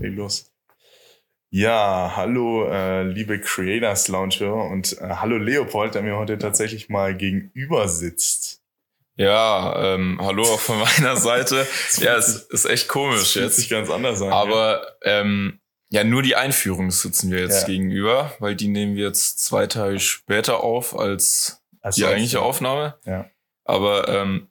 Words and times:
Leg 0.00 0.16
los. 0.16 0.50
Ja, 1.50 2.12
hallo, 2.16 2.68
äh, 2.70 3.02
liebe 3.02 3.40
Creators 3.40 4.08
Lounge 4.08 4.52
und 4.52 4.96
äh, 5.00 5.08
hallo 5.16 5.36
Leopold, 5.36 5.94
der 5.94 6.02
mir 6.02 6.16
heute 6.16 6.38
tatsächlich 6.38 6.88
mal 6.88 7.16
gegenüber 7.16 7.88
sitzt. 7.88 8.62
Ja, 9.16 9.94
ähm, 9.94 10.18
hallo 10.22 10.42
auch 10.44 10.60
von 10.60 10.78
meiner 10.98 11.16
Seite. 11.16 11.66
ja, 11.98 12.16
es 12.16 12.36
ist 12.36 12.66
echt 12.66 12.88
komisch 12.88 13.34
jetzt. 13.36 13.56
sich 13.56 13.68
ganz 13.68 13.90
anders 13.90 14.22
an. 14.22 14.32
Aber 14.32 14.86
ähm, 15.02 15.60
ja, 15.90 16.04
nur 16.04 16.22
die 16.22 16.36
Einführung 16.36 16.90
sitzen 16.92 17.32
wir 17.32 17.40
jetzt 17.40 17.62
Ja. 17.62 17.66
gegenüber, 17.66 18.32
weil 18.38 18.54
die 18.54 18.68
nehmen 18.68 18.94
wir 18.94 19.08
jetzt 19.08 19.44
zwei 19.44 19.66
Tage 19.66 19.98
später 19.98 20.62
auf 20.62 20.96
als 20.96 21.60
ja. 21.82 21.90
die 21.90 22.06
eigentliche 22.06 22.40
Aufnahme. 22.40 22.94
Ja. 23.04 23.28
Aber 23.64 24.08
ähm, 24.08 24.49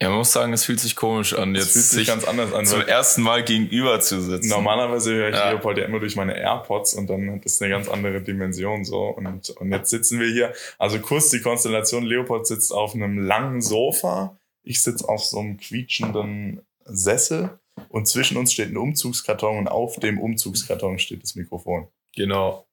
ja, 0.00 0.08
man 0.08 0.18
muss 0.18 0.32
sagen, 0.32 0.52
es 0.52 0.64
fühlt 0.64 0.80
sich 0.80 0.96
komisch 0.96 1.34
an, 1.34 1.54
jetzt 1.54 1.72
fühlt 1.72 1.84
sich 1.84 1.98
sich 2.00 2.06
ganz 2.08 2.24
anders 2.24 2.52
an. 2.52 2.66
zum 2.66 2.80
ersten 2.82 3.22
Mal 3.22 3.44
gegenüber 3.44 4.00
zu 4.00 4.20
sitzen. 4.20 4.48
Normalerweise 4.48 5.14
höre 5.14 5.28
ich 5.30 5.36
Ja. 5.36 5.50
Leopold 5.50 5.78
ja 5.78 5.84
immer 5.84 6.00
durch 6.00 6.16
meine 6.16 6.36
AirPods 6.36 6.94
und 6.94 7.08
dann 7.08 7.30
hat 7.32 7.44
das 7.44 7.60
eine 7.62 7.70
ganz 7.70 7.88
andere 7.88 8.20
Dimension 8.20 8.84
so. 8.84 9.04
Und, 9.06 9.50
und 9.50 9.72
jetzt 9.72 9.90
sitzen 9.90 10.18
wir 10.18 10.28
hier. 10.32 10.52
Also 10.78 10.98
kurz 10.98 11.30
die 11.30 11.40
Konstellation, 11.40 12.02
Leopold 12.04 12.46
sitzt 12.46 12.72
auf 12.72 12.94
einem 12.94 13.18
langen 13.24 13.60
Sofa, 13.62 14.36
ich 14.62 14.82
sitze 14.82 15.08
auf 15.08 15.24
so 15.24 15.38
einem 15.38 15.58
quietschenden 15.58 16.66
Sessel 16.84 17.58
und 17.88 18.06
zwischen 18.08 18.36
uns 18.36 18.52
steht 18.52 18.70
ein 18.70 18.76
Umzugskarton 18.76 19.58
und 19.58 19.68
auf 19.68 19.98
dem 20.00 20.18
Umzugskarton 20.18 20.98
steht 20.98 21.22
das 21.22 21.34
Mikrofon. 21.36 21.86
Genau. 22.16 22.66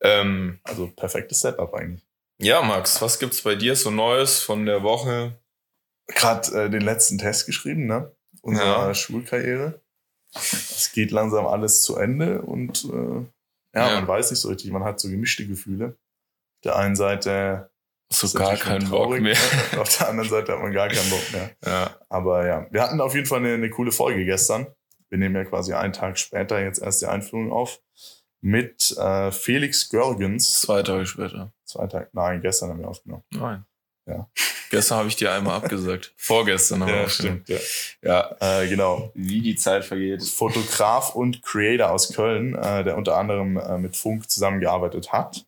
Ähm, 0.00 0.60
Also 0.64 0.88
perfektes 0.88 1.40
Setup 1.40 1.72
eigentlich. 1.74 2.02
ja, 2.38 2.62
Max, 2.62 3.00
was 3.02 3.18
gibt's 3.18 3.42
bei 3.42 3.54
dir 3.54 3.76
so 3.76 3.90
Neues 3.90 4.40
von 4.40 4.66
der 4.66 4.82
Woche? 4.82 5.38
Gerade 6.08 6.64
äh, 6.64 6.70
den 6.70 6.82
letzten 6.82 7.18
Test 7.18 7.46
geschrieben, 7.46 7.86
ne? 7.86 8.12
Unserer 8.42 8.88
Ja. 8.88 8.94
Schulkarriere. 8.94 9.80
Es 10.34 10.90
geht 10.92 11.10
langsam 11.10 11.46
alles 11.46 11.82
zu 11.82 11.96
Ende 11.96 12.42
und 12.42 12.84
äh, 12.84 13.24
ja, 13.74 13.88
Ja. 13.88 13.94
man 13.96 14.08
weiß 14.08 14.30
nicht 14.30 14.40
so 14.40 14.48
richtig, 14.48 14.70
man 14.70 14.84
hat 14.84 15.00
so 15.00 15.08
gemischte 15.08 15.46
Gefühle. 15.46 15.86
Auf 16.56 16.60
der 16.64 16.76
einen 16.76 16.96
Seite 16.96 17.70
So 18.10 18.38
gar 18.38 18.56
keinen 18.56 18.88
Bock 18.88 19.10
mehr. 19.20 19.36
ne? 19.72 19.80
Auf 19.80 19.96
der 19.98 20.08
anderen 20.10 20.28
Seite 20.30 20.52
hat 20.52 20.60
man 20.60 20.72
gar 20.72 20.88
keinen 20.88 21.10
Bock 21.10 21.32
mehr. 21.32 21.50
ja. 21.64 21.96
Aber 22.08 22.46
ja, 22.46 22.66
wir 22.70 22.82
hatten 22.82 23.00
auf 23.00 23.14
jeden 23.14 23.26
Fall 23.26 23.40
eine, 23.40 23.54
eine 23.54 23.70
coole 23.70 23.90
Folge 23.92 24.24
gestern. 24.24 24.66
Wir 25.08 25.18
nehmen 25.18 25.34
ja 25.36 25.44
quasi 25.44 25.72
einen 25.72 25.92
Tag 25.92 26.18
später 26.18 26.60
jetzt 26.60 26.80
erst 26.82 27.02
die 27.02 27.06
Einführung 27.06 27.52
auf. 27.52 27.80
Mit 28.42 28.96
äh, 28.98 29.32
Felix 29.32 29.88
Görgens. 29.88 30.60
Zwei 30.60 30.82
Tage 30.82 31.06
später. 31.06 31.52
Zwei 31.64 31.86
Tage, 31.88 32.08
nein, 32.12 32.42
gestern 32.42 32.70
haben 32.70 32.80
wir 32.80 32.88
aufgenommen. 32.88 33.24
Nein. 33.32 33.64
Ja. 34.06 34.28
Gestern 34.70 34.98
habe 34.98 35.08
ich 35.08 35.16
dir 35.16 35.32
einmal 35.32 35.56
abgesagt. 35.56 36.12
Vorgestern 36.16 36.82
haben 36.82 36.88
wir 36.88 36.96
Ja, 36.96 37.04
aufgenommen. 37.04 37.42
stimmt. 37.44 37.62
Ja. 38.02 38.36
Ja. 38.40 38.60
Äh, 38.62 38.68
genau. 38.68 39.10
Wie 39.14 39.40
die 39.40 39.56
Zeit 39.56 39.84
vergeht. 39.84 40.22
Fotograf 40.24 41.14
und 41.14 41.42
Creator 41.42 41.90
aus 41.90 42.12
Köln, 42.12 42.54
äh, 42.54 42.84
der 42.84 42.96
unter 42.96 43.16
anderem 43.16 43.56
äh, 43.56 43.78
mit 43.78 43.96
Funk 43.96 44.28
zusammengearbeitet 44.30 45.12
hat. 45.12 45.44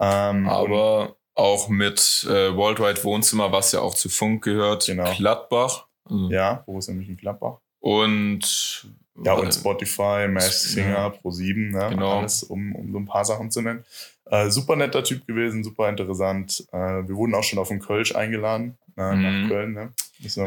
Ähm, 0.00 0.48
Aber 0.48 1.16
auch 1.34 1.68
mit 1.68 2.26
äh, 2.28 2.54
Worldwide 2.56 3.02
Wohnzimmer, 3.04 3.50
was 3.52 3.72
ja 3.72 3.80
auch 3.80 3.94
zu 3.94 4.08
Funk 4.08 4.44
gehört. 4.44 4.86
Genau. 4.86 5.12
Gladbach. 5.14 5.86
Also 6.04 6.30
ja, 6.30 6.62
Borussia 6.66 6.94
Mönchengladbach. 6.94 7.58
Und 7.80 8.86
Ja, 9.22 9.36
äh, 9.36 9.40
und 9.40 9.52
Spotify, 9.52 10.26
Masked 10.28 10.70
Singer, 10.70 10.88
Ja. 10.90 11.06
Pro7, 11.08 11.70
ne? 11.72 11.88
Genau. 11.90 12.18
alles, 12.20 12.42
um, 12.42 12.74
um 12.74 12.90
so 12.92 12.98
ein 12.98 13.06
paar 13.06 13.24
Sachen 13.24 13.50
zu 13.50 13.60
nennen. 13.62 13.84
Äh, 14.26 14.50
super 14.50 14.74
netter 14.76 15.04
Typ 15.04 15.26
gewesen, 15.26 15.62
super 15.62 15.88
interessant. 15.88 16.66
Äh, 16.72 16.78
wir 17.06 17.14
wurden 17.14 17.34
auch 17.34 17.44
schon 17.44 17.58
auf 17.58 17.68
den 17.68 17.80
Kölsch 17.80 18.14
eingeladen, 18.14 18.76
ne, 18.96 19.12
Mhm. 19.14 19.22
nach 19.42 19.48
Köln. 19.48 19.72
Ne? 19.74 19.92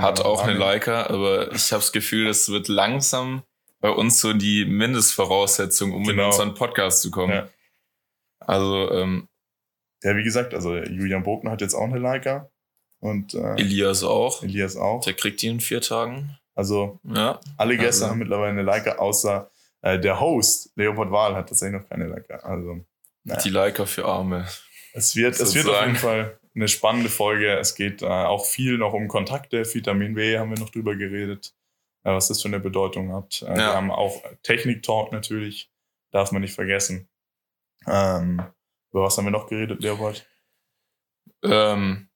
Hat 0.02 0.22
auch 0.22 0.44
eine. 0.44 0.58
Leica, 0.58 1.06
aber 1.08 1.52
ich 1.54 1.72
habe 1.72 1.82
das 1.82 1.92
Gefühl, 1.92 2.28
es 2.28 2.50
wird 2.50 2.68
langsam 2.68 3.44
bei 3.80 3.90
uns 3.92 4.20
so 4.20 4.34
die 4.34 4.66
Mindestvoraussetzung, 4.66 5.94
um 5.94 6.02
in 6.02 6.10
Genau. 6.16 6.28
unseren 6.28 6.56
Podcast 6.56 7.02
zu 7.04 7.12
kommen. 7.12 7.34
Ja. 7.34 7.48
Also 8.40 8.92
ähm, 8.92 9.28
Ja, 10.04 10.16
wie 10.16 10.24
gesagt, 10.24 10.54
also 10.54 10.76
Julian 10.76 11.24
Bogner 11.24 11.52
hat 11.52 11.62
jetzt 11.62 11.74
auch 11.74 11.84
eine 11.84 12.00
Leica 12.00 12.50
und 13.00 13.34
äh, 13.34 13.56
Elias 13.56 14.04
auch. 14.04 14.44
Elias 14.44 14.76
auch. 14.78 15.02
Der 15.04 15.14
kriegt 15.14 15.42
die 15.42 15.48
in 15.48 15.60
vier 15.60 15.82
Tagen. 15.82 16.38
Also 16.58 17.00
Ja. 17.04 17.40
alle 17.58 17.78
Gäste 17.78 18.04
Also. 18.04 18.08
haben 18.12 18.20
mittlerweile 18.20 18.52
eine 18.52 18.64
Leica, 18.64 18.96
außer 18.98 19.50
äh, 19.84 20.00
der 20.00 20.20
Host, 20.20 20.72
Leopold 20.76 21.12
Wahl, 21.12 21.36
hat 21.36 21.50
tatsächlich 21.50 21.80
noch 21.82 21.88
keine 21.88 22.08
Leica. 22.08 22.38
Also 22.38 22.84
naja. 23.24 23.42
Die 23.42 23.50
Leica 23.50 23.86
für 23.86 24.06
Arme. 24.06 24.48
Es 24.94 25.16
wird, 25.16 25.40
es 25.40 25.54
wird 25.54 25.68
auf 25.68 25.82
jeden 25.82 25.96
Fall 25.96 26.40
eine 26.56 26.68
spannende 26.68 27.10
Folge. 27.10 27.56
Es 27.60 27.76
geht 27.76 28.02
äh, 28.02 28.06
auch 28.08 28.46
viel 28.46 28.78
noch 28.80 28.94
um 28.94 29.08
Kontakte. 29.08 29.64
Vitamin 29.72 30.16
B 30.16 30.38
haben 30.40 30.50
wir 30.50 30.58
noch 30.60 30.72
drüber 30.72 30.96
geredet, 30.96 31.54
äh, 32.04 32.12
was 32.12 32.30
das 32.30 32.42
für 32.42 32.48
eine 32.48 32.60
Bedeutung 32.60 33.14
hat. 33.14 33.44
Äh, 33.44 33.50
Wir 33.56 33.58
Ja. 33.62 33.74
haben 33.76 33.92
auch 33.92 34.24
Technik-Talk 34.42 35.12
natürlich, 35.12 35.70
darf 36.12 36.32
man 36.32 36.42
nicht 36.42 36.56
vergessen. 36.56 37.08
Ähm, 37.86 38.42
über 38.92 39.04
was 39.04 39.18
haben 39.18 39.26
wir 39.26 39.32
noch 39.32 39.48
geredet, 39.48 39.82
Leopold? 39.84 40.26
Ähm, 41.44 42.07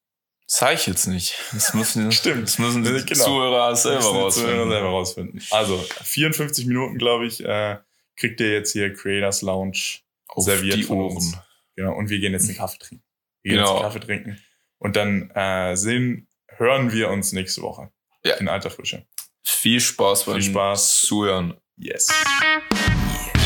zeig 0.51 0.79
ich 0.79 0.87
jetzt 0.87 1.07
nicht. 1.07 1.35
Das 1.53 1.73
müssen, 1.73 2.11
Stimmt. 2.11 2.43
Das 2.43 2.57
müssen 2.59 2.83
die 2.83 2.89
Genau. 3.05 3.23
Zuhörer 3.25 3.75
selber 3.75 3.97
Müssen 3.97 4.13
die 4.13 4.29
Zuhörer 4.31 4.55
rausfinden. 4.57 4.69
selber 4.69 4.89
rausfinden. 4.89 5.41
Also 5.51 5.85
54 6.03 6.65
Minuten, 6.65 6.97
glaube 6.97 7.25
ich, 7.25 7.43
äh, 7.43 7.77
kriegt 8.17 8.39
ihr 8.41 8.51
jetzt 8.53 8.71
hier 8.73 8.93
Creators 8.93 9.41
Lounge 9.41 9.99
Auf 10.27 10.43
serviert 10.43 10.77
die 10.77 10.87
Ohren. 10.87 11.35
Genau, 11.75 11.93
und 11.95 12.09
wir 12.09 12.19
gehen 12.19 12.33
jetzt 12.33 12.47
einen 12.49 12.57
Kaffee 12.57 12.77
trinken. 12.79 13.03
Wir 13.43 13.51
gehen 13.53 13.59
Genau. 13.59 13.73
jetzt 13.75 13.83
einen 13.83 13.93
Kaffee 13.93 14.05
trinken. 14.05 14.43
Und 14.77 14.95
dann 14.95 15.29
äh, 15.31 15.75
sehen, 15.75 16.27
hören 16.47 16.91
wir 16.91 17.09
uns 17.09 17.31
nächste 17.31 17.61
Woche. 17.61 17.89
Ja. 18.23 18.35
In 18.35 18.47
alter 18.49 18.69
Frische. 18.69 19.05
Viel 19.43 19.79
Spaß 19.79 20.25
beim 20.25 20.35
Viel 20.41 20.51
Spaß. 20.51 21.01
Zuhören. 21.01 21.55
Yes. 21.77 22.07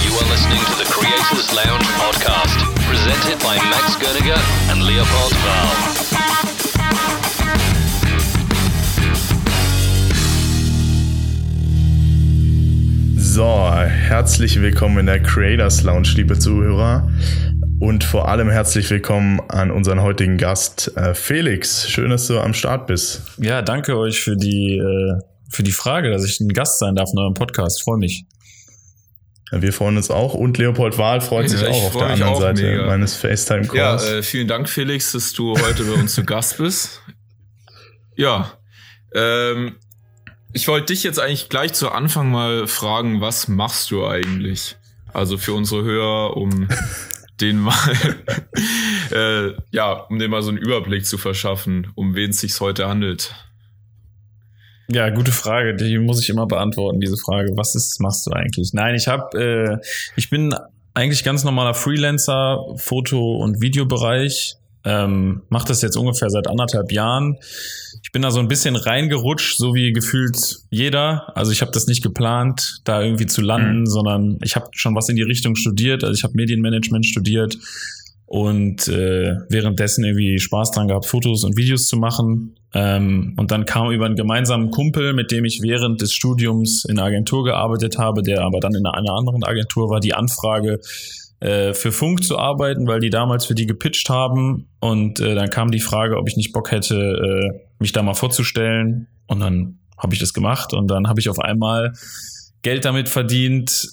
You 0.05 0.13
are 0.17 0.25
listening 0.31 0.59
to 0.59 0.73
the 0.77 0.85
Creators 0.91 1.53
Lounge 1.53 1.85
podcast, 1.97 2.57
presented 2.89 3.39
by 3.39 3.55
Max 3.69 3.97
Gerniger 3.99 4.39
and 4.72 4.81
Leopold 4.83 5.33
Val. 5.45 6.14
So, 13.35 13.69
herzlich 13.75 14.62
willkommen 14.62 15.00
in 15.00 15.06
der 15.07 15.22
Creators 15.22 15.84
Lounge, 15.84 16.07
liebe 16.16 16.40
Zuhörer. 16.40 17.12
Und 17.81 18.06
vor 18.06 18.29
allem 18.29 18.50
herzlich 18.50 18.90
willkommen 18.90 19.41
an 19.50 19.72
unseren 19.72 20.01
heutigen 20.01 20.38
Gast, 20.38 20.96
äh, 20.96 21.13
Felix. 21.13 21.90
Schön, 21.90 22.12
dass 22.12 22.28
du 22.28 22.40
am 22.40 22.53
Start 22.53 22.88
bist. 22.88 23.23
Ja, 23.38 23.62
danke 23.62 23.97
euch 23.97 24.22
für 24.22 24.38
die, 24.38 24.78
äh, 24.78 25.19
für 25.50 25.63
die 25.63 25.73
Frage, 25.73 26.12
dass 26.12 26.23
ich 26.23 26.40
ein 26.40 26.47
Gast 26.47 26.79
sein 26.79 26.96
darf 26.96 27.09
in 27.12 27.19
eurem 27.19 27.34
Podcast. 27.34 27.84
Freue 27.84 27.97
mich. 27.97 28.23
Ja, 29.52 29.62
Wir 29.62 29.73
freuen 29.73 29.97
uns 29.97 30.09
auch 30.09 30.34
und 30.34 30.57
Leopold 30.57 30.97
Wahl 30.97 31.19
freut 31.19 31.52
Ja, 31.52 31.57
sich 31.57 31.62
ich 31.63 31.67
auch 31.67 31.88
auf 31.88 31.97
der 31.97 32.07
anderen 32.12 32.34
auch 32.35 32.40
Seite 32.40 32.63
mega. 32.63 32.85
meines 32.85 33.17
FaceTime-Calls. 33.17 34.07
Ja, 34.09 34.13
äh, 34.13 34.23
vielen 34.23 34.47
Dank, 34.47 34.69
Felix, 34.69 35.12
dass 35.12 35.34
du 35.34 35.59
heute 35.59 35.84
bei 35.84 36.00
uns 36.00 36.13
zu 36.16 36.23
Gast 36.23 36.57
bist. 36.57 37.02
Ja, 38.16 38.53
ähm, 39.13 39.75
ich 40.55 40.69
wollte 40.69 40.93
dich 40.93 41.03
jetzt 41.03 41.19
eigentlich 41.19 41.49
gleich 41.49 41.73
zu 41.73 41.91
Anfang 41.91 42.31
mal 42.31 42.66
fragen, 42.66 43.19
was 43.19 43.49
machst 43.49 43.91
du 43.91 44.07
eigentlich? 44.07 44.77
Also 45.13 45.38
für 45.38 45.53
unsere 45.53 45.83
Hörer, 45.83 46.38
um 46.38 46.69
den 47.41 47.59
mal, 47.59 47.75
äh, 49.11 49.51
ja, 49.71 49.91
um 49.91 50.17
den 50.17 50.31
mal 50.31 50.41
so 50.41 50.49
einen 50.49 50.57
Überblick 50.57 51.05
zu 51.05 51.17
verschaffen, 51.17 51.91
um 51.95 52.16
wen 52.16 52.29
es 52.29 52.39
sich 52.39 52.57
heute 52.61 52.88
handelt. 52.88 53.35
Ja, 54.88 55.09
gute 55.09 55.33
Frage. 55.33 55.75
Die 55.75 55.97
muss 55.97 56.21
ich 56.21 56.29
immer 56.29 56.45
beantworten, 56.45 57.01
diese 57.01 57.17
Frage. 57.17 57.51
Was 57.57 57.75
ist, 57.75 57.99
machst 57.99 58.25
du 58.25 58.31
eigentlich? 58.31 58.72
Nein, 58.72 58.95
ich 58.95 59.09
habe, 59.09 59.37
äh, 59.37 59.85
ich 60.16 60.29
bin 60.29 60.55
eigentlich 60.93 61.25
ganz 61.25 61.43
normaler 61.43 61.73
Freelancer, 61.73 62.63
Foto- 62.77 63.39
und 63.39 63.59
Videobereich. 63.59 64.55
Ähm, 64.85 65.41
Mache 65.50 65.68
das 65.68 65.81
jetzt 65.81 65.97
ungefähr 65.97 66.29
seit 66.29 66.47
anderthalb 66.47 66.91
Jahren. 66.91 67.38
Ich 68.03 68.12
bin 68.12 68.22
da 68.22 68.29
so 68.31 68.40
ein 68.40 68.47
bisschen 68.47 68.75
reingerutscht, 68.75 69.57
so 69.57 69.73
wie 69.73 69.91
gefühlt 69.91 70.38
jeder. 70.69 71.35
Also 71.35 71.51
ich 71.51 71.62
habe 71.62 71.72
das 71.72 71.88
nicht 71.88 72.03
geplant, 72.03 72.81
da 72.84 73.01
irgendwie 73.01 73.25
zu 73.25 73.41
landen, 73.41 73.79
Mhm. 73.81 73.85
sondern 73.88 74.38
ich 74.44 74.55
habe 74.55 74.67
schon 74.73 74.96
was 74.96 75.09
in 75.09 75.16
die 75.16 75.23
Richtung 75.23 75.55
studiert. 75.55 76.03
Also 76.03 76.16
ich 76.16 76.23
habe 76.23 76.35
Medienmanagement 76.35 77.05
studiert 77.05 77.58
und 78.28 78.87
äh, 78.87 79.35
währenddessen 79.49 80.03
irgendwie 80.03 80.40
Spaß 80.40 80.72
dran 80.72 80.88
gehabt, 80.88 81.05
Fotos 81.05 81.43
und 81.43 81.58
Videos 81.58 81.85
zu 81.85 81.97
machen. 81.97 82.55
Ähm, 82.73 83.34
und 83.38 83.52
dann 83.52 83.66
kam 83.66 83.91
über 83.91 84.05
einen 84.05 84.16
gemeinsamen 84.16 84.70
Kumpel, 84.72 85.14
mit 85.14 85.31
dem 85.31 85.46
ich 85.46 85.61
während 85.61 86.02
des 86.02 86.11
Studiums 86.14 86.85
in 86.85 86.99
einer 86.99 87.08
Agentur 87.08 87.43
gearbeitet 87.43 87.97
habe, 87.97 88.22
der 88.22 88.41
aber 88.41 88.59
dann 88.59 88.73
in 88.76 88.85
einer 88.85 89.14
anderen 89.14 89.43
Agentur 89.43 89.90
war, 89.90 89.99
die 89.99 90.14
Anfrage 90.14 90.79
äh, 91.40 91.73
für 91.73 91.91
Funk 91.91 92.23
zu 92.23 92.37
arbeiten, 92.37 92.87
weil 92.87 92.99
die 92.99 93.09
damals 93.09 93.46
für 93.46 93.55
die 93.55 93.66
gepitcht 93.66 94.09
haben. 94.09 94.67
Und 94.79 95.20
äh, 95.20 95.35
dann 95.35 95.49
kam 95.49 95.72
die 95.72 95.79
Frage, 95.79 96.17
ob 96.17 96.28
ich 96.28 96.37
nicht 96.37 96.53
Bock 96.53 96.72
hätte, 96.72 96.96
äh, 96.96 97.59
mich 97.79 97.91
da 97.91 98.03
mal 98.03 98.14
vorzustellen. 98.14 99.08
Und 99.28 99.40
dann 99.40 99.79
habe 99.97 100.14
ich 100.14 100.20
das 100.20 100.34
gemacht 100.34 100.73
und 100.73 100.87
dann 100.87 101.08
habe 101.08 101.20
ich 101.20 101.29
auf 101.29 101.40
einmal 101.40 101.93
Geld 102.61 102.85
damit 102.85 103.09
verdient, 103.09 103.87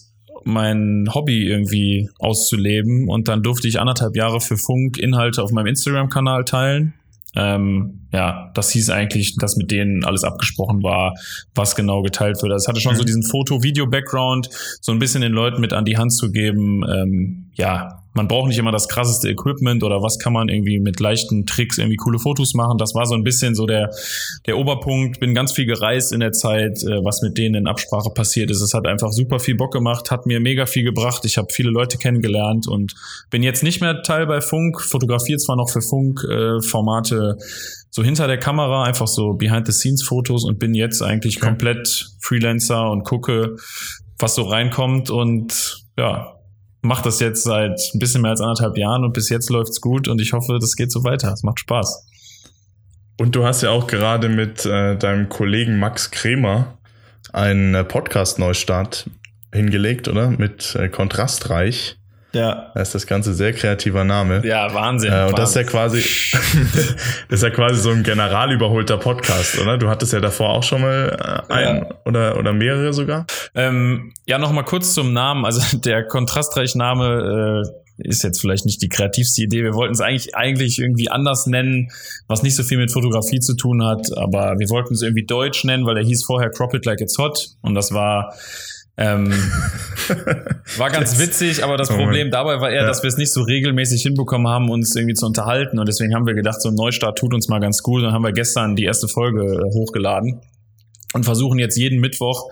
mein 0.44 1.09
Hobby 1.12 1.47
irgendwie 1.47 2.09
auszuleben. 2.19 3.09
Und 3.09 3.29
dann 3.29 3.43
durfte 3.43 3.69
ich 3.69 3.81
anderthalb 3.81 4.17
Jahre 4.17 4.41
für 4.41 4.56
Funk 4.56 4.99
Inhalte 4.99 5.43
auf 5.43 5.53
meinem 5.53 5.67
Instagram-Kanal 5.67 6.45
teilen. 6.45 6.95
Ähm, 7.34 8.08
ja, 8.12 8.50
das 8.55 8.70
hieß 8.70 8.90
eigentlich, 8.90 9.37
dass 9.37 9.56
mit 9.56 9.70
denen 9.70 10.05
alles 10.05 10.23
abgesprochen 10.25 10.82
war, 10.82 11.14
was 11.55 11.75
genau 11.75 12.02
geteilt 12.02 12.43
wird. 12.43 12.52
Also 12.52 12.64
es 12.64 12.69
hatte 12.69 12.81
schon 12.81 12.93
Mhm. 12.93 12.99
so 12.99 13.05
diesen 13.05 13.23
Foto-Video-Background, 13.23 14.50
so 14.81 14.93
ein 14.93 14.99
bisschen 14.99 15.23
den 15.23 15.32
Leuten 15.32 15.61
mit 15.61 15.73
an 15.73 15.84
die 15.84 15.96
Hand 15.96 16.12
zu 16.12 16.31
geben. 16.31 16.84
Ähm, 16.88 17.50
ja, 17.55 18.01
man 18.14 18.29
braucht 18.29 18.49
nicht 18.49 18.59
immer 18.59 18.73
das 18.73 18.88
krasseste 18.88 19.29
Equipment 19.31 19.82
oder 19.82 20.03
was 20.03 20.19
kann 20.19 20.32
man 20.32 20.49
irgendwie 20.49 20.79
mit 20.79 21.00
leichten 21.00 21.47
Tricks 21.47 21.79
irgendwie 21.79 21.97
coole 21.97 22.19
Fotos 22.19 22.55
machen. 22.55 22.79
Das 22.79 22.94
war 22.94 23.06
so 23.06 23.14
ein 23.14 23.25
bisschen 23.25 23.55
so 23.55 23.67
der, 23.67 23.91
der 24.47 24.59
Oberpunkt. 24.59 25.20
Bin 25.20 25.35
ganz 25.35 25.53
viel 25.53 25.67
gereist 25.67 26.12
in 26.12 26.20
der 26.20 26.32
Zeit, 26.32 26.82
äh, 26.82 27.05
was 27.05 27.23
mit 27.23 27.38
denen 27.38 27.55
in 27.55 27.67
Absprache 27.67 28.11
passiert 28.11 28.50
ist. 28.50 28.61
Es 28.61 28.75
hat 28.75 28.87
einfach 28.87 29.12
super 29.12 29.38
viel 29.38 29.56
Bock 29.56 29.73
gemacht, 29.73 30.11
hat 30.11 30.26
mir 30.26 30.41
mega 30.41 30.67
viel 30.67 30.85
gebracht. 30.85 31.25
Ich 31.25 31.38
habe 31.38 31.49
viele 31.50 31.70
Leute 31.70 31.99
kennengelernt 31.99 32.69
und 32.69 32.94
bin 33.31 33.43
jetzt 33.43 33.62
nicht 33.62 33.81
mehr 33.81 34.03
Teil 34.03 34.26
bei 34.26 34.41
Funk, 34.41 34.81
fotografiere 34.81 35.38
zwar 35.38 35.56
noch 35.56 35.70
für 35.70 35.81
Funk-Formate 35.81 37.38
so 37.91 38.03
hinter 38.03 38.26
der 38.26 38.38
Kamera, 38.38 38.85
einfach 38.85 39.06
so 39.06 39.35
Behind-the-Scenes-Fotos 39.35 40.44
und 40.44 40.59
bin 40.59 40.75
jetzt 40.75 41.03
eigentlich 41.03 41.37
Okay. 41.37 41.47
komplett 41.47 42.11
Freelancer 42.20 42.91
und 42.91 43.05
gucke, 43.05 43.56
was 44.19 44.35
so 44.35 44.43
reinkommt 44.43 45.11
und 45.11 45.85
ja, 45.99 46.31
mache 46.82 47.05
das 47.05 47.20
jetzt 47.20 47.44
seit 47.44 47.81
ein 47.94 47.99
bisschen 47.99 48.23
mehr 48.23 48.32
als 48.32 48.40
anderthalb 48.40 48.76
Jahren 48.76 49.05
und 49.05 49.12
bis 49.12 49.29
jetzt 49.29 49.50
läuft's 49.50 49.81
gut 49.81 50.08
und 50.08 50.20
ich 50.20 50.32
hoffe, 50.32 50.58
das 50.61 50.76
geht 50.76 50.93
so 50.93 51.05
weiter. 51.05 51.32
Es 51.32 51.43
macht 51.43 51.61
Spaß. 51.61 52.06
Und 53.19 53.37
du 53.37 53.44
hast 53.44 53.62
ja 53.62 53.70
auch 53.70 53.87
gerade 53.87 54.29
mit 54.29 54.67
äh, 54.67 54.96
deinem 54.96 55.29
Kollegen 55.29 55.79
Max 55.79 56.11
Kremer 56.11 56.79
einen 57.32 57.75
äh, 57.75 57.84
Podcast-Neustart 57.84 59.08
hingelegt, 59.55 60.08
oder? 60.08 60.31
Mit 60.31 60.75
äh, 60.75 60.88
Kontrastreich. 60.88 61.96
Ja. 62.32 62.70
Da 62.75 62.81
ist 62.81 62.94
das 62.94 63.06
Ganze 63.06 63.34
sehr 63.34 63.52
kreativer 63.52 64.05
Name. 64.05 64.46
Ja, 64.46 64.73
Wahnsinn. 64.73 65.12
Äh, 65.12 65.26
und 65.26 65.38
das 65.38 65.50
ist 65.50 65.56
ja 65.56 65.73
Wahnsinn. 65.73 66.02
quasi, 66.02 66.67
das 67.29 67.38
ist 67.38 67.43
ja 67.43 67.50
quasi 67.50 67.81
so 67.81 67.90
ein 67.90 68.02
generalüberholter 68.02 68.96
Podcast, 68.96 69.58
oder? 69.58 69.79
Du 69.79 69.88
hattest 69.88 70.12
ja 70.12 70.20
davor 70.20 70.50
auch 70.50 70.62
schon 70.62 70.81
mal 70.81 71.44
äh, 71.49 71.52
einen 71.52 71.87
oder, 72.05 72.38
oder 72.38 72.52
mehrere 72.52 72.93
sogar. 72.93 73.26
Ähm, 73.55 74.12
ja, 74.26 74.38
noch 74.38 74.52
mal 74.52 74.64
kurz 74.64 74.94
zum 74.94 75.12
Namen. 75.12 75.44
Also 75.44 75.76
der 75.79 76.05
Kontrastreich-Name 76.05 77.64
äh, 77.67 78.08
ist 78.08 78.23
jetzt 78.23 78.40
vielleicht 78.40 78.64
nicht 78.64 78.81
die 78.81 78.88
kreativste 78.88 79.43
Idee. 79.43 79.62
Wir 79.62 79.75
wollten 79.75 79.93
es 79.93 80.00
eigentlich 80.00 80.35
eigentlich 80.35 80.78
irgendwie 80.78 81.11
anders 81.11 81.46
nennen, 81.46 81.90
was 82.26 82.43
nicht 82.43 82.56
so 82.56 82.62
viel 82.62 82.78
mit 82.78 82.90
Fotografie 82.90 83.40
zu 83.40 83.55
tun 83.55 83.85
hat. 83.85 84.17
Aber 84.17 84.58
wir 84.58 84.70
wollten 84.70 84.94
es 84.94 85.02
irgendwie 85.02 85.26
deutsch 85.26 85.64
nennen, 85.64 85.85
weil 85.87 85.99
er 85.99 86.05
hieß 86.05 86.25
vorher 86.25 86.50
Crop 86.50 86.73
It 86.75 86.87
Like 86.87 87.00
It's 87.00 87.19
Hot 87.19 87.50
und 87.61 87.75
das 87.75 87.93
war 87.93 88.35
ähm, 88.97 89.33
war 90.77 90.91
ganz 90.91 91.19
witzig, 91.19 91.65
aber 91.65 91.77
das. 91.77 91.89
Problem 91.89 92.31
dabei 92.31 92.61
war 92.61 92.71
eher, 92.71 92.83
Ja. 92.83 92.87
dass 92.87 93.03
wir 93.03 93.09
es 93.09 93.17
nicht 93.17 93.33
so 93.33 93.43
regelmäßig 93.43 94.03
hinbekommen 94.03 94.49
haben, 94.49 94.71
uns 94.71 94.94
irgendwie 94.94 95.15
zu 95.15 95.27
unterhalten. 95.27 95.79
Und 95.79 95.87
deswegen 95.89 96.15
haben 96.15 96.27
wir 96.27 96.35
gedacht, 96.35 96.61
so 96.61 96.69
ein 96.69 96.75
Neustart 96.75 97.19
tut 97.19 97.35
uns 97.35 97.49
mal 97.49 97.59
ganz 97.61 97.83
gut. 97.83 98.03
Dann 98.03 98.12
haben 98.12 98.23
wir 98.23 98.33
gestern 98.33 98.77
die 98.77 98.85
erste 98.85 99.09
Folge 99.09 99.43
äh, 99.44 99.75
hochgeladen 99.75 100.41
und 101.15 101.25
versuchen 101.25 101.59
jetzt 101.59 101.77
jeden 101.77 102.00
Mittwoch 102.00 102.50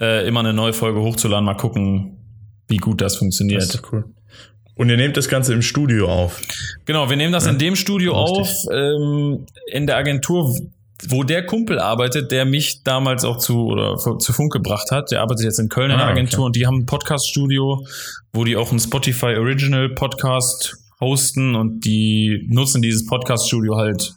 äh, 0.00 0.26
immer 0.26 0.40
eine 0.40 0.52
neue 0.52 0.72
Folge 0.72 1.00
hochzuladen. 1.00 1.44
Mal 1.44 1.54
gucken, 1.56 2.18
wie 2.68 2.76
gut 2.78 3.00
das 3.00 3.16
funktioniert. 3.16 3.62
Das 3.62 3.74
ist 3.74 3.92
cool. 3.92 4.04
Und 4.74 4.90
ihr 4.90 4.96
nehmt 4.98 5.16
das 5.16 5.28
Ganze 5.28 5.54
im 5.54 5.62
Studio 5.62 6.06
auf. 6.08 6.40
Genau, 6.84 7.08
wir 7.08 7.16
nehmen 7.16 7.32
das 7.32 7.46
Ja, 7.46 7.52
in 7.52 7.58
dem 7.58 7.76
Studio 7.76 8.12
richtig. 8.22 8.38
auf, 8.40 8.54
ähm, 8.74 9.46
in 9.72 9.86
der 9.86 9.96
Agentur, 9.96 10.54
wo 11.08 11.22
der 11.24 11.44
Kumpel 11.46 11.78
arbeitet, 11.78 12.30
der 12.32 12.44
mich 12.44 12.82
damals 12.82 13.24
auch 13.24 13.36
zu 13.36 13.66
oder 13.66 13.96
zu 13.96 14.32
Funk 14.32 14.52
gebracht 14.52 14.90
hat. 14.90 15.10
Der 15.10 15.20
arbeitet 15.20 15.44
jetzt 15.44 15.58
in 15.58 15.68
Köln 15.68 15.90
in 15.90 15.98
der 15.98 16.06
Ah, 16.06 16.10
okay. 16.10 16.20
Agentur 16.20 16.46
und 16.46 16.56
die 16.56 16.66
haben 16.66 16.78
ein 16.80 16.86
Podcast-Studio, 16.86 17.86
wo 18.32 18.44
die 18.44 18.56
auch 18.56 18.70
einen 18.70 18.80
Spotify 18.80 19.36
Original 19.36 19.90
Podcast 19.90 20.76
hosten 21.00 21.54
und 21.54 21.84
die 21.84 22.46
nutzen 22.50 22.80
dieses 22.80 23.04
Podcast-Studio 23.06 23.76
halt 23.76 24.14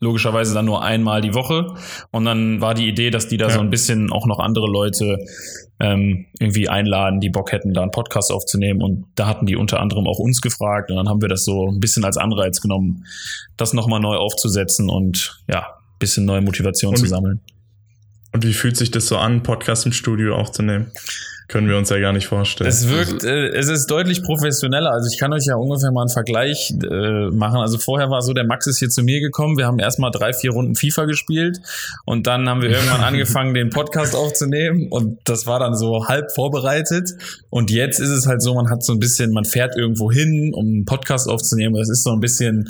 logischerweise 0.00 0.54
dann 0.54 0.64
nur 0.64 0.82
einmal 0.84 1.20
die 1.20 1.34
Woche. 1.34 1.74
Und 2.12 2.24
dann 2.24 2.60
war 2.60 2.74
die 2.74 2.86
Idee, 2.88 3.10
dass 3.10 3.26
die 3.28 3.36
da 3.36 3.46
Ja. 3.48 3.54
so 3.54 3.60
ein 3.60 3.70
bisschen 3.70 4.12
auch 4.12 4.26
noch 4.26 4.38
andere 4.38 4.66
Leute 4.66 5.18
ähm, 5.80 6.26
irgendwie 6.38 6.68
einladen, 6.68 7.18
die 7.20 7.30
Bock 7.30 7.50
hätten, 7.52 7.72
da 7.74 7.82
einen 7.82 7.90
Podcast 7.90 8.32
aufzunehmen. 8.32 8.80
Und 8.82 9.06
da 9.16 9.26
hatten 9.26 9.46
die 9.46 9.56
unter 9.56 9.80
anderem 9.80 10.06
auch 10.06 10.18
uns 10.20 10.40
gefragt. 10.40 10.90
Und 10.90 10.96
dann 10.98 11.08
haben 11.08 11.20
wir 11.20 11.28
das 11.28 11.44
so 11.44 11.68
ein 11.68 11.80
bisschen 11.80 12.04
als 12.04 12.16
Anreiz 12.16 12.60
genommen, 12.60 13.04
das 13.56 13.72
nochmal 13.72 13.98
neu 14.00 14.14
aufzusetzen 14.16 14.88
und 14.88 15.40
ja, 15.48 15.66
bisschen 15.98 16.24
neue 16.24 16.40
Motivation 16.40 16.94
Und- 16.94 16.98
zu 17.00 17.06
sammeln. 17.06 17.40
Und 18.32 18.44
wie 18.44 18.52
fühlt 18.52 18.76
sich 18.76 18.90
das 18.90 19.06
so 19.06 19.16
an, 19.16 19.42
Podcast 19.42 19.86
im 19.86 19.92
Studio 19.92 20.36
aufzunehmen? 20.36 20.92
Können 21.48 21.66
wir 21.66 21.78
uns 21.78 21.88
ja 21.88 21.98
gar 21.98 22.12
nicht 22.12 22.26
vorstellen. 22.26 22.68
Es 22.68 22.90
wirkt, 22.90 23.24
äh, 23.24 23.48
es 23.48 23.68
ist 23.70 23.86
deutlich 23.86 24.22
professioneller. 24.22 24.90
Also 24.90 25.08
ich 25.10 25.18
kann 25.18 25.32
euch 25.32 25.46
ja 25.46 25.54
ungefähr 25.56 25.90
mal 25.90 26.02
einen 26.02 26.10
Vergleich 26.10 26.74
äh, 26.82 27.30
machen. 27.30 27.60
Also 27.60 27.78
vorher 27.78 28.10
war 28.10 28.20
so, 28.20 28.34
der 28.34 28.44
Max 28.44 28.66
ist 28.66 28.80
hier 28.80 28.90
zu 28.90 29.02
mir 29.02 29.20
gekommen. 29.20 29.56
Wir 29.56 29.64
haben 29.64 29.78
erstmal 29.78 30.10
drei, 30.10 30.34
vier 30.34 30.50
Runden 30.50 30.74
FIFA 30.74 31.06
gespielt 31.06 31.58
und 32.04 32.26
dann 32.26 32.46
haben 32.50 32.60
wir 32.60 32.68
irgendwann 32.68 33.00
angefangen, 33.02 33.54
den 33.54 33.70
Podcast 33.70 34.14
aufzunehmen 34.14 34.88
und 34.90 35.20
das 35.24 35.46
war 35.46 35.58
dann 35.58 35.74
so 35.74 36.06
halb 36.06 36.32
vorbereitet. 36.32 37.12
Und 37.48 37.70
jetzt 37.70 37.98
ist 37.98 38.10
es 38.10 38.26
halt 38.26 38.42
so, 38.42 38.54
man 38.54 38.68
hat 38.68 38.84
so 38.84 38.92
ein 38.92 38.98
bisschen, 38.98 39.32
man 39.32 39.46
fährt 39.46 39.74
irgendwo 39.74 40.12
hin, 40.12 40.52
um 40.54 40.66
einen 40.66 40.84
Podcast 40.84 41.30
aufzunehmen. 41.30 41.74
Das 41.76 41.88
ist 41.88 42.02
so 42.02 42.12
ein 42.12 42.20
bisschen, 42.20 42.68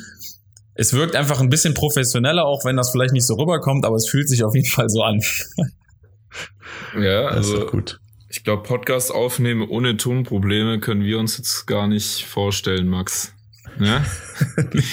es 0.78 0.92
wirkt 0.92 1.16
einfach 1.16 1.40
ein 1.40 1.50
bisschen 1.50 1.74
professioneller, 1.74 2.44
auch 2.44 2.64
wenn 2.64 2.76
das 2.76 2.92
vielleicht 2.92 3.12
nicht 3.12 3.26
so 3.26 3.34
rüberkommt, 3.34 3.84
aber 3.84 3.96
es 3.96 4.08
fühlt 4.08 4.28
sich 4.28 4.44
auf 4.44 4.54
jeden 4.54 4.68
Fall 4.68 4.88
so 4.88 5.02
an. 5.02 5.20
Ja, 6.98 7.26
also 7.28 7.66
gut. 7.66 7.98
ich 8.28 8.44
glaube, 8.44 8.62
Podcast 8.62 9.10
aufnehmen 9.12 9.66
ohne 9.66 9.96
Tonprobleme 9.96 10.78
können 10.78 11.02
wir 11.02 11.18
uns 11.18 11.38
jetzt 11.38 11.66
gar 11.66 11.86
nicht 11.86 12.26
vorstellen, 12.26 12.88
Max. 12.88 13.34
Ne? 13.78 14.04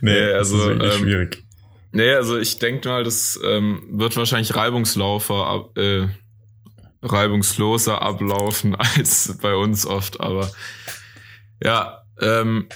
nee, 0.00 0.30
Ja, 0.30 0.36
also 0.36 0.56
das 0.56 0.64
ist 0.64 0.68
wirklich 0.68 0.94
ähm, 0.94 1.00
schwierig. 1.00 1.44
Nee, 1.92 2.12
also 2.14 2.38
ich 2.38 2.58
denke 2.58 2.88
mal, 2.88 3.04
das 3.04 3.38
ähm, 3.44 3.82
wird 3.90 4.16
wahrscheinlich 4.16 4.56
reibungslaufer, 4.56 5.46
ab, 5.46 5.78
äh, 5.78 6.08
reibungsloser 7.02 8.00
ablaufen 8.00 8.74
als 8.96 9.36
bei 9.40 9.54
uns 9.54 9.86
oft, 9.86 10.20
aber 10.20 10.50
ja, 11.62 12.02
ähm, 12.20 12.68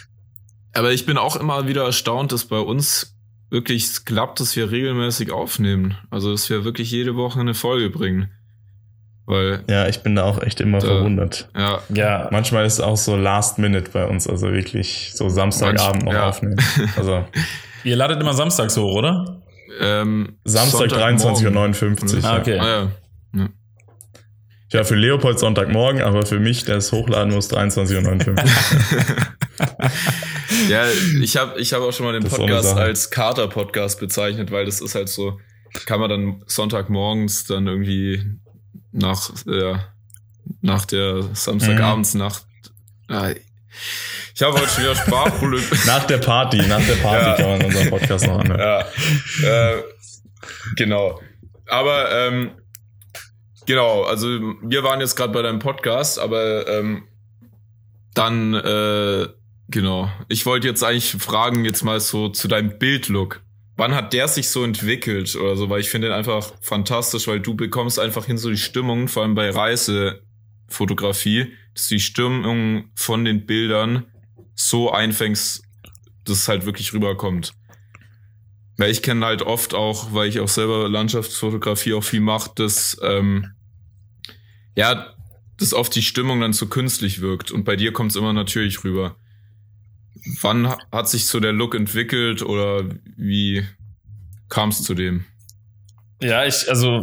aber 0.77 0.93
ich 0.93 1.07
bin 1.07 1.19
auch 1.19 1.37
immer 1.37 1.67
wieder 1.69 1.85
erstaunt, 1.85 2.33
dass 2.33 2.45
bei 2.45 2.59
uns 2.59 3.15
wirklich 3.51 4.05
klappt, 4.05 4.41
dass 4.41 4.57
wir 4.57 4.71
regelmäßig 4.71 5.33
aufnehmen. 5.33 5.97
Also 6.11 6.33
dass 6.33 6.49
wir 6.51 6.65
wirklich 6.65 6.91
jede 6.91 7.17
Woche 7.17 7.41
eine 7.41 7.55
Folge 7.55 7.91
bringen. 7.91 8.31
Weil, 9.29 9.65
Ja, 9.69 9.89
ich 9.89 10.03
bin 10.03 10.15
da 10.15 10.23
auch 10.25 10.41
echt 10.41 10.61
immer 10.61 10.79
Da- 10.79 10.87
verwundert. 10.87 11.49
ja, 11.57 11.81
Ja, 11.93 12.29
Manchmal 12.31 12.65
ist 12.65 12.75
es 12.75 12.81
auch 12.81 12.97
so 12.97 13.17
Last 13.17 13.59
Minute 13.59 13.91
bei 13.91 14.07
uns, 14.07 14.29
also 14.29 14.53
wirklich 14.53 15.11
so 15.15 15.29
Samstagabend 15.29 16.05
noch 16.05 16.13
Manch- 16.13 16.15
ja. 16.15 16.29
aufnehmen. 16.29 16.57
Also 16.97 17.25
ihr 17.83 17.97
ladet 17.97 18.21
immer 18.21 18.35
samstags 18.35 18.77
hoch, 18.77 18.95
oder? 18.99 19.43
ähm, 19.81 20.39
Samstag 20.45 20.91
Sonntagmorgen. 20.91 21.75
23.59 21.75 22.17
Uhr. 22.19 22.25
Ah, 22.25 22.39
okay. 22.39 22.59
Ah, 22.59 22.89
ja. 23.35 23.49
Ja, 24.73 24.85
für 24.85 24.95
Leopold 24.97 25.39
Sonntagmorgen, 25.39 26.03
aber 26.03 26.27
für 26.27 26.41
mich, 26.41 26.65
der 26.65 26.77
es 26.79 26.91
hochladen 26.93 27.33
muss, 27.33 27.49
23.59 27.51 28.29
Uhr. 28.29 28.35
Ja, 30.69 30.87
ich 31.21 31.37
habe 31.37 31.59
ich 31.61 31.73
hab 31.73 31.83
auch 31.83 31.93
schon 31.93 32.07
mal 32.07 32.13
den 32.13 32.23
Das 32.25 32.35
Podcast 32.35 32.77
als 32.77 33.11
Kater-Podcast 33.11 34.01
bezeichnet, 34.01 34.51
weil 34.51 34.65
das 34.67 34.81
ist 34.81 34.95
halt 34.95 35.09
so, 35.09 35.39
kann 35.85 36.01
man 36.01 36.11
dann 36.11 36.43
Sonntagmorgens 36.47 37.45
dann 37.45 37.67
irgendwie 37.67 38.23
nach, 38.93 39.31
äh, 39.47 39.77
nach 40.61 40.85
der 40.87 41.23
Samstagabendsnacht. 41.35 42.45
Ah, 43.09 43.31
ich 44.35 44.43
habe 44.43 44.59
heute 44.59 44.69
schon 44.69 44.85
wieder 44.85 44.95
Sprachproblem. 44.97 45.63
nach 45.87 46.05
der 46.07 46.19
Party, 46.19 46.59
nach 46.67 46.85
der 46.87 46.97
Party 46.97 47.25
Ja. 47.27 47.37
kann 47.37 47.51
man 47.59 47.65
unseren 47.65 47.91
Podcast 47.91 48.27
noch 48.27 48.39
anhören. 48.39 48.85
ja, 49.43 49.71
äh, 49.71 49.83
genau. 50.77 51.21
Aber 51.69 52.11
ähm, 52.13 52.51
genau, 53.67 54.03
also 54.05 54.29
wir 54.63 54.83
waren 54.85 55.01
jetzt 55.01 55.17
gerade 55.17 55.33
bei 55.33 55.43
deinem 55.43 55.59
Podcast, 55.59 56.19
aber 56.19 56.67
ähm, 56.69 57.05
dann 58.15 58.55
äh, 58.55 59.27
genau. 59.69 60.11
Ich 60.29 60.47
wollte 60.47 60.67
jetzt 60.67 60.83
eigentlich 60.83 61.23
fragen 61.23 61.65
jetzt 61.65 61.83
mal 61.83 62.01
so 62.01 62.29
zu 62.29 62.49
deinem 62.49 62.79
Bildlook. 62.79 63.43
Wann 63.77 63.95
hat 63.95 64.13
der 64.13 64.29
sich 64.29 64.49
so 64.49 64.65
entwickelt 64.65 65.37
oder 65.37 65.57
so? 65.57 65.69
Weil 65.69 65.81
ich 65.81 65.91
finde 65.91 66.09
den 66.09 66.17
einfach 66.17 66.53
fantastisch, 66.63 67.29
weil 67.29 67.41
du 67.41 67.55
bekommst 67.55 67.99
einfach 67.99 68.25
hin 68.25 68.39
so 68.39 68.51
die 68.51 68.57
Stimmung, 68.57 69.09
vor 69.09 69.23
allem 69.23 69.35
bei 69.35 69.51
Reisefotografie, 69.51 71.53
dass 71.75 71.89
die 71.89 72.01
Stimmung 72.01 72.91
von 72.95 73.25
den 73.25 73.45
Bildern 73.45 74.07
so 74.55 74.91
einfängst, 74.91 75.63
dass 76.25 76.39
es 76.39 76.49
halt 76.49 76.65
wirklich 76.65 76.95
rüberkommt. 76.95 77.53
Weil 78.79 78.91
ich 78.91 79.03
kenne 79.03 79.25
halt 79.25 79.43
oft 79.43 79.75
auch, 79.75 80.13
weil 80.13 80.29
ich 80.29 80.41
auch 80.41 80.49
selber 80.49 80.89
Landschaftsfotografie 80.89 81.95
auch 81.95 82.05
viel 82.05 82.21
mache, 82.21 82.51
dass 82.55 82.99
ähm, 83.03 83.53
ja, 84.77 85.15
dass 85.59 85.73
oft 85.73 85.95
die 85.95 86.03
Stimmung 86.03 86.41
dann 86.41 86.53
zu 86.53 86.69
künstlich 86.69 87.21
wirkt 87.21 87.51
und 87.51 87.65
bei 87.65 87.77
dir 87.77 87.93
kommt 87.93 88.11
es 88.11 88.17
immer 88.17 88.33
natürlich 88.33 88.85
rüber. 88.85 89.17
Wann 90.41 90.69
ha- 90.69 90.79
hat 90.93 91.09
sich 91.09 91.27
so 91.27 91.41
der 91.41 91.53
Look 91.53 91.75
entwickelt 91.75 92.43
oder 92.43 92.85
wie 93.17 93.65
kam 94.49 94.71
es 94.71 94.83
zu 94.83 94.95
dem? 94.95 95.25
Ja, 96.23 96.45
ich, 96.47 96.69
also 96.71 97.03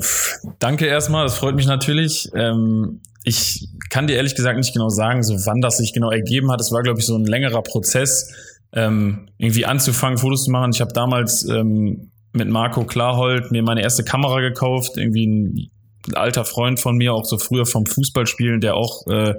danke 0.59 0.85
erstmal, 0.85 1.23
das 1.25 1.37
freut 1.37 1.55
mich 1.55 1.67
natürlich. 1.67 2.29
Ähm, 2.35 3.01
ich 3.23 3.67
kann 3.89 4.07
dir 4.07 4.15
ehrlich 4.15 4.35
gesagt 4.35 4.57
nicht 4.57 4.73
genau 4.73 4.89
sagen, 4.89 5.23
so 5.23 5.33
wann 5.45 5.61
das 5.61 5.77
sich 5.77 5.93
genau 5.93 6.09
ergeben 6.11 6.51
hat. 6.51 6.59
Es 6.59 6.71
war, 6.71 6.81
glaube 6.81 6.99
ich, 6.99 7.05
so 7.05 7.15
ein 7.15 7.25
längerer 7.25 7.61
Prozess, 7.61 8.33
ähm, 8.73 9.29
irgendwie 9.37 9.65
anzufangen, 9.65 10.17
Fotos 10.17 10.45
zu 10.45 10.51
machen. 10.51 10.71
Ich 10.73 10.81
habe 10.81 10.93
damals 10.93 11.45
ähm, 11.47 12.11
mit 12.33 12.49
Marco 12.49 12.85
Klarhold 12.85 13.51
mir 13.51 13.61
meine 13.61 13.81
erste 13.83 14.03
Kamera 14.03 14.39
gekauft, 14.41 14.97
irgendwie 14.97 15.27
ein 15.27 15.69
ein 16.07 16.15
alter 16.15 16.45
Freund 16.45 16.79
von 16.79 16.97
mir, 16.97 17.13
auch 17.13 17.25
so 17.25 17.37
früher 17.37 17.65
vom 17.65 17.85
Fußballspielen, 17.85 18.59
der 18.61 18.75
auch 18.75 19.07
äh, 19.07 19.35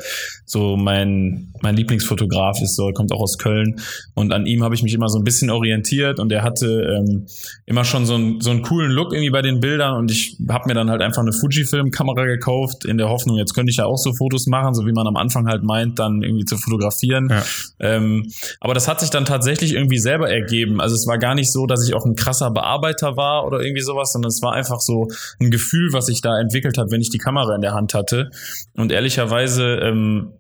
so 0.47 0.77
mein, 0.77 1.53
mein 1.63 1.77
Lieblingsfotograf 1.77 2.61
ist, 2.63 2.77
so 2.77 2.91
kommt 2.93 3.13
auch 3.13 3.21
aus 3.21 3.39
Köln. 3.39 3.81
Und 4.15 4.33
an 4.33 4.47
ihm 4.47 4.63
habe 4.63 4.75
ich 4.75 4.83
mich 4.83 4.95
immer 4.95 5.09
so 5.09 5.19
ein 5.19 5.25
bisschen 5.25 5.51
orientiert 5.51 6.19
und 6.21 6.33
er 6.33 6.43
hatte 6.43 6.67
ähm, 6.67 7.27
immer 7.67 7.85
schon 7.85 8.07
so, 8.07 8.15
ein, 8.15 8.41
so 8.41 8.51
einen 8.51 8.63
coolen 8.63 8.91
Look 8.91 9.13
irgendwie 9.13 9.31
bei 9.31 9.43
den 9.43 9.61
Bildern 9.61 9.97
und 9.97 10.11
ich 10.11 10.37
habe 10.49 10.69
mir 10.69 10.75
dann 10.75 10.91
halt 10.91 11.03
einfach 11.03 11.23
eine 11.23 11.33
Fujifilm-Kamera 11.33 12.25
gekauft, 12.25 12.85
in 12.85 12.99
der 12.99 13.09
Hoffnung, 13.09 13.37
jetzt 13.37 13.55
könnte 13.55 13.71
ich 13.71 13.77
ja 13.77 13.87
auch 13.87 13.99
so 13.99 14.15
Fotos 14.15 14.47
machen, 14.47 14.75
so 14.75 14.87
wie 14.87 14.93
man 14.93 15.07
am 15.07 15.17
Anfang 15.17 15.47
halt 15.47 15.63
meint, 15.63 15.99
dann 15.99 16.23
irgendwie 16.23 16.45
zu 16.45 16.57
fotografieren. 16.57 17.29
Ja. 17.31 17.43
Ähm, 17.81 18.31
aber 18.61 18.75
das 18.75 18.89
hat 18.89 19.01
sich 19.01 19.11
dann 19.11 19.25
tatsächlich 19.25 19.75
irgendwie 19.75 19.99
selber 19.99 20.31
ergeben. 20.31 20.81
Also 20.81 20.95
es 20.95 21.07
war 21.07 21.19
gar 21.19 21.35
nicht 21.35 21.53
so, 21.53 21.67
dass 21.67 21.87
ich 21.87 21.95
auch 21.95 22.07
ein 22.07 22.17
krasser 22.17 22.51
Bearbeiter 22.51 23.17
war 23.17 23.47
oder 23.47 23.61
irgendwie 23.61 23.83
sowas, 23.83 24.13
sondern 24.13 24.31
es 24.31 24.43
war 24.43 24.53
einfach 24.53 24.81
so 24.81 25.09
ein 25.41 25.51
Gefühl, 25.51 25.93
was 25.93 26.09
ich 26.09 26.21
da 26.21 26.39
entwickelt 26.39 26.54
entwickelt 26.55 26.79
habe, 26.79 26.91
wenn 26.91 27.01
ich 27.01 27.11
die 27.11 27.19
Kamera 27.19 27.55
in 27.55 27.61
der 27.61 27.75
Hand 27.75 27.95
hatte. 27.95 28.31
Und 28.75 28.93
ehrlicherweise 28.93 29.81
ähm, 29.83 30.33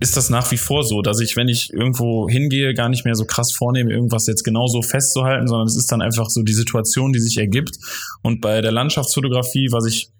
ist 0.00 0.16
das 0.16 0.30
nach 0.30 0.50
wie 0.52 0.56
vor 0.56 0.84
so, 0.84 1.02
dass 1.02 1.20
ich, 1.20 1.36
wenn 1.36 1.48
ich 1.48 1.72
irgendwo 1.72 2.28
hingehe, 2.28 2.72
gar 2.74 2.88
nicht 2.88 3.04
mehr 3.04 3.16
so 3.16 3.24
krass 3.24 3.52
vornehme, 3.52 3.92
irgendwas 3.92 4.26
jetzt 4.26 4.44
genauso 4.44 4.82
festzuhalten, 4.82 5.48
sondern 5.48 5.66
es 5.66 5.76
ist 5.76 5.90
dann 5.90 6.00
einfach 6.00 6.30
so 6.30 6.42
die 6.42 6.52
Situation, 6.52 7.12
die 7.12 7.18
sich 7.18 7.38
ergibt. 7.38 7.78
Und 8.22 8.40
bei 8.40 8.60
der 8.60 8.72
Landschaftsfotografie, 8.72 9.68
was 9.72 9.86
ich 9.86 10.10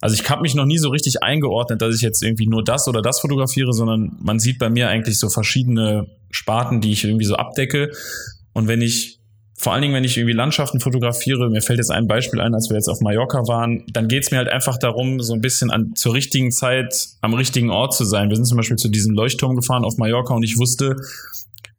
also 0.00 0.14
ich 0.14 0.28
habe 0.28 0.42
mich 0.42 0.54
noch 0.54 0.64
nie 0.64 0.78
so 0.78 0.90
richtig 0.90 1.22
eingeordnet, 1.22 1.80
dass 1.80 1.94
ich 1.94 2.02
jetzt 2.02 2.22
irgendwie 2.22 2.46
nur 2.46 2.64
das 2.64 2.88
oder 2.88 3.02
das 3.02 3.20
fotografiere, 3.20 3.72
sondern 3.72 4.16
man 4.20 4.38
sieht 4.38 4.58
bei 4.58 4.68
mir 4.68 4.88
eigentlich 4.88 5.18
so 5.18 5.28
verschiedene 5.28 6.06
Sparten, 6.30 6.80
die 6.80 6.92
ich 6.92 7.04
irgendwie 7.04 7.24
so 7.24 7.36
abdecke. 7.36 7.90
Und 8.52 8.68
wenn 8.68 8.82
ich 8.82 9.21
vor 9.62 9.72
allen 9.72 9.82
Dingen, 9.82 9.94
wenn 9.94 10.02
ich 10.02 10.16
irgendwie 10.16 10.34
Landschaften 10.34 10.80
fotografiere, 10.80 11.48
mir 11.48 11.62
fällt 11.62 11.78
jetzt 11.78 11.92
ein 11.92 12.08
Beispiel 12.08 12.40
ein, 12.40 12.52
als 12.52 12.68
wir 12.68 12.74
jetzt 12.74 12.88
auf 12.88 13.00
Mallorca 13.00 13.46
waren, 13.46 13.84
dann 13.92 14.08
geht 14.08 14.24
es 14.24 14.32
mir 14.32 14.38
halt 14.38 14.48
einfach 14.48 14.76
darum, 14.76 15.20
so 15.20 15.34
ein 15.34 15.40
bisschen 15.40 15.70
an, 15.70 15.94
zur 15.94 16.14
richtigen 16.14 16.50
Zeit 16.50 17.10
am 17.20 17.32
richtigen 17.32 17.70
Ort 17.70 17.94
zu 17.94 18.04
sein. 18.04 18.28
Wir 18.28 18.34
sind 18.34 18.46
zum 18.46 18.56
Beispiel 18.56 18.76
zu 18.76 18.88
diesem 18.88 19.14
Leuchtturm 19.14 19.54
gefahren 19.54 19.84
auf 19.84 19.98
Mallorca 19.98 20.34
und 20.34 20.42
ich 20.42 20.58
wusste, 20.58 20.96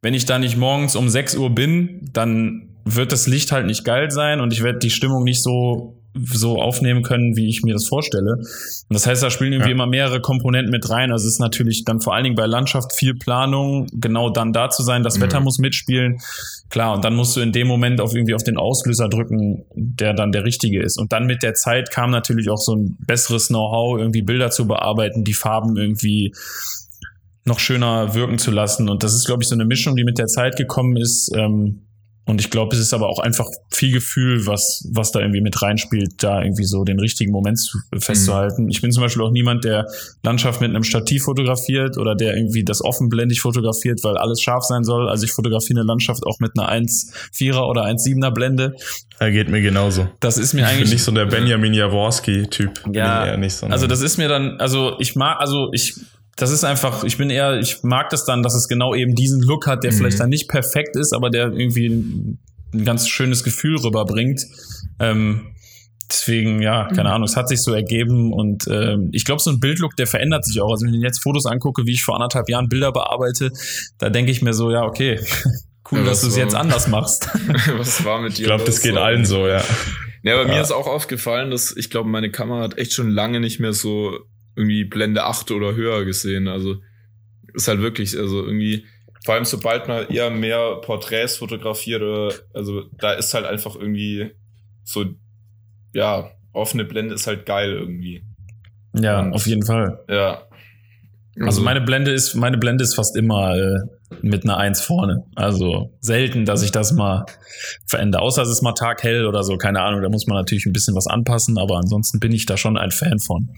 wenn 0.01 0.13
ich 0.13 0.25
da 0.25 0.39
nicht 0.39 0.55
morgens 0.55 0.95
um 0.95 1.09
6 1.09 1.35
Uhr 1.35 1.49
bin, 1.49 2.09
dann 2.13 2.69
wird 2.85 3.11
das 3.11 3.27
Licht 3.27 3.51
halt 3.51 3.65
nicht 3.65 3.83
geil 3.83 4.11
sein 4.11 4.39
und 4.39 4.53
ich 4.53 4.63
werde 4.63 4.79
die 4.79 4.89
Stimmung 4.89 5.25
nicht 5.25 5.43
so 5.43 5.97
so 6.15 6.61
aufnehmen 6.61 7.01
können, 7.01 7.35
wie 7.35 7.49
ich 7.49 7.63
mir 7.63 7.73
das 7.73 7.87
vorstelle. 7.87 8.35
Und 8.37 8.93
das 8.93 9.07
heißt, 9.07 9.23
da 9.23 9.29
spielen 9.29 9.53
irgendwie 9.53 9.71
ja. 9.71 9.75
immer 9.75 9.87
mehrere 9.87 10.21
Komponenten 10.21 10.71
mit 10.71 10.89
rein. 10.89 11.11
Also 11.11 11.27
es 11.27 11.33
ist 11.33 11.39
natürlich 11.39 11.85
dann 11.85 11.99
vor 11.99 12.13
allen 12.13 12.23
Dingen 12.23 12.35
bei 12.35 12.45
Landschaft 12.45 12.93
viel 12.93 13.15
Planung, 13.15 13.87
genau 13.93 14.29
dann 14.29 14.53
da 14.53 14.69
zu 14.69 14.83
sein, 14.83 15.03
das 15.03 15.17
mhm. 15.17 15.23
Wetter 15.23 15.39
muss 15.39 15.57
mitspielen. 15.57 16.19
Klar, 16.69 16.93
und 16.93 17.03
dann 17.03 17.15
musst 17.15 17.35
du 17.35 17.41
in 17.41 17.51
dem 17.51 17.67
Moment 17.67 17.99
auf 17.99 18.13
irgendwie 18.13 18.35
auf 18.35 18.43
den 18.43 18.57
Auslöser 18.57 19.09
drücken, 19.09 19.65
der 19.75 20.13
dann 20.13 20.31
der 20.31 20.43
richtige 20.43 20.81
ist. 20.81 20.99
Und 20.99 21.13
dann 21.13 21.25
mit 21.25 21.41
der 21.43 21.55
Zeit 21.55 21.91
kam 21.91 22.11
natürlich 22.11 22.49
auch 22.49 22.57
so 22.57 22.75
ein 22.75 22.97
besseres 23.05 23.47
Know-how, 23.47 23.99
irgendwie 23.99 24.21
Bilder 24.21 24.51
zu 24.51 24.67
bearbeiten, 24.67 25.23
die 25.23 25.33
Farben 25.33 25.77
irgendwie 25.77 26.33
noch 27.45 27.59
schöner 27.59 28.13
wirken 28.13 28.37
zu 28.37 28.51
lassen. 28.51 28.89
Und 28.89 29.03
das 29.03 29.13
ist, 29.13 29.25
glaube 29.25 29.43
ich, 29.43 29.49
so 29.49 29.55
eine 29.55 29.65
Mischung, 29.65 29.95
die 29.95 30.03
mit 30.03 30.17
der 30.17 30.27
Zeit 30.27 30.55
gekommen 30.55 30.95
ist. 30.95 31.31
Ähm, 31.35 31.81
und 32.25 32.39
ich 32.39 32.49
glaube, 32.49 32.73
es 32.73 32.81
ist 32.81 32.93
aber 32.93 33.09
auch 33.09 33.19
einfach 33.19 33.49
viel 33.69 33.91
Gefühl, 33.91 34.47
was, 34.47 34.87
was 34.91 35.11
da 35.11 35.19
irgendwie 35.19 35.41
mit 35.41 35.61
reinspielt, 35.61 36.23
da 36.23 36.41
irgendwie 36.41 36.63
so 36.63 36.85
den 36.85 36.97
richtigen 36.99 37.33
Moment 37.33 37.59
zu, 37.59 37.79
festzuhalten. 37.99 38.63
Mhm. 38.63 38.69
Ich 38.69 38.81
bin 38.81 38.93
zum 38.93 39.03
Beispiel 39.03 39.21
auch 39.23 39.31
niemand, 39.31 39.65
der 39.65 39.87
Landschaft 40.23 40.61
mit 40.61 40.69
einem 40.69 40.83
Stativ 40.83 41.23
fotografiert 41.23 41.97
oder 41.97 42.15
der 42.15 42.37
irgendwie 42.37 42.63
das 42.63 42.81
offenblendig 42.81 43.41
fotografiert, 43.41 44.03
weil 44.05 44.17
alles 44.17 44.41
scharf 44.41 44.63
sein 44.63 44.85
soll. 44.85 45.09
Also 45.09 45.25
ich 45.25 45.33
fotografiere 45.33 45.81
eine 45.81 45.87
Landschaft 45.87 46.25
auch 46.25 46.39
mit 46.39 46.57
einer 46.57 46.71
1,4er 46.71 47.67
oder 47.67 47.83
1,7er 47.85 48.31
Blende. 48.31 48.75
Er 49.19 49.31
geht 49.31 49.49
mir 49.49 49.61
genauso. 49.61 50.07
Das 50.21 50.37
ist 50.37 50.53
mir 50.53 50.65
eigentlich. 50.65 50.75
Ich 50.75 50.83
bin 50.85 50.93
nicht 50.93 51.03
so 51.03 51.11
der 51.11 51.25
Benjamin 51.25 51.73
Jaworski-Typ. 51.73 52.83
Ja, 52.93 53.35
nicht 53.35 53.53
so 53.53 53.67
also 53.67 53.85
das 53.85 54.01
ist 54.01 54.17
mir 54.17 54.29
dann, 54.29 54.59
also 54.59 54.95
ich 54.99 55.15
mag, 55.15 55.39
also 55.39 55.69
ich 55.73 55.95
das 56.35 56.51
ist 56.51 56.63
einfach, 56.63 57.03
ich 57.03 57.17
bin 57.17 57.29
eher, 57.29 57.59
ich 57.59 57.83
mag 57.83 58.09
das 58.09 58.25
dann, 58.25 58.41
dass 58.41 58.55
es 58.55 58.67
genau 58.67 58.95
eben 58.95 59.15
diesen 59.15 59.41
Look 59.41 59.67
hat, 59.67 59.83
der 59.83 59.91
mhm. 59.91 59.97
vielleicht 59.97 60.19
dann 60.19 60.29
nicht 60.29 60.49
perfekt 60.49 60.95
ist, 60.95 61.13
aber 61.13 61.29
der 61.29 61.51
irgendwie 61.51 61.87
ein, 61.87 62.39
ein 62.73 62.85
ganz 62.85 63.07
schönes 63.07 63.43
Gefühl 63.43 63.77
rüberbringt. 63.77 64.45
Ähm, 64.99 65.53
deswegen, 66.09 66.61
ja, 66.61 66.87
keine 66.87 67.09
mhm. 67.09 67.15
Ahnung, 67.15 67.27
es 67.27 67.35
hat 67.35 67.49
sich 67.49 67.61
so 67.61 67.73
ergeben 67.73 68.33
und 68.33 68.67
ähm, 68.67 69.09
ich 69.11 69.25
glaube, 69.25 69.41
so 69.41 69.51
ein 69.51 69.59
Bildlook, 69.59 69.95
der 69.95 70.07
verändert 70.07 70.45
sich 70.45 70.59
auch. 70.59 70.71
Also 70.71 70.87
wenn 70.87 70.93
ich 70.93 71.01
jetzt 71.01 71.21
Fotos 71.21 71.45
angucke, 71.45 71.85
wie 71.85 71.93
ich 71.93 72.03
vor 72.03 72.15
anderthalb 72.15 72.49
Jahren 72.49 72.67
Bilder 72.67 72.91
bearbeite, 72.91 73.51
da 73.99 74.09
denke 74.09 74.31
ich 74.31 74.41
mir 74.41 74.53
so, 74.53 74.71
ja, 74.71 74.83
okay, 74.83 75.19
cool, 75.91 75.99
ja, 75.99 76.05
dass 76.05 76.21
du 76.21 76.27
es 76.27 76.35
jetzt 76.35 76.55
anders 76.55 76.87
machst. 76.89 77.29
was 77.77 78.03
war 78.05 78.21
mit 78.21 78.37
dir? 78.37 78.41
Ich 78.41 78.45
glaube, 78.45 78.63
das 78.63 78.81
geht 78.81 78.97
allen 78.97 79.25
so, 79.25 79.47
ja. 79.47 79.63
Ja, 80.23 80.37
bei 80.37 80.47
ja. 80.47 80.55
mir 80.55 80.61
ist 80.61 80.71
auch 80.71 80.87
aufgefallen, 80.87 81.51
dass 81.51 81.75
ich 81.75 81.89
glaube, 81.89 82.09
meine 82.09 82.31
Kamera 82.31 82.61
hat 82.61 82.77
echt 82.77 82.93
schon 82.93 83.11
lange 83.11 83.39
nicht 83.39 83.59
mehr 83.59 83.73
so 83.73 84.17
irgendwie 84.55 84.85
Blende 84.85 85.23
8 85.23 85.51
oder 85.51 85.75
höher 85.75 86.05
gesehen. 86.05 86.47
Also 86.47 86.77
ist 87.53 87.67
halt 87.67 87.81
wirklich, 87.81 88.17
also 88.17 88.43
irgendwie, 88.43 88.85
vor 89.23 89.35
allem 89.35 89.45
sobald 89.45 89.87
man 89.87 90.07
eher 90.07 90.29
mehr 90.29 90.75
Porträts 90.81 91.37
fotografiert 91.37 92.01
oder, 92.01 92.33
also 92.53 92.83
da 92.97 93.13
ist 93.13 93.33
halt 93.33 93.45
einfach 93.45 93.75
irgendwie 93.75 94.31
so, 94.83 95.05
ja, 95.93 96.31
offene 96.51 96.85
Blende 96.85 97.15
ist 97.15 97.27
halt 97.27 97.45
geil 97.45 97.71
irgendwie. 97.73 98.23
Ja, 98.95 99.21
Und, 99.21 99.33
auf 99.33 99.47
jeden 99.47 99.65
Fall. 99.65 99.99
Ja. 100.09 100.47
Also, 101.35 101.45
also, 101.47 101.61
meine 101.61 101.81
Blende 101.81 102.11
ist, 102.11 102.35
meine 102.35 102.59
Blende 102.59 102.83
ist 102.83 102.93
fast 102.93 103.15
immer 103.15 103.55
äh, 103.55 103.79
mit 104.21 104.43
einer 104.43 104.57
Eins 104.57 104.81
vorne. 104.81 105.23
Also 105.35 105.91
selten, 105.99 106.45
dass 106.45 106.61
ich 106.61 106.71
das 106.71 106.91
mal 106.91 107.25
verändere. 107.87 108.21
Außer 108.21 108.43
es 108.43 108.49
ist 108.49 108.61
mal 108.61 108.73
taghell 108.73 109.25
oder 109.25 109.43
so, 109.43 109.57
keine 109.57 109.81
Ahnung. 109.81 110.03
Da 110.03 110.09
muss 110.09 110.27
man 110.27 110.37
natürlich 110.37 110.67
ein 110.67 110.73
bisschen 110.73 110.95
was 110.95 111.07
anpassen, 111.07 111.57
aber 111.57 111.77
ansonsten 111.77 112.19
bin 112.19 112.31
ich 112.31 112.45
da 112.45 112.55
schon 112.55 112.77
ein 112.77 112.91
Fan 112.91 113.17
von. 113.17 113.49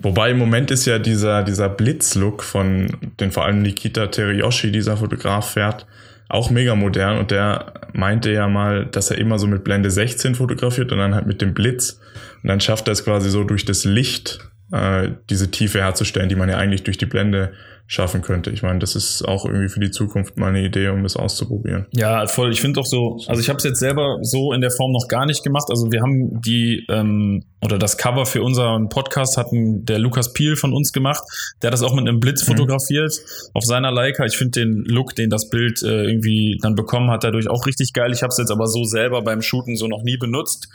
Wobei 0.00 0.30
im 0.30 0.38
Moment 0.38 0.70
ist 0.70 0.86
ja 0.86 0.98
dieser, 0.98 1.42
dieser 1.42 1.68
Blitzlook 1.68 2.42
von 2.42 2.96
den 3.20 3.30
vor 3.30 3.44
allem 3.44 3.62
Nikita 3.62 4.06
Teriyoshi, 4.06 4.72
dieser 4.72 4.96
Fotograf, 4.96 5.50
fährt, 5.52 5.86
auch 6.28 6.50
mega 6.50 6.74
modern. 6.74 7.18
Und 7.18 7.30
der 7.30 7.74
meinte 7.92 8.30
ja 8.32 8.48
mal, 8.48 8.86
dass 8.86 9.10
er 9.10 9.18
immer 9.18 9.38
so 9.38 9.46
mit 9.46 9.64
Blende 9.64 9.90
16 9.90 10.34
fotografiert 10.34 10.92
und 10.92 10.98
dann 10.98 11.14
halt 11.14 11.26
mit 11.26 11.42
dem 11.42 11.52
Blitz. 11.52 12.00
Und 12.42 12.48
dann 12.48 12.60
schafft 12.60 12.88
er 12.88 12.92
es 12.92 13.04
quasi 13.04 13.28
so 13.28 13.44
durch 13.44 13.64
das 13.64 13.84
Licht 13.84 14.40
äh, 14.72 15.10
diese 15.30 15.50
Tiefe 15.50 15.80
herzustellen, 15.80 16.28
die 16.28 16.36
man 16.36 16.48
ja 16.48 16.56
eigentlich 16.56 16.84
durch 16.84 16.98
die 16.98 17.06
Blende 17.06 17.52
schaffen 17.88 18.20
könnte. 18.20 18.50
Ich 18.50 18.62
meine, 18.62 18.80
das 18.80 18.96
ist 18.96 19.22
auch 19.22 19.44
irgendwie 19.44 19.68
für 19.68 19.78
die 19.78 19.90
Zukunft 19.90 20.36
mal 20.36 20.48
eine 20.48 20.64
Idee, 20.64 20.88
um 20.88 21.04
das 21.04 21.16
auszuprobieren. 21.16 21.86
Ja, 21.92 22.26
voll. 22.26 22.50
Ich 22.50 22.60
finde 22.60 22.80
auch 22.80 22.86
so, 22.86 23.20
also 23.28 23.40
ich 23.40 23.48
habe 23.48 23.58
es 23.58 23.64
jetzt 23.64 23.78
selber 23.78 24.18
so 24.22 24.52
in 24.52 24.60
der 24.60 24.72
Form 24.72 24.90
noch 24.90 25.06
gar 25.08 25.24
nicht 25.24 25.44
gemacht. 25.44 25.66
Also 25.70 25.92
wir 25.92 26.02
haben 26.02 26.40
die 26.40 26.84
ähm, 26.88 27.44
oder 27.62 27.78
das 27.78 27.96
Cover 27.96 28.26
für 28.26 28.42
unseren 28.42 28.88
Podcast 28.88 29.36
hatten 29.36 29.84
der 29.84 30.00
Lukas 30.00 30.32
Piel 30.32 30.56
von 30.56 30.72
uns 30.72 30.92
gemacht. 30.92 31.22
Der 31.62 31.68
hat 31.68 31.74
das 31.74 31.82
auch 31.82 31.94
mit 31.94 32.08
einem 32.08 32.18
Blitz 32.18 32.42
mhm. 32.42 32.52
fotografiert 32.52 33.12
auf 33.54 33.64
seiner 33.64 33.92
Leica. 33.92 34.24
Ich 34.24 34.36
finde 34.36 34.60
den 34.60 34.84
Look, 34.84 35.14
den 35.14 35.30
das 35.30 35.48
Bild 35.48 35.82
äh, 35.82 36.04
irgendwie 36.06 36.58
dann 36.62 36.74
bekommen 36.74 37.10
hat, 37.10 37.22
dadurch 37.22 37.48
auch 37.48 37.66
richtig 37.66 37.92
geil. 37.92 38.12
Ich 38.12 38.22
habe 38.22 38.30
es 38.30 38.38
jetzt 38.38 38.50
aber 38.50 38.66
so 38.66 38.82
selber 38.82 39.22
beim 39.22 39.42
Shooten 39.42 39.76
so 39.76 39.86
noch 39.86 40.02
nie 40.02 40.16
benutzt. 40.16 40.68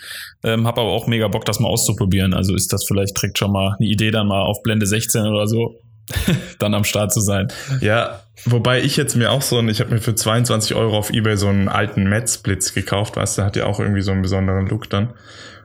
Ähm, 0.44 0.66
habe 0.66 0.82
aber 0.82 0.92
auch 0.92 1.08
mega 1.08 1.28
Bock, 1.28 1.44
das 1.44 1.60
mal 1.60 1.68
auszuprobieren. 1.68 2.34
Also 2.34 2.56
ist 2.56 2.72
das 2.72 2.86
vielleicht 2.86 3.18
direkt 3.18 3.38
schon 3.38 3.52
mal 3.52 3.76
eine 3.78 3.88
Idee, 3.88 4.12
dann 4.12 4.28
mal 4.28 4.44
auf 4.44 4.64
Blende 4.64 4.86
16 4.86 5.28
oder 5.28 5.48
so 5.48 5.76
dann 6.60 6.74
am 6.74 6.84
Start 6.84 7.14
zu 7.14 7.22
sein. 7.22 7.48
Ja, 7.80 8.22
wobei 8.46 8.82
ich 8.82 8.98
jetzt 8.98 9.16
mir 9.16 9.32
auch 9.32 9.42
so, 9.42 9.62
ich 9.68 9.80
habe 9.80 9.92
mir 9.92 10.02
für 10.02 10.16
22 10.16 10.76
Euro 10.76 10.98
auf 10.98 11.12
Ebay 11.12 11.38
so 11.38 11.48
einen 11.48 11.68
alten 11.68 12.10
Metz-Blitz 12.10 12.74
gekauft, 12.74 13.16
weißt 13.16 13.38
du, 13.38 13.44
hat 13.44 13.56
ja 13.56 13.66
auch 13.66 13.80
irgendwie 13.80 14.02
so 14.02 14.12
einen 14.12 14.22
besonderen 14.22 14.68
Look 14.68 14.90
dann. 14.90 15.14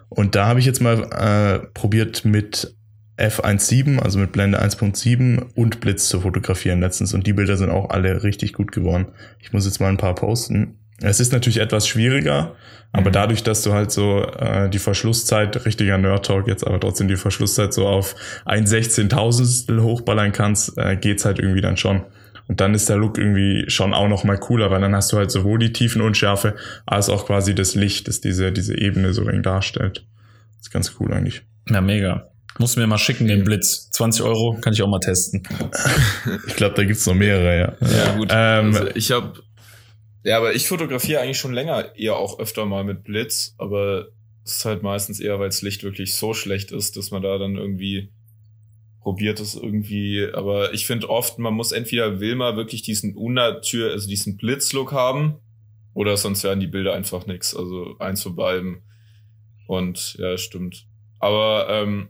Und 0.08 0.34
da 0.34 0.46
habe 0.46 0.60
ich 0.60 0.66
jetzt 0.66 0.80
mal 0.80 1.02
äh, 1.02 1.66
probiert 1.74 2.24
mit 2.24 2.74
F1.7, 3.18 3.98
also 3.98 4.18
mit 4.18 4.32
Blende 4.32 4.62
1.7 4.62 5.42
und 5.54 5.80
Blitz 5.80 6.08
zu 6.08 6.20
fotografieren 6.20 6.80
letztens. 6.80 7.14
Und 7.14 7.26
die 7.26 7.32
Bilder 7.32 7.56
sind 7.56 7.70
auch 7.70 7.90
alle 7.90 8.22
richtig 8.22 8.52
gut 8.52 8.72
geworden. 8.72 9.06
Ich 9.40 9.52
muss 9.52 9.64
jetzt 9.64 9.80
mal 9.80 9.88
ein 9.88 9.96
paar 9.96 10.14
posten. 10.14 10.78
Es 11.00 11.20
ist 11.20 11.32
natürlich 11.32 11.58
etwas 11.58 11.86
schwieriger, 11.86 12.54
aber 12.92 13.10
mhm. 13.10 13.14
dadurch, 13.14 13.42
dass 13.42 13.62
du 13.62 13.72
halt 13.72 13.90
so 13.90 14.22
äh, 14.22 14.70
die 14.70 14.78
Verschlusszeit, 14.78 15.66
richtiger 15.66 15.98
Nerd-Talk 15.98 16.48
jetzt, 16.48 16.66
aber 16.66 16.80
trotzdem 16.80 17.08
die 17.08 17.16
Verschlusszeit 17.16 17.74
so 17.74 17.86
auf 17.86 18.14
ein 18.44 18.66
Sechzehntausendstel 18.66 19.82
hochballern 19.82 20.32
kannst, 20.32 20.78
äh, 20.78 20.96
geht's 20.96 21.24
halt 21.24 21.38
irgendwie 21.38 21.60
dann 21.60 21.76
schon. 21.76 22.02
Und 22.48 22.60
dann 22.60 22.74
ist 22.74 22.88
der 22.88 22.96
Look 22.96 23.18
irgendwie 23.18 23.68
schon 23.68 23.92
auch 23.92 24.08
noch 24.08 24.24
mal 24.24 24.38
cooler, 24.38 24.70
weil 24.70 24.80
dann 24.80 24.94
hast 24.94 25.12
du 25.12 25.16
halt 25.16 25.30
sowohl 25.30 25.58
die 25.58 25.72
Tiefenunschärfe 25.72 26.54
als 26.86 27.08
auch 27.08 27.26
quasi 27.26 27.54
das 27.54 27.74
Licht, 27.74 28.08
das 28.08 28.20
diese, 28.20 28.52
diese 28.52 28.78
Ebene 28.78 29.12
so 29.12 29.28
eng 29.28 29.42
darstellt. 29.42 30.06
Das 30.56 30.68
ist 30.68 30.72
ganz 30.72 30.94
cool 31.00 31.12
eigentlich. 31.12 31.42
Ja, 31.68 31.80
mega. 31.80 32.28
Muss 32.58 32.76
mir 32.76 32.86
mal 32.86 32.98
schicken, 32.98 33.26
den 33.26 33.44
Blitz. 33.44 33.90
20 33.90 34.22
Euro 34.22 34.56
kann 34.62 34.72
ich 34.72 34.82
auch 34.82 34.88
mal 34.88 35.00
testen. 35.00 35.42
ich 36.46 36.56
glaube, 36.56 36.74
da 36.74 36.84
gibt's 36.84 37.04
noch 37.04 37.14
mehrere, 37.14 37.58
ja. 37.58 37.72
Ja, 37.80 38.16
gut. 38.16 38.28
Ähm, 38.30 38.74
also 38.74 38.86
ich 38.94 39.10
habe 39.10 39.34
ja, 40.26 40.38
aber 40.38 40.54
ich 40.54 40.66
fotografiere 40.66 41.20
eigentlich 41.20 41.38
schon 41.38 41.52
länger 41.52 41.96
eher 41.96 42.16
auch 42.16 42.38
öfter 42.38 42.66
mal 42.66 42.82
mit 42.82 43.04
Blitz, 43.04 43.54
aber 43.58 44.08
es 44.44 44.56
ist 44.56 44.64
halt 44.64 44.82
meistens 44.82 45.20
eher, 45.20 45.38
weil 45.38 45.48
das 45.48 45.62
Licht 45.62 45.84
wirklich 45.84 46.16
so 46.16 46.34
schlecht 46.34 46.72
ist, 46.72 46.96
dass 46.96 47.12
man 47.12 47.22
da 47.22 47.38
dann 47.38 47.56
irgendwie 47.56 48.10
probiert 49.00 49.38
es 49.38 49.54
irgendwie, 49.54 50.26
aber 50.34 50.74
ich 50.74 50.84
finde 50.84 51.08
oft, 51.08 51.38
man 51.38 51.54
muss 51.54 51.70
entweder 51.70 52.18
will 52.18 52.34
man 52.34 52.56
wirklich 52.56 52.82
diesen 52.82 53.14
Unnatür, 53.14 53.92
also 53.92 54.08
diesen 54.08 54.36
Blitzlook 54.36 54.90
haben, 54.90 55.36
oder 55.94 56.16
sonst 56.16 56.42
werden 56.42 56.58
die 56.60 56.66
Bilder 56.66 56.92
einfach 56.92 57.26
nix. 57.26 57.56
Also 57.56 57.96
beiden. 58.34 58.82
Und 59.68 60.16
ja, 60.18 60.36
stimmt. 60.36 60.86
Aber 61.20 61.68
ähm, 61.70 62.08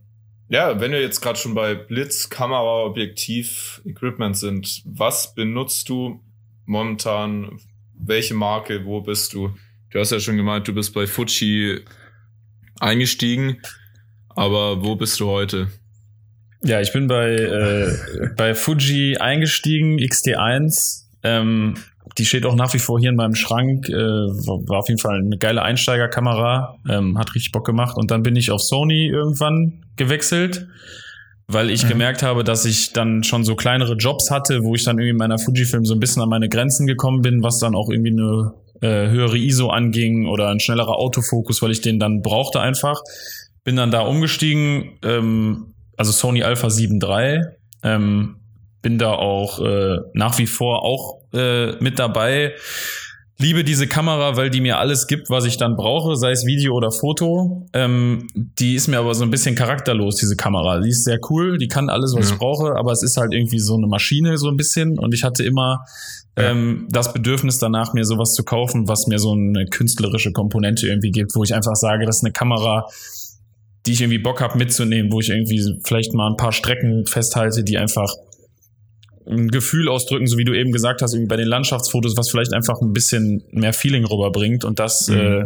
ja, 0.49 0.81
wenn 0.81 0.91
wir 0.91 1.01
jetzt 1.01 1.21
gerade 1.21 1.39
schon 1.39 1.55
bei 1.55 1.75
Blitz, 1.75 2.29
Kamera, 2.31 2.85
Objektiv, 2.85 3.83
Equipment 3.85 4.37
sind, 4.37 4.83
was 4.87 5.35
benutzt 5.35 5.89
du 5.89 6.21
momentan? 6.65 7.61
Welche 7.99 8.35
Marke? 8.35 8.85
Wo 8.85 9.01
bist 9.01 9.33
du? 9.33 9.55
Du 9.91 9.99
hast 9.99 10.13
ja 10.13 10.21
schon 10.21 10.37
gemeint, 10.37 10.69
du 10.69 10.75
bist 10.75 10.93
bei 10.95 11.07
Fuji 11.07 11.81
eingestiegen, 12.81 13.63
aber 14.29 14.85
wo 14.85 14.97
bist 14.97 15.19
du 15.21 15.27
heute? 15.27 15.69
Ja, 16.63 16.81
ich 16.81 16.93
bin 16.93 17.07
bei, 17.07 17.35
äh, 17.35 18.29
bei 18.37 18.55
Fuji 18.55 19.19
eingestiegen, 19.19 19.99
XT1. 19.99 21.05
Ähm, 21.23 21.75
die 22.19 22.25
steht 22.25 22.47
auch 22.47 22.55
nach 22.55 22.73
wie 22.75 22.79
vor 22.79 22.99
hier 22.99 23.11
in 23.11 23.17
meinem 23.17 23.35
Schrank. 23.35 23.89
Äh, 23.89 23.95
war 23.95 24.79
auf 24.79 24.89
jeden 24.89 25.01
Fall 25.01 25.19
eine 25.19 25.39
geile 25.39 25.63
Einsteigerkamera. 25.63 26.79
Ähm, 26.89 27.19
hat 27.19 27.35
richtig 27.35 27.53
Bock 27.53 27.67
gemacht. 27.67 27.97
Und 27.97 28.11
dann 28.11 28.23
bin 28.23 28.37
ich 28.37 28.51
auf 28.51 28.63
Sony 28.63 29.07
irgendwann 29.07 29.85
gewechselt, 29.97 30.67
weil 31.49 31.71
ich 31.71 31.85
mhm. 31.85 31.89
gemerkt 31.89 32.23
habe, 32.23 32.45
dass 32.45 32.65
ich 32.65 32.93
dann 32.93 33.23
schon 33.23 33.45
so 33.45 33.55
kleinere 33.55 33.95
Jobs 33.95 34.31
hatte, 34.31 34.65
wo 34.65 34.75
ich 34.75 34.85
dann 34.85 34.99
irgendwie 34.99 35.11
in 35.11 35.17
meiner 35.17 35.39
Fujifilm 35.39 35.85
so 35.85 35.95
ein 35.95 36.01
bisschen 36.01 36.23
an 36.23 36.29
meine 36.29 36.49
Grenzen 36.49 36.87
gekommen 36.87 37.23
bin, 37.23 37.43
was 37.43 37.59
dann 37.59 37.75
auch 37.75 37.89
irgendwie 37.89 38.11
eine 38.11 38.53
äh, 38.81 39.09
höhere 39.11 39.39
ISO 39.39 39.71
anging 39.71 40.27
oder 40.27 40.49
ein 40.49 40.61
schnellerer 40.61 40.97
Autofokus, 40.97 41.63
weil 41.63 41.71
ich 41.71 41.81
den 41.81 41.99
dann 41.99 42.23
brauchte 42.23 42.61
einfach. 42.61 43.01
Bin 43.65 43.77
dann 43.77 43.91
da 43.91 44.01
umgestiegen, 44.01 44.99
ähm, 45.03 45.75
also 45.97 46.13
Sony 46.13 46.43
Alpha 46.43 46.69
7 46.69 47.01
III. 47.01 47.43
Ähm, 47.83 48.37
bin 48.83 48.99
da 48.99 49.13
auch 49.13 49.65
äh, 49.65 49.99
nach 50.15 50.39
wie 50.39 50.47
vor 50.47 50.85
auch 50.85 51.21
äh, 51.33 51.73
mit 51.81 51.99
dabei. 51.99 52.55
Liebe 53.39 53.65
diese 53.65 53.87
Kamera, 53.87 54.37
weil 54.37 54.49
die 54.49 54.63
mir 54.63 54.79
alles 54.79 55.07
gibt, 55.07 55.29
was 55.29 55.45
ich 55.45 55.59
dann 55.59 55.77
brauche, 55.77 56.17
sei 56.17 56.31
es 56.31 56.47
Video 56.47 56.75
oder 56.75 56.91
Foto. 56.91 57.67
Ähm, 57.75 58.29
die 58.35 58.75
ist 58.75 58.89
mir 58.89 58.99
aber 58.99 59.15
so 59.15 59.25
ein 59.25 59.31
bisschen 59.31 59.55
charakterlos, 59.55 60.17
diese 60.17 60.37
Kamera. 60.37 60.81
Die 60.81 60.89
ist 60.89 61.05
sehr 61.05 61.19
cool, 61.29 61.59
die 61.59 61.69
kann 61.69 61.91
alles, 61.91 62.15
was 62.17 62.29
ja. 62.29 62.33
ich 62.33 62.39
brauche, 62.39 62.77
aber 62.77 62.93
es 62.93 63.03
ist 63.03 63.19
halt 63.19 63.35
irgendwie 63.35 63.59
so 63.59 63.75
eine 63.77 63.89
Maschine 63.89 64.39
so 64.39 64.49
ein 64.49 64.57
bisschen. 64.57 64.99
Und 64.99 65.13
ich 65.13 65.23
hatte 65.23 65.45
immer 65.45 65.85
ähm, 66.37 66.87
das 66.91 67.13
Bedürfnis 67.13 67.59
danach, 67.59 67.93
mir 67.93 68.07
sowas 68.07 68.33
zu 68.33 68.43
kaufen, 68.43 68.89
was 68.89 69.07
mir 69.07 69.19
so 69.19 69.33
eine 69.33 69.67
künstlerische 69.67 70.33
Komponente 70.33 70.87
irgendwie 70.87 71.11
gibt, 71.11 71.35
wo 71.35 71.45
ich 71.45 71.55
einfach 71.55 71.77
sage, 71.77 72.07
das 72.07 72.19
ist 72.19 72.25
eine 72.25 72.33
Kamera, 72.33 72.89
die 73.85 73.93
ich 73.93 74.01
irgendwie 74.01 74.19
Bock 74.19 74.41
habe 74.41 74.57
mitzunehmen, 74.57 75.13
wo 75.13 75.21
ich 75.21 75.29
irgendwie 75.29 75.79
vielleicht 75.85 76.15
mal 76.15 76.31
ein 76.31 76.37
paar 76.37 76.53
Strecken 76.53 77.05
festhalte, 77.05 77.65
die 77.65 77.77
einfach 77.77 78.15
ein 79.29 79.49
Gefühl 79.49 79.89
ausdrücken, 79.89 80.27
so 80.27 80.39
wie 80.39 80.45
du 80.45 80.53
eben 80.53 80.73
gesagt 80.73 81.03
hast, 81.03 81.15
irgendwie 81.15 81.29
bei 81.29 81.37
den 81.37 81.49
Landschaftsfotos, 81.49 82.17
was 82.17 82.31
vielleicht 82.31 82.53
einfach 82.53 82.81
ein 82.81 82.93
bisschen 82.93 83.43
mehr 83.51 83.73
Feeling 83.73 84.05
rüberbringt. 84.05 84.65
Und 84.65 84.79
das 84.79 85.09
mhm. 85.09 85.19
äh, 85.19 85.45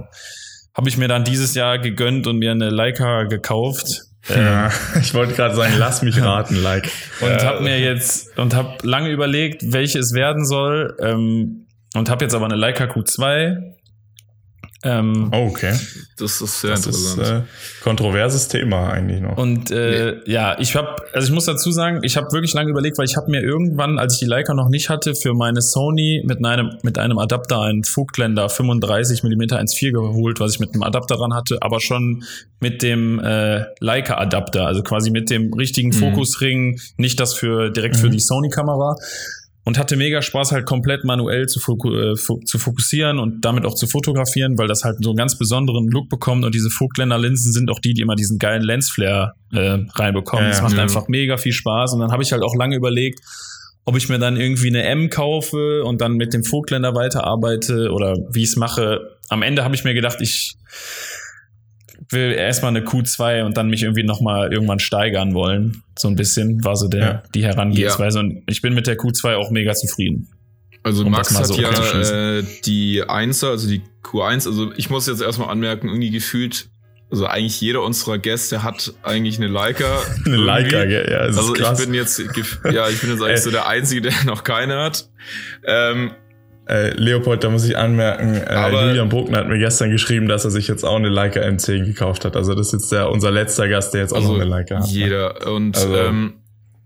habe 0.75 0.89
ich 0.89 0.97
mir 0.97 1.09
dann 1.09 1.25
dieses 1.25 1.55
Jahr 1.55 1.79
gegönnt 1.79 2.27
und 2.27 2.39
mir 2.39 2.53
eine 2.53 2.71
Leica 2.71 3.25
gekauft. 3.25 4.03
Ja, 4.29 4.67
ähm, 4.67 4.73
ich 5.01 5.15
wollte 5.15 5.35
gerade 5.35 5.55
sagen, 5.55 5.75
lass 5.79 6.03
mich 6.03 6.21
raten, 6.21 6.57
like. 6.57 6.91
Und 7.21 7.29
äh, 7.29 7.45
habe 7.45 7.63
mir 7.63 7.81
jetzt 7.81 8.37
und 8.39 8.55
habe 8.55 8.77
lange 8.87 9.11
überlegt, 9.11 9.73
welche 9.73 9.99
es 9.99 10.13
werden 10.13 10.45
soll. 10.45 10.95
Ähm, 11.01 11.67
und 11.95 12.09
habe 12.09 12.25
jetzt 12.25 12.35
aber 12.35 12.45
eine 12.45 12.57
Leica 12.57 12.85
Q2 12.85 13.80
ähm, 14.83 15.31
oh, 15.33 15.49
okay. 15.51 15.75
Das 16.17 16.41
ist 16.41 16.61
sehr 16.63 16.71
das 16.71 16.87
interessant. 16.87 17.23
Ist, 17.23 17.31
äh, 17.31 17.43
kontroverses 17.83 18.49
Thema 18.49 18.91
eigentlich 18.91 19.21
noch. 19.21 19.37
Und 19.37 19.71
äh, 19.71 20.17
nee. 20.25 20.33
ja, 20.33 20.59
ich 20.59 20.75
habe, 20.75 20.97
also 21.13 21.27
ich 21.27 21.35
muss 21.35 21.45
dazu 21.45 21.71
sagen, 21.71 22.01
ich 22.03 22.17
habe 22.17 22.33
wirklich 22.33 22.55
lange 22.55 22.71
überlegt, 22.71 22.97
weil 22.97 23.05
ich 23.05 23.17
habe 23.17 23.31
mir 23.31 23.43
irgendwann, 23.43 23.99
als 23.99 24.15
ich 24.15 24.21
die 24.21 24.27
Leica 24.27 24.55
noch 24.55 24.71
nicht 24.71 24.89
hatte, 24.89 25.15
für 25.15 25.35
meine 25.35 25.61
Sony 25.61 26.23
mit 26.25 26.45
einem 26.45 26.79
mit 26.83 26.99
einem 26.99 27.19
Adapter 27.19 27.61
einen 27.61 27.85
Vogtländer 27.85 28.49
35 28.49 29.23
mm 29.23 29.43
1.4 29.43 29.93
geholt, 29.93 30.41
was 30.41 30.55
ich 30.55 30.61
mit 30.61 30.73
einem 30.73 30.83
Adapter 30.83 31.17
dran 31.17 31.35
hatte, 31.35 31.59
aber 31.61 31.81
schon 31.81 32.25
mit 32.61 32.83
dem 32.83 33.19
äh, 33.21 33.65
Leica 33.81 34.17
Adapter, 34.17 34.67
also 34.67 34.83
quasi 34.83 35.11
mit 35.11 35.29
dem 35.29 35.53
richtigen 35.53 35.89
mhm. 35.89 35.95
Fokusring, 35.95 36.81
nicht 36.97 37.21
das 37.21 37.35
für 37.35 37.71
direkt 37.71 37.97
mhm. 37.97 38.01
für 38.01 38.11
die 38.11 38.21
Sony 38.21 38.49
Kamera 38.49 38.97
und 39.65 39.79
hatte 39.79 39.97
mega 39.97 40.23
Spaß, 40.23 40.53
halt 40.53 40.67
komplett 40.67 41.05
manuell 41.05 41.47
zu, 41.47 41.61
foku 41.61 41.95
äh, 41.95 42.15
zu 42.15 42.59
fokussieren 42.59 43.19
und 43.19 43.45
damit 43.45 43.65
auch 43.65 43.75
zu 43.75 43.87
fotografieren, 43.87 44.57
weil 44.59 44.69
das 44.69 44.85
halt 44.85 44.97
so 45.01 45.11
einen 45.11 45.17
ganz 45.17 45.37
besonderen 45.37 45.87
Look 45.89 46.09
bekommt 46.09 46.45
und 46.45 46.55
diese 46.55 46.71
Vogtländer-Linsen 46.71 47.53
sind 47.53 47.71
auch 47.71 47.79
die, 47.79 47.95
die 47.95 48.03
immer 48.03 48.17
diesen 48.17 48.39
geilen 48.39 48.63
Lensflare 48.63 49.35
äh, 49.53 49.79
reinbekommen. 49.93 50.47
Ja, 50.47 50.51
das 50.51 50.63
macht 50.63 50.77
ja. 50.77 50.83
einfach 50.83 51.09
mega 51.09 51.37
viel 51.37 51.53
Spaß 51.53 51.95
und 51.95 52.01
dann 52.01 52.13
habe 52.13 52.23
ich 52.23 52.33
halt 52.33 52.43
auch 52.43 52.55
lange 52.55 52.77
überlegt, 52.77 53.21
ob 53.85 53.97
ich 53.97 54.09
mir 54.09 54.19
dann 54.19 54.37
irgendwie 54.37 54.69
eine 54.69 54.85
M 54.85 55.11
kaufe 55.11 55.85
und 55.85 56.01
dann 56.01 56.15
mit 56.15 56.33
dem 56.33 56.45
Vogtländer 56.45 56.95
weiterarbeite 56.95 57.91
oder 57.91 58.17
wie 58.31 58.43
ich 58.43 58.51
es 58.51 58.57
mache. 58.57 59.17
Am 59.29 59.43
Ende 59.43 59.65
habe 59.65 59.75
ich 59.75 59.85
mir 59.85 59.95
gedacht, 59.95 60.21
ich 60.21 60.57
will 62.13 62.33
erstmal 62.33 62.71
eine 62.71 62.85
Q2 62.85 63.45
und 63.45 63.57
dann 63.57 63.69
mich 63.69 63.83
irgendwie 63.83 64.03
nochmal 64.03 64.53
irgendwann 64.53 64.81
steigern 64.81 65.35
wollen. 65.35 65.83
So 65.99 66.09
ein 66.09 66.17
bisschen 66.17 66.65
war 66.65 66.77
so 66.77 66.89
der, 66.89 67.01
ja. 67.01 67.23
die 67.35 67.45
Herangehensweise. 67.45 68.19
Ja. 68.19 68.25
Und 68.25 68.43
ich 68.47 68.63
bin 68.63 68.75
mit 68.75 68.87
der 68.87 68.99
Q2 68.99 69.37
auch 69.37 69.51
mega 69.51 69.75
zufrieden. 69.75 70.29
Also 70.83 71.05
um 71.05 71.11
Max 71.11 71.37
hat 71.37 71.47
so 71.47 71.61
ja 71.61 72.39
äh, 72.39 72.43
die 72.65 73.03
1 73.07 73.45
also 73.45 73.69
die 73.69 73.83
Q1, 74.03 74.47
also 74.47 74.73
ich 74.77 74.89
muss 74.89 75.07
jetzt 75.07 75.21
erstmal 75.21 75.51
anmerken, 75.51 75.89
irgendwie 75.89 76.11
gefühlt, 76.11 76.71
also 77.11 77.27
eigentlich 77.27 77.61
jeder 77.61 77.83
unserer 77.83 78.19
Gäste 78.19 78.63
hat 78.63 78.95
eigentlich 79.03 79.37
eine 79.37 79.49
Leica. 79.49 80.01
eine 80.25 80.37
Leica, 80.37 80.85
ja, 80.85 81.11
ja. 81.11 81.19
Also 81.19 81.55
ich 81.55 81.85
bin 81.85 81.93
jetzt, 81.93 82.19
ja, 82.19 82.89
ich 82.89 83.01
bin 83.01 83.11
jetzt 83.11 83.23
eigentlich 83.23 83.41
so 83.43 83.51
der 83.51 83.67
Einzige, 83.67 84.01
der 84.01 84.13
noch 84.25 84.43
keine 84.43 84.79
hat. 84.79 85.11
Ähm, 85.65 86.13
äh, 86.69 86.91
Leopold, 86.91 87.43
da 87.43 87.51
muss 87.51 87.65
ich 87.65 87.77
anmerken, 87.77 88.35
äh, 88.35 88.71
Julian 88.71 89.09
Bruckner 89.09 89.39
hat 89.39 89.49
mir 89.49 89.59
gestern 89.59 89.91
geschrieben, 89.91 90.29
dass 90.29 90.45
er 90.45 90.51
sich 90.51 90.69
jetzt 90.69 90.85
auch 90.85 90.97
eine 90.97 91.09
Leica 91.09 91.41
M10 91.41 91.85
gekauft 91.85 92.25
hat. 92.25 92.37
Also 92.37 92.55
das 92.55 92.69
ist 92.69 92.73
jetzt 92.73 92.93
der, 92.93 93.11
unser 93.11 93.31
letzter 93.31 93.69
Gast, 93.69 93.93
der 93.95 94.03
jetzt 94.03 94.15
also 94.15 94.29
auch 94.29 94.33
noch 94.33 94.41
eine 94.41 94.49
Leica 94.49 94.77
hat. 94.77 94.87
Ne? 94.87 94.93
Jeder. 94.93 95.47
Und 95.53 95.77
also, 95.77 95.97
ähm, 95.97 96.35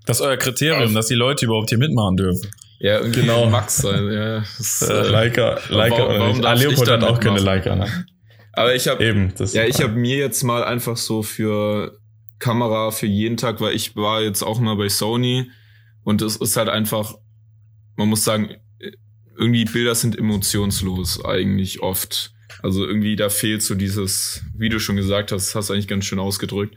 das 0.06 0.20
ist 0.20 0.26
euer 0.26 0.36
Kriterium, 0.36 0.80
also, 0.80 0.94
dass 0.94 1.06
die 1.06 1.14
Leute 1.14 1.46
überhaupt 1.46 1.68
hier 1.68 1.78
mitmachen 1.78 2.16
dürfen. 2.16 2.50
Ja, 2.78 2.98
irgendwie 2.98 3.22
genau. 3.22 3.46
Max 3.50 3.78
sein. 3.78 4.10
Ja, 4.10 4.38
das, 4.40 4.82
äh, 4.88 5.08
Leica, 5.08 5.58
Leica 5.68 5.98
warum, 5.98 6.18
warum 6.18 6.44
ah, 6.44 6.52
Leopold 6.54 6.90
hat 6.90 7.04
auch 7.04 7.20
keine 7.20 7.40
Leica. 7.40 7.74
Ne? 7.76 7.86
Aber 8.52 8.74
ich 8.74 8.88
habe 8.88 9.04
eben, 9.04 9.32
das 9.36 9.52
ja, 9.52 9.64
ich 9.64 9.82
habe 9.82 9.94
mir 9.94 10.16
jetzt 10.16 10.42
mal 10.44 10.64
einfach 10.64 10.96
so 10.96 11.22
für 11.22 11.98
Kamera 12.38 12.90
für 12.90 13.06
jeden 13.06 13.36
Tag, 13.36 13.60
weil 13.60 13.74
ich 13.74 13.96
war 13.96 14.22
jetzt 14.22 14.42
auch 14.42 14.60
mal 14.60 14.76
bei 14.76 14.88
Sony 14.88 15.50
und 16.04 16.22
es 16.22 16.36
ist 16.36 16.56
halt 16.56 16.68
einfach, 16.68 17.14
man 17.96 18.08
muss 18.08 18.24
sagen, 18.24 18.56
irgendwie 19.36 19.64
Bilder 19.64 19.94
sind 19.94 20.18
emotionslos 20.18 21.24
eigentlich 21.24 21.80
oft. 21.80 22.32
Also 22.62 22.86
irgendwie 22.86 23.16
da 23.16 23.28
fehlt 23.28 23.62
so 23.62 23.74
dieses, 23.74 24.42
wie 24.56 24.68
du 24.68 24.78
schon 24.78 24.96
gesagt 24.96 25.32
hast, 25.32 25.54
hast 25.54 25.70
eigentlich 25.70 25.88
ganz 25.88 26.04
schön 26.04 26.18
ausgedrückt. 26.18 26.76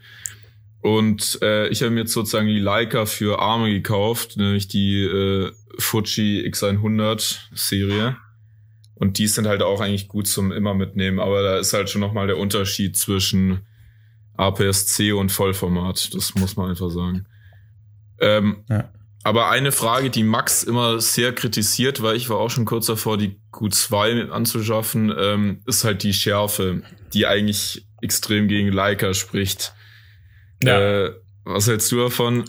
Und 0.82 1.40
äh, 1.42 1.68
ich 1.70 1.82
habe 1.82 1.92
mir 1.92 2.02
jetzt 2.02 2.14
sozusagen 2.14 2.48
die 2.48 2.60
Leica 2.60 3.06
für 3.06 3.40
Arme 3.40 3.72
gekauft, 3.72 4.38
nämlich 4.38 4.68
die 4.68 5.02
äh, 5.02 5.52
Fuji 5.80 6.48
X100 6.48 7.38
Serie. 7.54 8.18
Und 8.96 9.18
die 9.18 9.28
sind 9.28 9.48
halt 9.48 9.62
auch 9.62 9.80
eigentlich 9.80 10.08
gut 10.08 10.28
zum 10.28 10.52
immer 10.52 10.74
mitnehmen, 10.74 11.20
aber 11.20 11.44
da 11.44 11.58
ist 11.58 11.74
halt 11.74 11.90
schon 11.90 12.02
nochmal 12.02 12.28
der 12.28 12.38
Unterschied 12.38 12.98
zwischen 12.98 13.66
APS-C 14.38 15.12
und 15.12 15.32
Vollformat. 15.32 16.14
Das 16.14 16.36
muss 16.36 16.56
man 16.56 16.70
einfach 16.70 16.90
sagen. 16.90 17.26
Ähm, 18.20 18.64
ja. 18.70 18.90
Aber 19.24 19.50
eine 19.50 19.72
Frage, 19.72 20.10
die 20.10 20.24
Max 20.24 20.64
immer 20.64 21.02
sehr 21.02 21.34
kritisiert, 21.34 22.02
weil 22.02 22.16
ich 22.16 22.30
war 22.30 22.38
auch 22.38 22.50
schon 22.50 22.66
kurz 22.66 22.86
davor, 22.86 23.18
die 23.18 23.40
Q2 23.52 24.30
anzuschaffen, 24.30 25.14
ähm, 25.18 25.62
ist 25.66 25.84
halt 25.84 26.04
die 26.04 26.14
Schärfe, 26.14 26.82
die 27.14 27.28
eigentlich 27.28 27.86
extrem 28.02 28.48
gegen 28.48 28.72
Leica 28.72 29.14
spricht. 29.14 29.74
Ja. 30.64 30.80
Äh, 30.80 31.12
was 31.44 31.68
hältst 31.68 31.92
du 31.92 31.98
davon? 31.98 32.46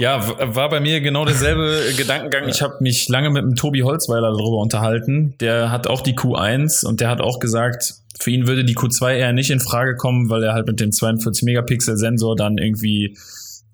Ja, 0.00 0.54
war 0.54 0.68
bei 0.68 0.78
mir 0.78 1.00
genau 1.00 1.24
derselbe 1.24 1.92
Gedankengang. 1.96 2.48
Ich 2.48 2.62
habe 2.62 2.76
mich 2.80 3.08
lange 3.08 3.30
mit 3.30 3.42
dem 3.42 3.56
Tobi 3.56 3.82
Holzweiler 3.82 4.30
darüber 4.30 4.58
unterhalten. 4.58 5.34
Der 5.40 5.72
hat 5.72 5.88
auch 5.88 6.02
die 6.02 6.14
Q1 6.14 6.86
und 6.86 7.00
der 7.00 7.10
hat 7.10 7.20
auch 7.20 7.40
gesagt, 7.40 7.94
für 8.20 8.30
ihn 8.30 8.46
würde 8.46 8.64
die 8.64 8.76
Q2 8.76 9.16
eher 9.16 9.32
nicht 9.32 9.50
in 9.50 9.58
Frage 9.58 9.96
kommen, 9.96 10.30
weil 10.30 10.44
er 10.44 10.52
halt 10.52 10.68
mit 10.68 10.78
dem 10.78 10.92
42 10.92 11.42
Megapixel 11.42 11.96
Sensor 11.96 12.36
dann 12.36 12.58
irgendwie 12.58 13.16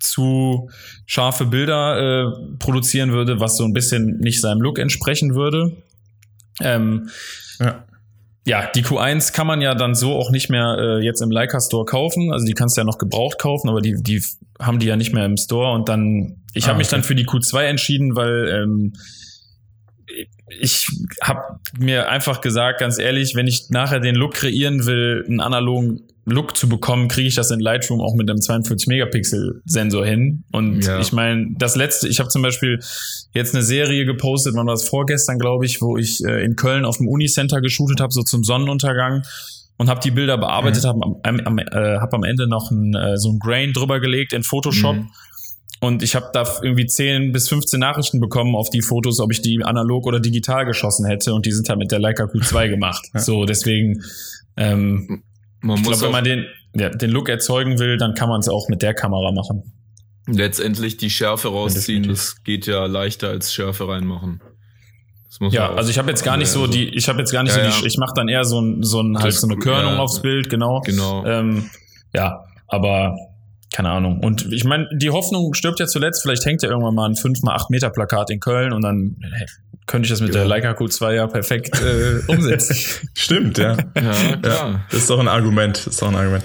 zu 0.00 0.68
scharfe 1.06 1.46
Bilder 1.46 1.98
äh, 1.98 2.56
produzieren 2.58 3.12
würde, 3.12 3.40
was 3.40 3.56
so 3.56 3.64
ein 3.64 3.72
bisschen 3.72 4.18
nicht 4.18 4.40
seinem 4.40 4.60
Look 4.60 4.78
entsprechen 4.78 5.34
würde. 5.34 5.76
Ähm, 6.60 7.08
ja. 7.58 7.84
ja. 8.46 8.70
die 8.74 8.84
Q1 8.84 9.32
kann 9.32 9.46
man 9.46 9.60
ja 9.60 9.74
dann 9.74 9.94
so 9.94 10.14
auch 10.14 10.30
nicht 10.30 10.50
mehr 10.50 10.76
äh, 10.78 11.04
jetzt 11.04 11.20
im 11.20 11.30
Leica 11.30 11.60
Store 11.60 11.84
kaufen. 11.84 12.32
Also 12.32 12.46
die 12.46 12.52
kannst 12.52 12.76
du 12.76 12.80
ja 12.80 12.84
noch 12.84 12.98
gebraucht 12.98 13.38
kaufen, 13.38 13.68
aber 13.68 13.80
die, 13.80 13.96
die 14.00 14.22
haben 14.60 14.78
die 14.78 14.86
ja 14.86 14.96
nicht 14.96 15.12
mehr 15.12 15.24
im 15.24 15.36
Store. 15.36 15.72
Und 15.72 15.88
dann, 15.88 16.42
ich 16.52 16.64
ah, 16.64 16.68
habe 16.68 16.78
mich 16.78 16.88
okay. 16.88 16.96
dann 16.96 17.02
für 17.04 17.14
die 17.14 17.26
Q2 17.26 17.62
entschieden, 17.62 18.16
weil 18.16 18.48
ähm, 18.48 18.92
ich 20.60 20.88
habe 21.22 21.58
mir 21.78 22.08
einfach 22.08 22.40
gesagt, 22.40 22.80
ganz 22.80 22.98
ehrlich, 22.98 23.34
wenn 23.34 23.46
ich 23.46 23.70
nachher 23.70 24.00
den 24.00 24.14
Look 24.14 24.34
kreieren 24.34 24.86
will, 24.86 25.24
einen 25.26 25.40
analogen 25.40 26.02
Look 26.26 26.56
zu 26.56 26.68
bekommen, 26.68 27.08
kriege 27.08 27.28
ich 27.28 27.34
das 27.34 27.50
in 27.50 27.60
Lightroom 27.60 28.00
auch 28.00 28.14
mit 28.14 28.30
einem 28.30 28.40
42 28.40 28.86
Megapixel 28.86 29.60
Sensor 29.66 30.06
hin. 30.06 30.44
Und 30.52 30.84
Ja. 30.84 30.98
ich 31.00 31.12
meine, 31.12 31.48
das 31.58 31.76
letzte, 31.76 32.08
ich 32.08 32.18
habe 32.18 32.30
zum 32.30 32.42
Beispiel 32.42 32.78
jetzt 33.32 33.54
eine 33.54 33.62
Serie 33.62 34.06
gepostet, 34.06 34.54
wann 34.54 34.66
war 34.66 34.74
das 34.74 34.88
vorgestern, 34.88 35.38
glaube 35.38 35.66
ich, 35.66 35.82
wo 35.82 35.96
ich 35.98 36.24
äh, 36.24 36.44
in 36.44 36.56
Köln 36.56 36.84
auf 36.84 36.96
dem 36.98 37.08
Unicenter 37.08 37.60
geshootet 37.60 38.00
habe, 38.00 38.12
so 38.12 38.22
zum 38.22 38.42
Sonnenuntergang 38.42 39.22
und 39.76 39.88
habe 39.88 40.00
die 40.00 40.10
Bilder 40.12 40.38
bearbeitet, 40.38 40.84
habe 40.84 41.00
am, 41.02 41.16
am, 41.22 41.40
am, 41.40 41.58
äh, 41.58 41.98
hab 41.98 42.14
am 42.14 42.24
Ende 42.24 42.46
noch 42.48 42.70
ein, 42.70 42.94
äh, 42.94 43.16
so 43.18 43.30
ein 43.30 43.38
Grain 43.38 43.72
drüber 43.72 44.00
gelegt 44.00 44.32
in 44.32 44.42
Photoshop. 44.42 44.96
Mhm. 44.96 45.10
Und 45.80 46.02
ich 46.02 46.14
habe 46.14 46.30
da 46.32 46.44
irgendwie 46.62 46.86
10 46.86 47.32
bis 47.32 47.48
15 47.50 47.78
Nachrichten 47.80 48.18
bekommen 48.18 48.54
auf 48.54 48.70
die 48.70 48.80
Fotos, 48.80 49.20
ob 49.20 49.30
ich 49.32 49.42
die 49.42 49.62
analog 49.62 50.06
oder 50.06 50.20
digital 50.20 50.64
geschossen 50.64 51.04
hätte. 51.04 51.34
Und 51.34 51.44
die 51.44 51.52
sind 51.52 51.68
halt 51.68 51.78
mit 51.78 51.90
der 51.92 51.98
Leica 51.98 52.24
Q2 52.24 52.68
gemacht. 52.70 53.04
So, 53.14 53.44
deswegen, 53.44 54.02
ähm, 54.56 55.24
Man 55.64 55.78
ich 55.78 55.84
muss 55.84 55.98
glaube, 55.98 56.04
wenn 56.04 56.12
man 56.12 56.24
den, 56.24 56.46
ja, 56.74 56.90
den 56.90 57.10
Look 57.10 57.30
erzeugen 57.30 57.78
will, 57.78 57.96
dann 57.96 58.14
kann 58.14 58.28
man 58.28 58.40
es 58.40 58.48
auch 58.48 58.68
mit 58.68 58.82
der 58.82 58.92
Kamera 58.92 59.32
machen. 59.32 59.62
letztendlich 60.26 60.98
die 60.98 61.08
Schärfe 61.10 61.48
rausziehen. 61.48 62.06
Das 62.06 62.42
geht 62.44 62.66
ja 62.66 62.84
leichter 62.86 63.28
als 63.28 63.52
Schärfe 63.52 63.88
reinmachen. 63.88 64.42
Ja, 65.50 65.74
also 65.74 65.90
ich 65.90 65.98
habe 65.98 66.10
jetzt 66.10 66.22
gar 66.22 66.36
nicht 66.36 66.48
so 66.48 66.66
die, 66.66 66.88
ich 66.90 67.08
habe 67.08 67.18
jetzt 67.18 67.32
gar 67.32 67.42
nicht 67.42 67.56
Ja, 67.56 67.70
so 67.72 67.80
die, 67.80 67.86
ich 67.88 67.96
mache 67.98 68.12
dann 68.14 68.28
eher 68.28 68.44
so 68.44 68.60
ein, 68.60 68.82
so 68.82 69.00
ein 69.00 69.18
halt 69.18 69.32
so 69.32 69.48
eine 69.48 69.56
Körnung 69.56 69.96
aufs 69.96 70.22
Bild, 70.22 70.48
genau. 70.48 70.80
Genau. 70.82 71.24
Ähm, 71.26 71.70
ja, 72.14 72.44
aber 72.68 73.16
keine 73.74 73.90
Ahnung. 73.90 74.20
Und 74.20 74.52
ich 74.52 74.64
meine, 74.64 74.88
die 74.92 75.10
Hoffnung 75.10 75.52
stirbt 75.52 75.80
ja 75.80 75.86
zuletzt. 75.86 76.22
Vielleicht 76.22 76.46
hängt 76.46 76.62
ja 76.62 76.68
irgendwann 76.70 76.94
mal 76.94 77.08
ein 77.08 77.16
5 77.16 77.42
mal 77.42 77.56
8 77.56 77.70
Meter 77.70 77.90
Plakat 77.90 78.30
in 78.30 78.38
Köln 78.38 78.72
und 78.72 78.82
dann 78.82 79.16
hey, 79.32 79.46
könnte 79.86 80.06
ich 80.06 80.10
das 80.10 80.20
mit 80.20 80.28
Ja. 80.32 80.40
der 80.42 80.46
Leica 80.48 80.70
Q2 80.70 81.12
ja 81.12 81.26
perfekt 81.26 81.80
äh, 81.82 82.20
umsetzen. 82.30 82.76
Stimmt, 83.14 83.58
ja. 83.58 83.76
Ja, 83.96 84.36
klar. 84.36 84.40
Ja, 84.42 84.80
das 84.90 85.00
ist 85.00 85.10
doch 85.10 85.18
ein 85.18 85.26
Argument. 85.26 85.76
Das 85.76 85.86
ist 85.88 86.00
doch 86.02 86.08
ein 86.08 86.14
Argument. 86.14 86.44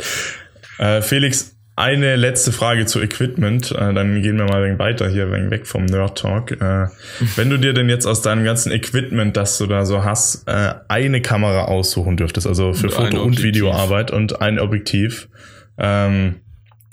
Äh, 0.79 1.01
Felix, 1.03 1.55
eine 1.75 2.15
letzte 2.15 2.51
Frage 2.51 2.87
zu 2.87 2.99
Equipment. 2.99 3.71
Äh, 3.71 3.93
dann 3.93 4.21
gehen 4.23 4.37
wir 4.37 4.45
mal 4.45 4.63
ein 4.63 4.79
weiter 4.79 5.07
hier, 5.07 5.25
ein 5.27 5.31
wenig 5.31 5.51
weg 5.51 5.67
vom 5.67 5.85
Nerd 5.85 6.17
Talk. 6.17 6.51
Äh, 6.59 6.87
wenn 7.35 7.51
du 7.51 7.57
dir 7.57 7.73
denn 7.73 7.89
jetzt 7.89 8.07
aus 8.07 8.23
deinem 8.23 8.43
ganzen 8.43 8.71
Equipment, 8.71 9.37
das 9.37 9.59
du 9.59 9.67
da 9.67 9.85
so 9.85 10.03
hast, 10.03 10.47
äh, 10.47 10.73
eine 10.87 11.21
Kamera 11.21 11.65
aussuchen 11.65 12.17
dürftest, 12.17 12.47
also 12.47 12.73
für 12.73 12.87
Und 12.87 12.93
Foto- 12.93 13.21
und. 13.21 13.43
Videoarbeit 13.43 14.09
und 14.09 14.41
ein 14.41 14.57
Objektiv, 14.59 15.29
ähm, 15.77 16.37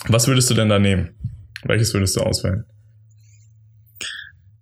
was 0.07 0.27
würdest 0.27 0.49
du 0.49 0.53
denn 0.53 0.69
da 0.69 0.79
nehmen? 0.79 1.09
Welches 1.63 1.93
würdest 1.93 2.15
du 2.15 2.21
auswählen? 2.21 2.65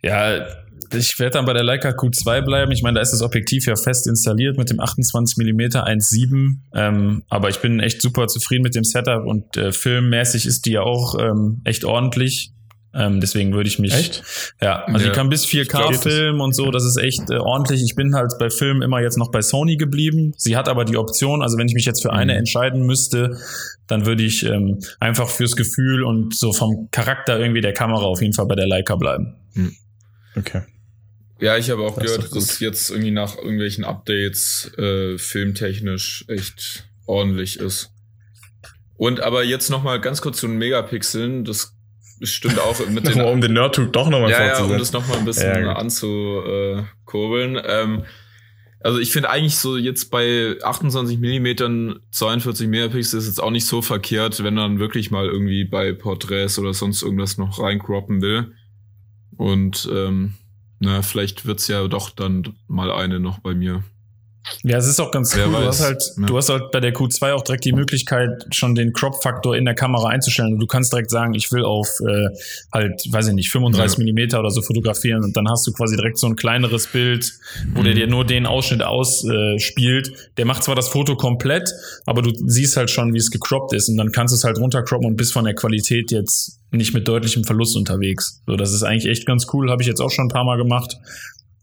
Ja, 0.01 0.45
ich 0.93 1.19
werde 1.19 1.33
dann 1.33 1.45
bei 1.45 1.53
der 1.53 1.63
Leica 1.63 1.89
Q2 1.89 2.41
bleiben. 2.41 2.71
Ich 2.71 2.83
meine, 2.83 2.95
da 2.95 3.01
ist 3.01 3.11
das 3.11 3.21
Objektiv 3.21 3.65
ja 3.65 3.75
fest 3.75 4.07
installiert 4.07 4.57
mit 4.57 4.69
dem 4.69 4.79
28 4.79 5.37
mm 5.37 5.61
1.7. 5.61 6.57
Ähm, 6.73 7.23
aber 7.29 7.49
ich 7.49 7.59
bin 7.59 7.79
echt 7.79 8.01
super 8.01 8.27
zufrieden 8.27 8.63
mit 8.63 8.75
dem 8.75 8.83
Setup 8.83 9.25
und 9.25 9.57
äh, 9.57 9.71
filmmäßig 9.71 10.45
ist 10.45 10.65
die 10.65 10.71
ja 10.71 10.81
auch 10.81 11.17
ähm, 11.19 11.61
echt 11.63 11.85
ordentlich. 11.85 12.51
Ähm, 12.97 13.19
deswegen 13.19 13.53
würde 13.53 13.67
ich 13.67 13.77
mich. 13.77 13.93
Echt? 13.93 14.23
Ja, 14.61 14.83
also 14.85 15.05
Ja. 15.05 15.11
die 15.11 15.15
kann 15.15 15.27
bis 15.27 15.45
4K 15.45 15.79
glaub, 15.79 15.91
das- 15.91 16.01
filmen 16.03 16.39
und 16.39 16.55
so, 16.55 16.71
das 16.71 16.85
ist 16.85 16.95
echt 16.97 17.29
äh, 17.29 17.35
ordentlich. 17.35 17.83
Ich 17.83 17.95
bin 17.95 18.15
halt 18.15 18.31
bei 18.39 18.49
Filmen 18.49 18.81
immer 18.81 19.01
jetzt 19.01 19.17
noch 19.17 19.31
bei 19.31 19.41
Sony 19.41 19.75
geblieben. 19.75 20.33
Sie 20.37 20.55
hat 20.55 20.69
aber 20.69 20.85
die 20.85 20.95
Option, 20.95 21.41
also 21.41 21.57
wenn 21.57 21.67
ich 21.67 21.73
mich 21.73 21.85
jetzt 21.85 22.01
für 22.01 22.13
eine 22.13 22.31
Mhm. 22.33 22.39
entscheiden 22.39 22.85
müsste, 22.85 23.37
dann 23.87 24.05
würde 24.05 24.23
ich 24.23 24.45
ähm, 24.45 24.79
einfach 25.01 25.27
fürs 25.29 25.55
Gefühl 25.57 26.03
und 26.03 26.33
so 26.35 26.53
vom 26.53 26.87
Charakter 26.91 27.37
irgendwie 27.39 27.61
der 27.61 27.73
Kamera 27.73 28.03
auf 28.03 28.21
jeden 28.21 28.33
Fall 28.33 28.45
bei 28.45 28.55
der 28.55 28.67
Leica 28.67 28.95
bleiben. 28.95 29.35
Okay. 30.37 30.61
Ja, 31.41 31.57
ich 31.57 31.69
habe 31.69 31.81
auch 31.83 31.95
Das 31.99 32.05
gehört, 32.15 32.33
dass 32.35 32.59
jetzt 32.61 32.89
irgendwie 32.91 33.11
nach 33.11 33.35
irgendwelchen 33.37 33.83
Updates 33.83 34.71
äh, 34.77 35.17
filmtechnisch 35.17 36.23
echt 36.29 36.87
ordentlich 37.07 37.59
ist. 37.59 37.91
Und 38.97 39.19
aber 39.19 39.43
jetzt 39.43 39.69
noch 39.69 39.83
mal 39.83 39.99
ganz 39.99 40.21
kurz 40.21 40.39
zu 40.39 40.47
den 40.47 40.57
Megapixeln. 40.57 41.43
Das 41.43 41.74
stimmt 42.21 42.59
auch 42.59 42.79
mit 42.87 43.05
den 43.07 43.17
Nochmal, 43.17 43.33
um 43.33 43.41
den 43.41 43.53
Nerd 43.53 43.75
Talk 43.75 43.93
doch 43.93 44.09
nochmal 44.09 44.31
ja, 44.31 44.45
ja, 44.45 44.63
um 44.63 44.77
das 44.77 44.93
noch 44.93 45.07
mal 45.07 45.17
ein 45.17 45.25
bisschen 45.25 45.65
Ja, 45.65 45.73
anzukurbeln. 45.73 47.59
Ähm, 47.65 48.03
also 48.79 48.99
ich 48.99 49.11
finde 49.11 49.31
eigentlich 49.31 49.57
so 49.57 49.77
jetzt 49.77 50.11
bei 50.11 50.57
28 50.61 51.17
Millimetern 51.17 51.99
42 52.11 52.67
Megapixel 52.67 53.17
ist 53.17 53.25
jetzt 53.25 53.41
auch 53.41 53.49
nicht 53.49 53.65
so 53.65 53.81
verkehrt, 53.81 54.43
wenn 54.43 54.53
man 54.53 54.77
wirklich 54.77 55.09
mal 55.09 55.25
irgendwie 55.25 55.63
bei 55.65 55.91
Porträts 55.91 56.59
oder 56.59 56.73
sonst 56.73 57.01
irgendwas 57.01 57.37
noch 57.37 57.59
reinkroppen 57.59 58.21
will. 58.21 58.53
Und 59.37 59.89
ähm, 59.91 60.35
na, 60.79 61.01
vielleicht 61.01 61.45
wird's 61.45 61.67
ja 61.67 61.87
doch 61.87 62.11
dann 62.11 62.55
mal 62.67 62.91
eine 62.91 63.19
noch 63.19 63.39
bei 63.39 63.55
mir. 63.55 63.83
Ja, 64.63 64.77
es 64.77 64.87
ist 64.87 64.99
auch 64.99 65.11
ganz 65.11 65.35
Wer 65.35 65.47
cool. 65.47 65.53
Du 65.53 65.59
hast, 65.67 65.81
halt, 65.81 66.03
Ja. 66.17 66.25
du 66.27 66.37
hast 66.37 66.49
halt 66.49 66.71
bei 66.71 66.79
der 66.79 66.93
Q2 66.93 67.33
auch 67.33 67.41
direkt 67.43 67.65
die 67.65 67.71
Möglichkeit, 67.73 68.45
schon 68.51 68.75
den 68.75 68.93
Crop-Faktor 68.93 69.55
in 69.55 69.65
der 69.65 69.73
Kamera 69.75 70.09
einzustellen. 70.09 70.53
Und 70.53 70.59
du 70.59 70.67
kannst 70.67 70.93
direkt 70.93 71.09
sagen, 71.09 71.33
ich 71.33 71.51
will 71.51 71.63
auf 71.63 71.87
äh, 72.01 72.29
halt, 72.71 73.01
weiß 73.11 73.27
ich 73.29 73.33
nicht, 73.33 73.49
35 73.51 73.97
Millimeter 73.97 74.39
oder 74.39 74.51
so 74.51 74.61
fotografieren. 74.61 75.23
Und 75.23 75.35
dann 75.35 75.49
hast 75.49 75.65
du 75.65 75.71
quasi 75.73 75.95
direkt 75.95 76.17
so 76.19 76.27
ein 76.27 76.35
kleineres 76.35 76.87
Bild, 76.87 77.33
wo 77.73 77.81
der 77.83 77.93
Mhm. 77.93 77.97
dir 77.97 78.07
nur 78.07 78.25
den 78.25 78.45
Ausschnitt 78.45 78.83
ausspielt. 78.83 80.07
Äh, 80.09 80.11
der 80.37 80.45
macht 80.45 80.63
zwar 80.63 80.75
das 80.75 80.89
Foto 80.89 81.15
komplett, 81.15 81.71
aber 82.05 82.21
du 82.21 82.31
siehst 82.45 82.77
halt 82.77 82.89
schon, 82.91 83.13
wie 83.13 83.17
es 83.19 83.31
gecroppt 83.31 83.73
ist. 83.73 83.89
Und 83.89 83.97
dann 83.97 84.11
kannst 84.11 84.33
du 84.33 84.35
es 84.37 84.43
halt 84.43 84.57
runtercroppen 84.59 85.07
und 85.07 85.15
bist 85.15 85.33
von 85.33 85.45
der 85.45 85.55
Qualität 85.55 86.11
jetzt 86.11 86.59
nicht 86.71 86.93
mit 86.93 87.07
deutlichem 87.07 87.43
Verlust 87.45 87.75
unterwegs. 87.77 88.41
So, 88.45 88.55
das 88.57 88.73
ist 88.73 88.83
eigentlich 88.83 89.05
echt 89.11 89.25
ganz 89.25 89.47
cool. 89.53 89.71
Habe 89.71 89.81
ich 89.81 89.87
jetzt 89.87 90.01
auch 90.01 90.11
schon 90.11 90.25
ein 90.25 90.29
paar 90.29 90.43
Mal 90.43 90.57
gemacht. 90.57 90.97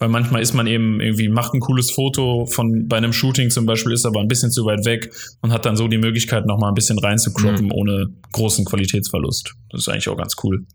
Weil 0.03 0.09
manchmal 0.09 0.43
ist 0.43 0.53
man 0.53 0.67
eben 0.67 1.01
irgendwie, 1.01 1.29
macht 1.29 1.55
ein 1.55 1.61
cooles 1.61 1.93
Foto 1.93 2.45
von 2.47 2.89
bei 2.89 2.97
einem 2.97 3.13
Shooting 3.13 3.51
zum 3.51 3.67
Beispiel, 3.67 3.93
ist 3.93 4.05
aber 4.05 4.19
ein 4.19 4.27
bisschen 4.27 4.51
zu 4.51 4.65
weit 4.65 4.85
weg 4.85 5.15
und 5.43 5.53
hat 5.53 5.65
dann 5.65 5.77
so 5.77 5.87
die 5.87 5.97
Möglichkeit, 5.97 6.45
nochmal 6.45 6.73
ein 6.73 6.75
bisschen 6.75 6.99
reinzukroppen, 6.99 7.67
Mhm. 7.67 7.73
ohne 7.73 8.07
großen 8.33 8.65
Qualitätsverlust. 8.65 9.55
Das 9.71 9.83
ist 9.83 9.89
eigentlich 9.89 10.09
auch 10.09 10.17
ganz 10.17 10.35
cool. 10.43 10.67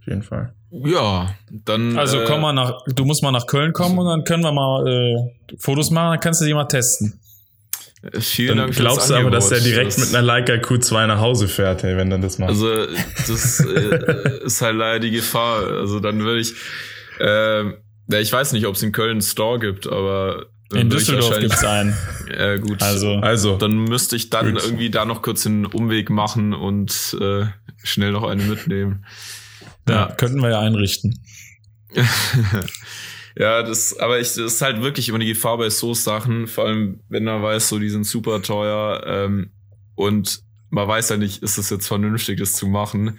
Auf 0.00 0.06
jeden 0.08 0.22
Fall. 0.24 0.54
Ja, 0.72 1.36
dann. 1.52 1.96
Also 1.96 2.18
äh, 2.18 2.24
komm 2.26 2.40
mal 2.40 2.52
nach, 2.52 2.80
du 2.92 3.04
musst 3.04 3.22
mal 3.22 3.30
nach 3.30 3.46
Köln 3.46 3.72
kommen 3.72 3.96
und 4.00 4.06
dann 4.06 4.24
können 4.24 4.42
wir 4.42 4.50
mal 4.52 4.84
äh, 4.88 5.56
Fotos 5.58 5.92
machen, 5.92 6.14
dann 6.14 6.20
kannst 6.20 6.40
du 6.40 6.46
die 6.46 6.54
mal 6.54 6.64
testen. 6.64 7.20
Vielen 8.18 8.48
Dann 8.48 8.66
Dank 8.66 8.74
glaubst 8.76 9.10
du 9.10 9.14
aber, 9.14 9.30
dass 9.30 9.48
der 9.50 9.58
Angebot. 9.58 9.74
direkt 9.76 9.92
Das- 9.98 9.98
mit 10.06 10.08
einer 10.16 10.26
Leica 10.26 10.54
Q2 10.54 11.06
nach 11.06 11.20
Hause 11.20 11.46
fährt, 11.46 11.84
hey, 11.84 11.96
wenn 11.96 12.10
er 12.10 12.18
das 12.18 12.38
macht. 12.38 12.50
Also 12.50 12.86
das 13.28 13.60
äh, 13.60 14.44
ist 14.44 14.60
halt 14.60 14.76
leider 14.76 14.98
die 15.00 15.12
Gefahr. 15.12 15.66
Also 15.68 16.00
dann 16.00 16.18
würde 16.24 16.40
ich, 16.40 16.52
äh, 17.20 17.62
ja, 17.64 18.18
ich 18.18 18.32
weiß 18.32 18.52
nicht, 18.54 18.66
ob 18.66 18.74
es 18.74 18.82
in 18.82 18.90
Köln 18.90 19.12
einen 19.12 19.22
Store 19.22 19.60
gibt, 19.60 19.86
aber 19.86 20.46
dann 20.70 20.80
In 20.80 20.90
Düsseldorf 20.90 21.26
wahrscheinlich- 21.28 21.50
gibt's 21.52 21.64
einen. 21.64 21.96
Ja 22.36 22.56
gut. 22.56 22.82
Also, 22.82 23.16
also, 23.18 23.56
dann 23.58 23.76
müsste 23.84 24.16
ich 24.16 24.30
dann 24.30 24.54
Gut. 24.54 24.64
irgendwie 24.64 24.90
da 24.90 25.04
noch 25.04 25.20
kurz 25.22 25.46
einen 25.46 25.66
Umweg 25.66 26.08
machen 26.10 26.54
und 26.54 27.16
äh, 27.20 27.44
schnell 27.84 28.10
noch 28.12 28.24
eine 28.24 28.42
mitnehmen. 28.42 29.04
ja, 29.88 30.06
könnten 30.16 30.40
wir 30.40 30.48
ja 30.50 30.60
einrichten. 30.60 31.22
ja, 33.36 33.62
das, 33.62 33.98
aber 33.98 34.20
ich, 34.20 34.28
das 34.28 34.54
ist 34.54 34.62
halt 34.62 34.82
wirklich 34.82 35.08
immer 35.08 35.18
die 35.18 35.26
Gefahr 35.26 35.58
bei 35.58 35.70
so 35.70 35.94
Sachen, 35.94 36.46
vor 36.46 36.66
allem 36.66 37.00
wenn 37.08 37.24
man 37.24 37.42
weiß, 37.42 37.68
so 37.68 37.78
die 37.78 37.88
sind 37.88 38.04
super 38.04 38.42
teuer 38.42 39.02
ähm, 39.06 39.50
und 39.94 40.42
man 40.70 40.88
weiß 40.88 41.10
ja 41.10 41.16
nicht, 41.16 41.42
ist 41.42 41.58
es 41.58 41.70
jetzt 41.70 41.86
vernünftig, 41.86 42.38
das 42.38 42.54
zu 42.54 42.66
machen. 42.66 43.18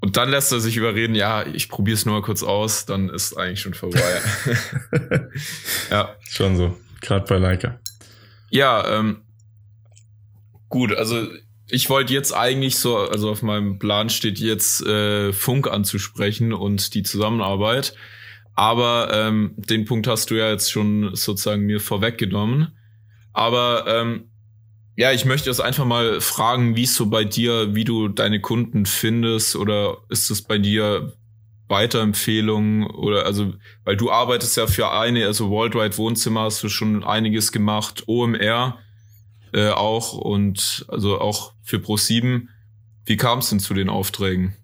Und 0.00 0.16
dann 0.16 0.30
lässt 0.30 0.50
er 0.50 0.58
sich 0.58 0.76
überreden, 0.76 1.14
ja, 1.14 1.46
ich 1.46 1.68
probiere 1.68 1.94
es 1.94 2.04
nur 2.04 2.16
mal 2.16 2.22
kurz 2.22 2.42
aus, 2.42 2.86
dann 2.86 3.08
ist 3.08 3.34
eigentlich 3.34 3.60
schon 3.60 3.74
vorbei. 3.74 4.20
ja. 5.90 6.16
schon 6.28 6.56
so. 6.56 6.76
Gerade 7.00 7.24
bei 7.28 7.38
Leica. 7.38 7.80
Ja, 8.50 8.98
ähm, 8.98 9.22
gut, 10.68 10.92
also 10.92 11.28
ich 11.68 11.88
wollte 11.88 12.12
jetzt 12.12 12.32
eigentlich 12.32 12.76
so, 12.76 12.98
also 12.98 13.30
auf 13.30 13.42
meinem 13.42 13.78
Plan 13.78 14.10
steht 14.10 14.40
jetzt 14.40 14.84
äh, 14.84 15.32
Funk 15.32 15.68
anzusprechen 15.70 16.52
und 16.52 16.94
die 16.94 17.04
Zusammenarbeit. 17.04 17.94
Aber 18.54 19.10
ähm, 19.12 19.54
den 19.56 19.84
Punkt 19.84 20.06
hast 20.06 20.30
du 20.30 20.34
ja 20.34 20.50
jetzt 20.50 20.70
schon 20.70 21.14
sozusagen 21.14 21.62
mir 21.62 21.80
vorweggenommen. 21.80 22.76
Aber 23.32 23.84
ähm, 23.86 24.30
ja, 24.94 25.10
ich 25.12 25.24
möchte 25.24 25.48
jetzt 25.48 25.60
einfach 25.60 25.86
mal 25.86 26.20
fragen, 26.20 26.76
wie 26.76 26.84
es 26.84 26.94
so 26.94 27.06
bei 27.06 27.24
dir, 27.24 27.74
wie 27.74 27.84
du 27.84 28.08
deine 28.08 28.40
Kunden 28.40 28.84
findest 28.84 29.56
oder 29.56 29.98
ist 30.10 30.30
es 30.30 30.42
bei 30.42 30.58
dir 30.58 31.14
Weiterempfehlungen 31.68 32.86
oder 32.86 33.24
also, 33.24 33.54
weil 33.84 33.96
du 33.96 34.10
arbeitest 34.10 34.56
ja 34.58 34.66
für 34.66 34.92
eine, 34.92 35.26
also 35.26 35.48
Worldwide 35.48 35.96
Wohnzimmer 35.96 36.42
hast 36.42 36.62
du 36.62 36.68
schon 36.68 37.02
einiges 37.02 37.50
gemacht, 37.50 38.04
OMR 38.06 38.78
äh, 39.54 39.70
auch 39.70 40.12
und 40.12 40.84
also 40.88 41.18
auch 41.20 41.54
für 41.62 41.78
Pro7. 41.78 42.48
Wie 43.06 43.16
kam 43.16 43.38
es 43.38 43.48
denn 43.48 43.60
zu 43.60 43.72
den 43.72 43.88
Aufträgen? 43.88 44.54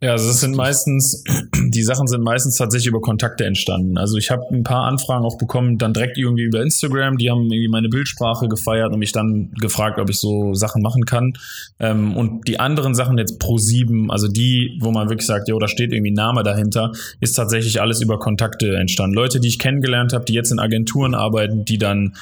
Ja, 0.00 0.12
also 0.12 0.30
es 0.30 0.40
sind 0.40 0.56
meistens, 0.56 1.24
die 1.68 1.82
Sachen 1.82 2.06
sind 2.06 2.22
meistens 2.22 2.56
tatsächlich 2.56 2.88
über 2.88 3.00
Kontakte 3.00 3.44
entstanden. 3.44 3.98
Also 3.98 4.16
ich 4.16 4.30
habe 4.30 4.42
ein 4.52 4.62
paar 4.62 4.84
Anfragen 4.84 5.24
auch 5.24 5.38
bekommen, 5.38 5.78
dann 5.78 5.92
direkt 5.92 6.18
irgendwie 6.18 6.44
über 6.44 6.62
Instagram, 6.62 7.18
die 7.18 7.30
haben 7.30 7.42
irgendwie 7.42 7.68
meine 7.68 7.88
Bildsprache 7.88 8.48
gefeiert 8.48 8.92
und 8.92 8.98
mich 8.98 9.12
dann 9.12 9.52
gefragt, 9.60 9.98
ob 9.98 10.10
ich 10.10 10.18
so 10.18 10.54
Sachen 10.54 10.82
machen 10.82 11.04
kann. 11.04 11.32
Ähm, 11.78 12.16
und 12.16 12.48
die 12.48 12.60
anderen 12.60 12.94
Sachen 12.94 13.18
jetzt 13.18 13.38
pro 13.38 13.58
sieben, 13.58 14.10
also 14.10 14.28
die, 14.28 14.78
wo 14.80 14.90
man 14.90 15.08
wirklich 15.08 15.26
sagt, 15.26 15.48
jo, 15.48 15.58
da 15.58 15.68
steht 15.68 15.92
irgendwie 15.92 16.12
Name 16.12 16.42
dahinter, 16.42 16.92
ist 17.20 17.34
tatsächlich 17.34 17.80
alles 17.80 18.00
über 18.00 18.18
Kontakte 18.18 18.76
entstanden. 18.76 19.14
Leute, 19.14 19.40
die 19.40 19.48
ich 19.48 19.58
kennengelernt 19.58 20.12
habe, 20.12 20.24
die 20.24 20.34
jetzt 20.34 20.52
in 20.52 20.58
Agenturen 20.58 21.14
arbeiten, 21.14 21.64
die 21.64 21.78
dann 21.78 22.14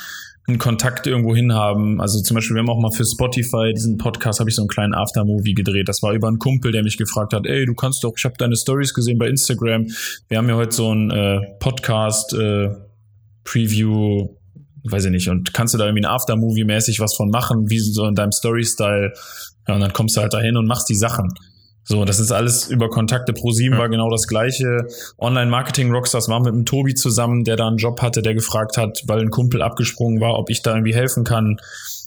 einen 0.46 0.58
Kontakt 0.58 1.06
irgendwo 1.06 1.34
hin 1.34 1.54
haben. 1.54 2.00
Also 2.00 2.20
zum 2.20 2.34
Beispiel, 2.34 2.56
wir 2.56 2.60
haben 2.60 2.68
auch 2.68 2.80
mal 2.80 2.90
für 2.90 3.04
Spotify 3.04 3.72
diesen 3.74 3.96
Podcast, 3.96 4.40
habe 4.40 4.50
ich 4.50 4.56
so 4.56 4.62
einen 4.62 4.68
kleinen 4.68 4.94
Aftermovie 4.94 5.54
gedreht. 5.54 5.88
Das 5.88 6.02
war 6.02 6.12
über 6.12 6.28
einen 6.28 6.38
Kumpel, 6.38 6.70
der 6.70 6.82
mich 6.82 6.98
gefragt 6.98 7.32
hat, 7.32 7.46
ey, 7.46 7.64
du 7.64 7.74
kannst 7.74 8.04
doch, 8.04 8.12
ich 8.16 8.24
habe 8.24 8.34
deine 8.38 8.56
Stories 8.56 8.92
gesehen 8.92 9.18
bei 9.18 9.28
Instagram. 9.28 9.86
Wir 10.28 10.38
haben 10.38 10.48
ja 10.48 10.56
heute 10.56 10.74
so 10.74 10.90
einen 10.90 11.10
äh, 11.10 11.40
Podcast 11.60 12.34
äh, 12.34 12.68
Preview, 13.44 14.28
weiß 14.84 15.06
ich 15.06 15.10
nicht, 15.10 15.28
und 15.30 15.54
kannst 15.54 15.72
du 15.72 15.78
da 15.78 15.86
irgendwie 15.86 16.04
ein 16.04 16.10
Aftermovie-mäßig 16.10 17.00
was 17.00 17.14
von 17.14 17.30
machen, 17.30 17.70
wie 17.70 17.78
so 17.78 18.06
in 18.06 18.14
deinem 18.14 18.32
Story-Style. 18.32 19.14
Ja, 19.66 19.74
und 19.74 19.80
dann 19.80 19.94
kommst 19.94 20.16
du 20.16 20.20
halt 20.20 20.34
dahin 20.34 20.58
und 20.58 20.66
machst 20.66 20.90
die 20.90 20.94
Sachen. 20.94 21.32
So, 21.84 22.04
das 22.04 22.18
ist 22.18 22.32
alles 22.32 22.68
über 22.68 22.88
Kontakte. 22.88 23.32
Pro 23.32 23.50
7 23.50 23.74
ja. 23.74 23.78
war 23.78 23.88
genau 23.88 24.10
das 24.10 24.26
gleiche. 24.26 24.86
Online-Marketing-Rockstars 25.18 26.28
war 26.28 26.40
mit 26.40 26.54
dem 26.54 26.64
Tobi 26.64 26.94
zusammen, 26.94 27.44
der 27.44 27.56
da 27.56 27.68
einen 27.68 27.76
Job 27.76 28.00
hatte, 28.00 28.22
der 28.22 28.34
gefragt 28.34 28.78
hat, 28.78 29.02
weil 29.06 29.20
ein 29.20 29.30
Kumpel 29.30 29.60
abgesprungen 29.62 30.20
war, 30.20 30.38
ob 30.38 30.50
ich 30.50 30.62
da 30.62 30.72
irgendwie 30.72 30.94
helfen 30.94 31.24
kann. 31.24 31.58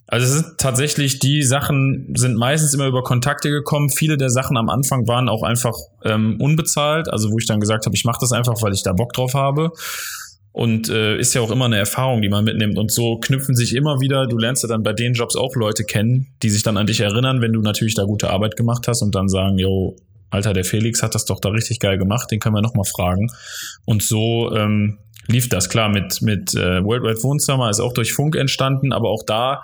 Also 0.08 0.26
es 0.26 0.34
sind 0.34 0.58
tatsächlich, 0.58 1.20
die 1.20 1.44
Sachen 1.44 2.14
sind 2.16 2.38
meistens 2.38 2.74
immer 2.74 2.88
über 2.88 3.04
Kontakte 3.04 3.50
gekommen. 3.50 3.90
Viele 3.90 4.18
der 4.18 4.30
Sachen 4.30 4.58
am 4.58 4.70
Anfang 4.70 5.06
waren 5.06 5.28
auch 5.28 5.44
einfach 5.44 5.76
ähm, 6.04 6.38
unbezahlt, 6.40 7.10
also 7.12 7.30
wo 7.30 7.38
ich 7.38 7.46
dann 7.46 7.60
gesagt 7.60 7.86
habe, 7.86 7.96
ich 7.96 8.06
mache 8.06 8.20
das 8.22 8.32
einfach, 8.32 8.62
weil 8.62 8.74
ich 8.74 8.84
da 8.84 8.94
Bock 8.94 9.12
drauf 9.14 9.34
habe. 9.34 9.72
Und 10.58 10.90
äh, 10.90 11.20
ist 11.20 11.36
ja 11.36 11.42
auch 11.42 11.52
immer 11.52 11.66
eine 11.66 11.78
Erfahrung, 11.78 12.24
die 12.24 12.30
man 12.30 12.44
mitnimmt. 12.44 12.80
Und 12.80 12.92
so 12.92 13.20
knüpfen 13.20 13.56
sich 13.56 13.76
immer 13.76 14.02
wieder, 14.02 14.26
du 14.26 14.40
lernst 14.40 14.64
ja 14.64 14.70
dann 14.70 14.82
bei 14.82 14.92
den 14.92 15.14
Jobs 15.14 15.36
auch 15.36 15.56
Leute 15.56 15.84
kennen, 15.84 16.34
die 16.42 16.50
sich 16.50 16.64
dann 16.64 16.78
an 16.78 16.88
dich 16.88 17.00
erinnern, 17.00 17.42
wenn 17.42 17.54
du 17.54 17.62
natürlich 17.62 17.94
da 17.94 18.06
gute 18.06 18.32
Arbeit 18.32 18.56
gemacht 18.56 18.88
hast 18.88 19.04
und 19.04 19.14
dann 19.14 19.28
sagen, 19.28 19.60
yo, 19.60 19.96
Alter, 20.32 20.54
der 20.54 20.66
Felix 20.66 21.04
hat 21.04 21.14
das 21.14 21.26
doch 21.26 21.40
da 21.40 21.50
richtig 21.50 21.80
geil 21.80 22.00
gemacht, 22.00 22.32
den 22.32 22.40
können 22.40 22.56
wir 22.56 22.64
nochmal 22.64 22.86
fragen. 22.86 23.30
Und 23.86 24.02
so 24.02 24.52
ähm, 24.52 24.98
lief 25.28 25.48
das. 25.48 25.70
Klar, 25.70 25.90
mit, 25.90 26.24
mit 26.24 26.56
äh, 26.56 26.84
Worldwide 26.84 27.22
Wohnzimmer 27.22 27.70
ist 27.70 27.80
auch 27.80 27.94
durch 27.94 28.14
Funk 28.14 28.36
entstanden, 28.36 28.94
aber 28.94 29.10
auch 29.10 29.22
da 29.28 29.62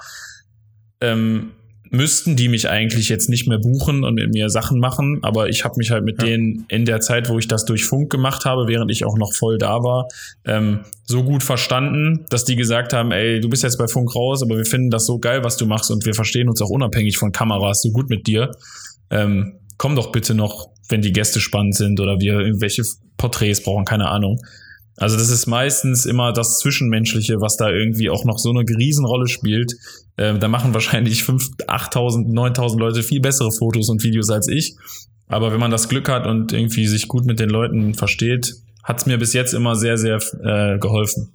ähm, 1.02 1.54
müssten 1.94 2.36
die 2.36 2.50
mich 2.50 2.70
eigentlich 2.70 3.08
jetzt 3.08 3.30
nicht 3.30 3.48
mehr 3.48 3.60
buchen 3.60 4.04
und 4.04 4.16
mit 4.16 4.34
mir 4.34 4.50
Sachen 4.50 4.80
machen, 4.80 5.20
aber 5.22 5.50
ich 5.50 5.64
habe 5.64 5.76
mich 5.78 5.92
halt 5.92 6.04
mit 6.04 6.20
ja. 6.20 6.28
denen 6.28 6.66
in 6.68 6.86
der 6.86 7.02
Zeit, 7.02 7.30
wo 7.30 7.38
ich 7.38 7.48
das 7.48 7.66
durch 7.66 7.86
Funk 7.86 8.12
gemacht 8.12 8.46
habe, 8.46 8.68
während 8.68 8.90
ich 8.90 9.06
auch 9.06 9.16
noch 9.16 9.32
voll 9.34 9.60
da 9.60 9.84
war, 9.84 10.08
ähm, 10.44 10.80
so 11.06 11.24
gut 11.24 11.44
verstanden, 11.44 12.26
dass 12.30 12.46
die 12.46 12.56
gesagt 12.56 12.94
haben, 12.94 13.12
ey, 13.12 13.40
du 13.40 13.48
bist 13.48 13.62
jetzt 13.62 13.78
bei 13.78 13.88
Funk 13.88 14.16
raus, 14.16 14.42
aber 14.42 14.58
wir 14.58 14.66
finden 14.66 14.90
das 14.90 15.06
so 15.06 15.20
geil, 15.20 15.44
was 15.44 15.56
du 15.56 15.68
machst 15.68 15.92
und 15.92 16.04
wir 16.04 16.16
verstehen 16.16 16.50
uns 16.50 16.64
auch 16.64 16.70
unabhängig 16.70 17.18
von 17.18 17.32
Kameras 17.32 17.84
so 17.84 17.92
gut 17.92 18.10
mit 18.10 18.26
dir. 18.26 18.50
Ähm, 19.12 19.60
komm 19.78 19.96
doch 19.96 20.12
bitte 20.12 20.34
noch, 20.34 20.72
wenn 20.90 21.02
die 21.02 21.14
Gäste 21.14 21.40
spannend 21.40 21.76
sind 21.76 22.00
oder 22.00 22.20
wir 22.20 22.40
irgendwelche 22.40 22.82
Porträts 23.18 23.62
brauchen, 23.62 23.86
keine 23.86 24.10
Ahnung. 24.10 24.40
Also 24.96 25.18
das 25.18 25.30
ist 25.30 25.48
meistens 25.48 26.06
immer 26.06 26.34
das 26.34 26.60
Zwischenmenschliche, 26.60 27.42
was 27.42 27.58
da 27.58 27.70
irgendwie 27.70 28.10
auch 28.10 28.26
noch 28.26 28.38
so 28.38 28.50
eine 28.50 28.62
Riesenrolle 28.62 29.28
spielt. 29.28 29.74
Ähm, 30.18 30.40
da 30.40 30.48
machen 30.48 30.74
wahrscheinlich 30.74 31.22
5.000, 31.22 31.66
8.000, 31.68 32.34
9.000 32.34 32.80
Leute 32.80 33.04
viel 33.04 33.20
bessere 33.20 33.52
Fotos 33.52 33.90
und 33.90 34.04
Videos 34.04 34.30
als 34.30 34.48
ich. 34.48 34.76
Aber 35.28 35.52
wenn 35.52 35.60
man 35.60 35.72
das 35.72 35.90
Glück 35.90 36.10
hat 36.10 36.28
und 36.28 36.54
irgendwie 36.54 36.86
sich 36.88 37.08
gut 37.08 37.26
mit 37.26 37.40
den 37.40 37.50
Leuten 37.50 37.96
versteht, 37.96 38.54
hat 38.84 39.00
es 39.00 39.06
mir 39.06 39.18
bis 39.18 39.34
jetzt 39.34 39.54
immer 39.54 39.76
sehr, 39.76 39.98
sehr 39.98 40.20
äh, 40.44 40.78
geholfen. 40.78 41.32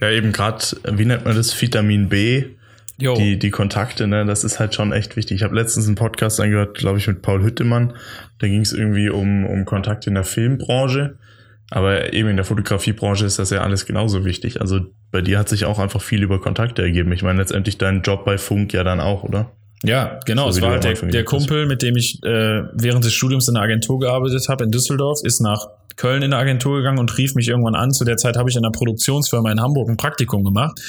Ja, 0.00 0.10
eben 0.10 0.32
gerade, 0.32 0.64
wie 0.92 1.04
nennt 1.04 1.24
man 1.24 1.36
das, 1.36 1.60
Vitamin 1.60 2.08
B. 2.08 2.44
Die, 3.16 3.38
die 3.38 3.50
Kontakte, 3.50 4.08
ne, 4.08 4.26
das 4.26 4.42
ist 4.42 4.58
halt 4.58 4.74
schon 4.74 4.92
echt 4.92 5.14
wichtig. 5.14 5.36
Ich 5.36 5.42
habe 5.44 5.54
letztens 5.54 5.86
einen 5.86 5.94
Podcast 5.94 6.40
angehört, 6.40 6.76
glaube 6.76 6.98
ich, 6.98 7.06
mit 7.06 7.22
Paul 7.22 7.44
Hüttemann. 7.44 7.92
Da 8.40 8.48
ging 8.48 8.62
es 8.62 8.72
irgendwie 8.72 9.08
um, 9.08 9.46
um 9.46 9.64
Kontakte 9.64 10.10
in 10.10 10.14
der 10.14 10.24
Filmbranche. 10.24 11.16
Aber 11.70 12.12
eben 12.12 12.30
in 12.30 12.36
der 12.36 12.44
Fotografiebranche 12.44 13.26
ist 13.26 13.38
das 13.38 13.50
ja 13.50 13.60
alles 13.60 13.84
genauso 13.84 14.24
wichtig. 14.24 14.60
Also 14.60 14.80
bei 15.10 15.20
dir 15.20 15.38
hat 15.38 15.48
sich 15.48 15.66
auch 15.66 15.78
einfach 15.78 16.00
viel 16.00 16.22
über 16.22 16.40
Kontakte 16.40 16.82
ergeben. 16.82 17.12
Ich 17.12 17.22
meine, 17.22 17.38
letztendlich 17.38 17.76
dein 17.76 18.02
Job 18.02 18.24
bei 18.24 18.38
Funk 18.38 18.72
ja 18.72 18.84
dann 18.84 19.00
auch, 19.00 19.22
oder? 19.22 19.52
Ja, 19.84 20.18
genau. 20.24 20.50
So, 20.50 20.58
es 20.58 20.62
war 20.62 20.70
halt 20.72 20.84
der, 20.84 20.94
der 20.94 21.24
Kumpel, 21.24 21.66
mit 21.66 21.82
dem 21.82 21.96
ich 21.96 22.22
äh, 22.24 22.62
während 22.72 23.04
des 23.04 23.12
Studiums 23.12 23.48
in 23.48 23.54
der 23.54 23.62
Agentur 23.62 24.00
gearbeitet 24.00 24.48
habe 24.48 24.64
in 24.64 24.70
Düsseldorf, 24.70 25.20
ist 25.22 25.40
nach 25.40 25.68
Köln 25.96 26.22
in 26.22 26.30
der 26.30 26.40
Agentur 26.40 26.78
gegangen 26.78 26.98
und 26.98 27.16
rief 27.18 27.34
mich 27.34 27.48
irgendwann 27.48 27.74
an. 27.74 27.92
Zu 27.92 28.04
der 28.04 28.16
Zeit 28.16 28.36
habe 28.36 28.48
ich 28.48 28.56
in 28.56 28.64
einer 28.64 28.72
Produktionsfirma 28.72 29.52
in 29.52 29.60
Hamburg 29.60 29.88
ein 29.88 29.96
Praktikum 29.96 30.44
gemacht 30.44 30.80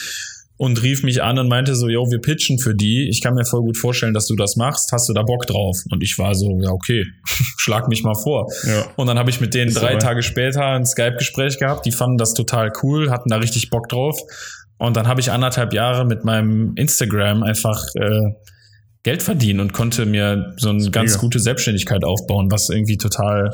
und 0.59 0.83
rief 0.83 1.03
mich 1.03 1.23
an 1.23 1.39
und 1.39 1.47
meinte 1.47 1.73
so, 1.73 1.87
yo, 1.87 2.11
wir 2.11 2.19
pitchen 2.19 2.59
für 2.59 2.75
die. 2.75 3.07
Ich 3.07 3.21
kann 3.21 3.33
mir 3.33 3.45
voll 3.45 3.61
gut 3.61 3.77
vorstellen, 3.77 4.13
dass 4.13 4.27
du 4.27 4.35
das 4.35 4.57
machst. 4.57 4.91
Hast 4.91 5.07
du 5.07 5.13
da 5.13 5.23
Bock 5.23 5.47
drauf? 5.47 5.77
Und 5.89 6.03
ich 6.03 6.17
war 6.17 6.35
so, 6.35 6.59
ja, 6.61 6.69
okay, 6.69 7.05
schlag 7.57 7.87
mich 7.87 8.03
mal 8.03 8.13
vor. 8.13 8.45
Ja. 8.67 8.85
Und 8.97 9.07
dann 9.07 9.17
habe 9.17 9.29
ich 9.29 9.39
mit 9.39 9.53
denen 9.53 9.73
drei 9.73 9.95
Tage 9.95 10.21
später 10.21 10.65
ein 10.65 10.85
Skype-Gespräch 10.85 11.59
gehabt. 11.59 11.85
Die 11.85 11.93
fanden 11.93 12.17
das 12.17 12.33
total 12.33 12.73
cool, 12.83 13.09
hatten 13.09 13.29
da 13.29 13.37
richtig 13.37 13.69
Bock 13.69 13.87
drauf. 13.87 14.19
Und 14.77 14.97
dann 14.97 15.07
habe 15.07 15.21
ich 15.21 15.31
anderthalb 15.31 15.73
Jahre 15.73 16.05
mit 16.05 16.25
meinem 16.25 16.73
Instagram 16.75 17.41
einfach 17.41 17.81
äh, 17.95 18.33
Geld 19.03 19.23
verdienen 19.23 19.61
und 19.61 19.71
konnte 19.71 20.05
mir 20.05 20.55
so 20.57 20.71
eine 20.71 20.91
ganz 20.91 21.11
mega. 21.11 21.21
gute 21.21 21.39
Selbstständigkeit 21.39 22.03
aufbauen, 22.03 22.51
was 22.51 22.69
irgendwie 22.69 22.97
total 22.97 23.49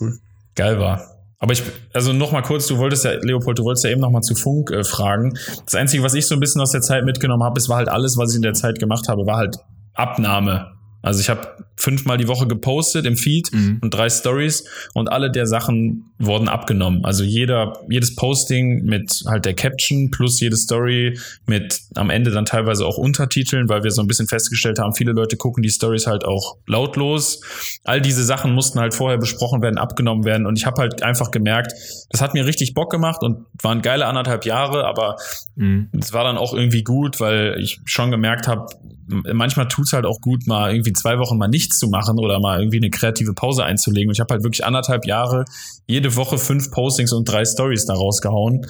cool. 0.00 0.18
geil 0.54 0.78
war. 0.78 1.15
Aber 1.38 1.52
ich, 1.52 1.62
also 1.92 2.12
noch 2.12 2.32
mal 2.32 2.42
kurz, 2.42 2.66
du 2.66 2.78
wolltest 2.78 3.04
ja, 3.04 3.12
Leopold, 3.12 3.58
du 3.58 3.64
wolltest 3.64 3.84
ja 3.84 3.90
eben 3.90 4.00
noch 4.00 4.10
mal 4.10 4.22
zu 4.22 4.34
Funk 4.34 4.70
äh, 4.70 4.84
fragen. 4.84 5.38
Das 5.64 5.74
Einzige, 5.74 6.02
was 6.02 6.14
ich 6.14 6.26
so 6.26 6.34
ein 6.34 6.40
bisschen 6.40 6.62
aus 6.62 6.72
der 6.72 6.80
Zeit 6.80 7.04
mitgenommen 7.04 7.42
habe, 7.42 7.58
es 7.58 7.68
war 7.68 7.76
halt 7.76 7.88
alles, 7.88 8.16
was 8.16 8.30
ich 8.30 8.36
in 8.36 8.42
der 8.42 8.54
Zeit 8.54 8.78
gemacht 8.78 9.08
habe, 9.08 9.26
war 9.26 9.36
halt 9.36 9.58
Abnahme. 9.94 10.72
Also 11.02 11.20
ich 11.20 11.28
habe 11.28 11.46
fünfmal 11.76 12.16
die 12.16 12.26
Woche 12.28 12.46
gepostet 12.46 13.06
im 13.06 13.16
Feed 13.16 13.52
mhm. 13.52 13.78
und 13.82 13.92
drei 13.92 14.08
Stories 14.08 14.64
und 14.94 15.10
alle 15.12 15.30
der 15.30 15.46
Sachen 15.46 16.10
wurden 16.18 16.48
abgenommen. 16.48 17.04
Also 17.04 17.22
jeder, 17.22 17.74
jedes 17.90 18.16
Posting 18.16 18.84
mit 18.84 19.22
halt 19.26 19.44
der 19.44 19.54
Caption 19.54 20.10
plus 20.10 20.40
jede 20.40 20.56
Story 20.56 21.18
mit 21.46 21.80
am 21.94 22.08
Ende 22.08 22.30
dann 22.30 22.46
teilweise 22.46 22.86
auch 22.86 22.96
Untertiteln, 22.96 23.68
weil 23.68 23.84
wir 23.84 23.90
so 23.90 24.00
ein 24.00 24.08
bisschen 24.08 24.26
festgestellt 24.26 24.78
haben, 24.78 24.94
viele 24.94 25.12
Leute 25.12 25.36
gucken 25.36 25.62
die 25.62 25.68
Stories 25.68 26.06
halt 26.06 26.24
auch 26.24 26.56
lautlos. 26.66 27.40
All 27.84 28.00
diese 28.00 28.24
Sachen 28.24 28.54
mussten 28.54 28.80
halt 28.80 28.94
vorher 28.94 29.18
besprochen 29.18 29.60
werden, 29.60 29.76
abgenommen 29.76 30.24
werden 30.24 30.46
und 30.46 30.58
ich 30.58 30.64
habe 30.64 30.80
halt 30.80 31.02
einfach 31.02 31.30
gemerkt, 31.30 31.72
das 32.10 32.22
hat 32.22 32.32
mir 32.32 32.46
richtig 32.46 32.72
Bock 32.72 32.90
gemacht 32.90 33.22
und 33.22 33.44
waren 33.60 33.82
geile 33.82 34.06
anderthalb 34.06 34.46
Jahre, 34.46 34.84
aber 34.84 35.16
mhm. 35.56 35.90
es 35.98 36.14
war 36.14 36.24
dann 36.24 36.38
auch 36.38 36.54
irgendwie 36.54 36.82
gut, 36.82 37.20
weil 37.20 37.56
ich 37.60 37.80
schon 37.84 38.10
gemerkt 38.10 38.48
habe, 38.48 38.66
manchmal 39.08 39.68
tut's 39.68 39.92
halt 39.92 40.06
auch 40.06 40.20
gut, 40.20 40.46
mal 40.46 40.72
irgendwie 40.72 40.92
zwei 40.92 41.18
Wochen 41.18 41.38
mal 41.38 41.48
nichts 41.66 41.78
zu 41.78 41.88
machen 41.88 42.18
oder 42.18 42.40
mal 42.40 42.60
irgendwie 42.60 42.78
eine 42.78 42.90
kreative 42.90 43.34
Pause 43.34 43.64
einzulegen. 43.64 44.08
Und 44.08 44.14
ich 44.14 44.20
habe 44.20 44.32
halt 44.32 44.44
wirklich 44.44 44.64
anderthalb 44.64 45.06
Jahre 45.06 45.44
jede 45.86 46.14
Woche 46.16 46.38
fünf 46.38 46.70
Postings 46.70 47.12
und 47.12 47.24
drei 47.24 47.44
Stories 47.44 47.86
da 47.86 47.94
rausgehauen. 47.94 48.66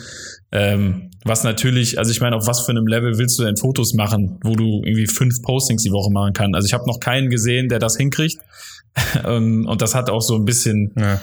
Ähm, 0.53 1.11
was 1.25 1.45
natürlich, 1.45 1.99
also 1.99 2.11
ich 2.11 2.21
meine, 2.21 2.37
auf 2.37 2.47
was 2.47 2.65
für 2.65 2.71
einem 2.71 2.87
Level 2.87 3.19
willst 3.19 3.39
du 3.39 3.45
denn 3.45 3.57
Fotos 3.57 3.95
machen, 3.95 4.39
wo 4.43 4.55
du 4.55 4.83
irgendwie 4.85 5.07
fünf 5.07 5.43
Postings 5.43 5.83
die 5.83 5.91
Woche 5.91 6.11
machen 6.11 6.33
kannst? 6.33 6.55
Also 6.55 6.67
ich 6.67 6.73
habe 6.73 6.87
noch 6.87 7.01
keinen 7.01 7.29
gesehen, 7.29 7.69
der 7.69 7.79
das 7.79 7.97
hinkriegt. 7.97 8.39
Ähm, 9.27 9.67
und 9.69 9.83
das 9.83 9.95
hat 9.95 10.09
auch 10.09 10.23
so 10.23 10.37
ein 10.37 10.47
bisschen, 10.47 10.91
ja, 10.97 11.21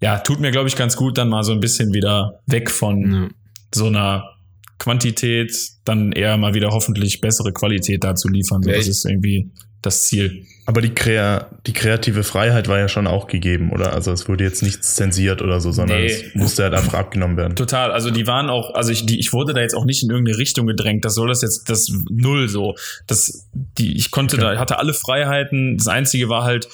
ja 0.00 0.18
tut 0.20 0.40
mir, 0.40 0.50
glaube 0.50 0.68
ich, 0.68 0.76
ganz 0.76 0.96
gut, 0.96 1.18
dann 1.18 1.28
mal 1.28 1.44
so 1.44 1.52
ein 1.52 1.60
bisschen 1.60 1.92
wieder 1.92 2.40
weg 2.46 2.70
von 2.70 3.12
ja. 3.12 3.28
so 3.74 3.88
einer 3.88 4.30
Quantität, 4.78 5.54
dann 5.84 6.12
eher 6.12 6.38
mal 6.38 6.54
wieder 6.54 6.70
hoffentlich 6.70 7.20
bessere 7.20 7.52
Qualität 7.52 8.02
dazu 8.02 8.28
liefern. 8.28 8.62
So, 8.62 8.70
das 8.70 8.88
ist 8.88 9.04
irgendwie 9.04 9.52
das 9.82 10.04
Ziel. 10.06 10.46
Aber 10.64 10.80
die, 10.80 10.94
Krea 10.94 11.48
die 11.66 11.72
kreative 11.72 12.22
Freiheit 12.22 12.68
war 12.68 12.78
ja 12.78 12.88
schon 12.88 13.08
auch 13.08 13.26
gegeben, 13.26 13.72
oder? 13.72 13.92
Also 13.92 14.12
es 14.12 14.28
wurde 14.28 14.44
jetzt 14.44 14.62
nichts 14.62 14.94
zensiert 14.94 15.42
oder 15.42 15.60
so, 15.60 15.72
sondern 15.72 15.98
nee. 15.98 16.06
es 16.06 16.34
musste 16.34 16.62
halt 16.62 16.74
einfach 16.74 16.94
abgenommen 16.94 17.36
werden. 17.36 17.56
Total. 17.56 17.90
Also 17.90 18.10
die 18.10 18.28
waren 18.28 18.48
auch, 18.48 18.74
also 18.74 18.92
ich, 18.92 19.04
die, 19.04 19.18
ich 19.18 19.32
wurde 19.32 19.54
da 19.54 19.60
jetzt 19.60 19.74
auch 19.74 19.84
nicht 19.84 20.04
in 20.04 20.10
irgendeine 20.10 20.38
Richtung 20.38 20.66
gedrängt. 20.68 21.04
Das 21.04 21.16
soll 21.16 21.28
das 21.28 21.42
jetzt 21.42 21.68
das 21.68 21.92
Null 22.08 22.48
so. 22.48 22.76
Das, 23.08 23.48
die, 23.52 23.96
ich 23.96 24.12
konnte 24.12 24.36
okay. 24.36 24.54
da, 24.54 24.60
hatte 24.60 24.78
alle 24.78 24.94
Freiheiten. 24.94 25.76
Das 25.78 25.88
Einzige 25.88 26.28
war 26.28 26.44
halt, 26.44 26.68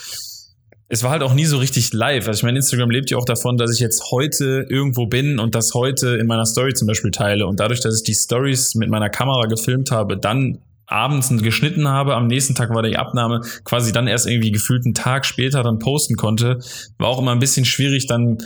es 0.91 1.03
war 1.03 1.11
halt 1.11 1.23
auch 1.23 1.33
nie 1.33 1.47
so 1.47 1.57
richtig 1.57 1.93
live. 1.95 2.29
Also 2.29 2.39
ich 2.39 2.43
meine, 2.43 2.59
Instagram 2.59 2.91
lebt 2.91 3.11
ja 3.11 3.17
auch 3.17 3.25
davon, 3.25 3.57
dass 3.57 3.73
ich 3.73 3.81
jetzt 3.81 4.11
heute 4.11 4.67
irgendwo 4.69 5.07
bin 5.07 5.39
und 5.39 5.55
das 5.55 5.73
heute 5.73 6.17
in 6.17 6.27
meiner 6.27 6.45
Story 6.45 6.75
zum 6.75 6.87
Beispiel 6.89 7.11
teile. 7.11 7.47
Und 7.47 7.59
dadurch, 7.59 7.81
dass 7.81 7.97
ich 7.97 8.05
die 8.05 8.15
Stories 8.15 8.75
mit 8.75 8.91
meiner 8.91 9.09
Kamera 9.09 9.47
gefilmt 9.47 9.91
habe, 9.91 10.19
dann 10.19 10.59
abends 10.89 11.29
geschnitten 11.43 11.87
habe, 11.87 12.17
am 12.17 12.27
nächsten 12.27 12.55
Tag 12.55 12.71
war 12.71 12.83
die 12.83 12.97
Abnahme, 12.97 13.43
quasi 13.65 13.93
dann 13.93 14.09
erst 14.09 14.27
irgendwie 14.27 14.51
gefühlt 14.51 14.85
einen 14.85 14.95
Tag 14.95 15.27
später 15.27 15.63
dann 15.63 15.79
posten 15.79 16.17
konnte, 16.17 16.59
war 16.97 17.09
auch 17.09 17.21
immer 17.21 17.33
ein 17.33 17.39
bisschen 17.39 17.67
schwierig, 17.67 18.07
dann 18.07 18.39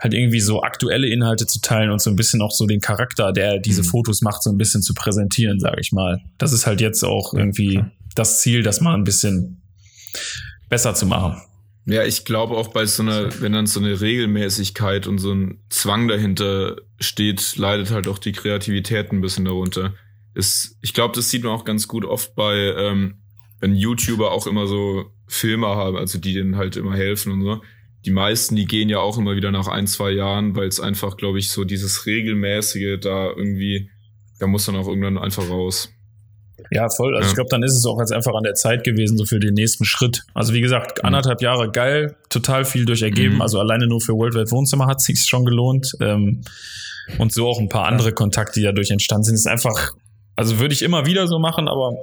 halt 0.00 0.14
irgendwie 0.14 0.40
so 0.40 0.62
aktuelle 0.62 1.08
Inhalte 1.08 1.46
zu 1.46 1.60
teilen 1.60 1.90
und 1.90 2.00
so 2.00 2.10
ein 2.10 2.16
bisschen 2.16 2.42
auch 2.42 2.52
so 2.52 2.66
den 2.66 2.80
Charakter, 2.80 3.32
der 3.32 3.58
diese 3.58 3.82
mhm. 3.82 3.86
Fotos 3.86 4.20
macht, 4.20 4.42
so 4.42 4.50
ein 4.50 4.58
bisschen 4.58 4.82
zu 4.82 4.94
präsentieren, 4.94 5.58
sage 5.58 5.80
ich 5.80 5.92
mal. 5.92 6.20
Das 6.38 6.52
ist 6.52 6.66
halt 6.66 6.80
jetzt 6.80 7.02
auch 7.04 7.34
irgendwie 7.34 7.82
das 8.14 8.40
Ziel, 8.40 8.62
das 8.62 8.80
mal 8.80 8.94
ein 8.94 9.04
bisschen 9.04 9.62
besser 10.68 10.94
zu 10.94 11.06
machen. 11.06 11.40
Ja, 11.86 12.04
ich 12.04 12.24
glaube 12.24 12.54
auch 12.56 12.68
bei 12.68 12.84
so 12.84 13.02
einer, 13.02 13.40
wenn 13.40 13.52
dann 13.52 13.66
so 13.66 13.80
eine 13.80 14.00
Regelmäßigkeit 14.00 15.06
und 15.06 15.18
so 15.18 15.32
ein 15.32 15.58
Zwang 15.70 16.06
dahinter 16.06 16.76
steht, 17.00 17.56
leidet 17.56 17.90
halt 17.90 18.08
auch 18.08 18.18
die 18.18 18.32
Kreativität 18.32 19.10
ein 19.10 19.22
bisschen 19.22 19.46
darunter. 19.46 19.94
Ist, 20.38 20.76
ich 20.80 20.94
glaube, 20.94 21.14
das 21.14 21.30
sieht 21.30 21.44
man 21.44 21.52
auch 21.52 21.64
ganz 21.64 21.88
gut 21.88 22.04
oft 22.04 22.34
bei, 22.34 22.54
ähm, 22.54 23.22
wenn 23.60 23.74
YouTuber 23.74 24.30
auch 24.30 24.46
immer 24.46 24.66
so 24.66 25.06
Filme 25.26 25.66
haben, 25.66 25.96
also 25.96 26.18
die 26.18 26.32
denen 26.32 26.56
halt 26.56 26.76
immer 26.76 26.94
helfen 26.94 27.32
und 27.32 27.42
so. 27.42 27.60
Die 28.04 28.12
meisten, 28.12 28.54
die 28.54 28.66
gehen 28.66 28.88
ja 28.88 29.00
auch 29.00 29.18
immer 29.18 29.34
wieder 29.34 29.50
nach 29.50 29.66
ein, 29.66 29.86
zwei 29.86 30.12
Jahren, 30.12 30.54
weil 30.54 30.68
es 30.68 30.80
einfach, 30.80 31.16
glaube 31.16 31.38
ich, 31.38 31.50
so 31.50 31.64
dieses 31.64 32.06
regelmäßige 32.06 33.00
da 33.00 33.26
irgendwie 33.26 33.90
der 34.40 34.48
muss 34.48 34.66
dann 34.66 34.76
auch 34.76 34.88
irgendwann 34.88 35.18
einfach 35.18 35.48
raus. 35.48 35.90
Ja, 36.70 36.88
voll. 36.90 37.14
Also 37.14 37.26
Ja. 37.26 37.28
ich 37.30 37.34
glaube, 37.34 37.48
dann 37.50 37.62
ist 37.62 37.74
es 37.74 37.86
auch 37.86 37.98
jetzt 37.98 38.12
einfach 38.12 38.34
an 38.34 38.42
der 38.42 38.54
Zeit 38.54 38.84
gewesen, 38.84 39.16
so 39.16 39.24
für 39.24 39.38
den 39.40 39.54
nächsten 39.54 39.84
Schritt. 39.84 40.24
Also 40.34 40.52
wie 40.52 40.60
gesagt, 40.60 41.04
anderthalb 41.04 41.40
Jahre 41.40 41.70
geil, 41.70 42.16
total 42.28 42.64
viel 42.64 42.84
durch 42.84 43.02
ergeben. 43.02 43.36
Mhm. 43.36 43.42
Also 43.42 43.58
alleine 43.58 43.86
nur 43.86 44.00
für 44.00 44.12
Worldwide 44.12 44.50
Wohnzimmer 44.50 44.86
hat 44.86 45.00
sich 45.00 45.20
schon 45.20 45.44
gelohnt. 45.44 45.92
Ähm, 46.00 46.42
und 47.16 47.32
so 47.32 47.48
auch 47.48 47.58
ein 47.58 47.68
paar 47.70 47.86
andere 47.86 48.12
Kontakte, 48.12 48.60
die 48.60 48.64
dadurch 48.64 48.90
entstanden 48.90 49.24
sind. 49.24 49.34
Ist 49.36 49.46
einfach, 49.46 49.92
also 50.38 50.60
würde 50.60 50.72
ich 50.72 50.82
immer 50.82 51.04
wieder 51.04 51.26
so 51.26 51.40
machen, 51.40 51.66
aber 51.66 51.96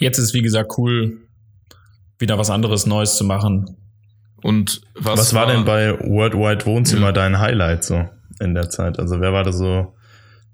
jetzt 0.00 0.18
ist 0.18 0.34
wie 0.34 0.42
gesagt 0.42 0.72
cool, 0.78 1.18
wieder 2.18 2.38
was 2.38 2.50
anderes 2.50 2.86
Neues 2.86 3.16
zu 3.16 3.22
machen. 3.22 3.76
Und 4.42 4.80
was, 4.96 5.18
Was, 5.20 5.34
war 5.34 5.46
denn 5.46 5.64
bei 5.64 5.96
Worldwide 6.00 6.66
Wohnzimmer 6.66 7.12
dein 7.12 7.38
Highlight 7.38 7.84
so 7.84 8.08
in 8.40 8.54
der 8.54 8.68
Zeit? 8.68 8.98
Also 8.98 9.20
wer 9.20 9.32
war 9.32 9.44
da 9.44 9.52
so 9.52 9.94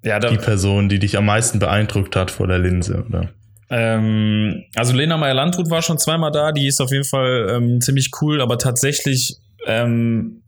Ja, 0.05 0.19
da, 0.19 0.29
die 0.29 0.37
Person, 0.37 0.91
die 0.91 0.99
dich 0.99 1.17
am 1.17 1.25
meisten 1.25 1.59
beeindruckt 1.59 2.15
hat 2.15 2.31
vor 2.31 2.47
der 2.47 2.59
Linse? 2.59 3.07
Oder? 3.09 3.31
Ähm, 3.71 4.65
also 4.75 4.93
Lena 4.93 5.17
Meyer-Landrut 5.17 5.71
war 5.71 5.81
schon 5.81 5.97
zweimal 5.97 6.31
da, 6.31 6.53
die 6.53 6.67
ist 6.67 6.83
auf 6.83 6.93
jeden 6.93 7.05
Fall 7.05 7.49
ähm, 7.53 7.81
ziemlich 7.81 8.11
cool, 8.21 8.43
aber 8.43 8.59
tatsächlich 8.59 9.39
ähm, 9.67 10.42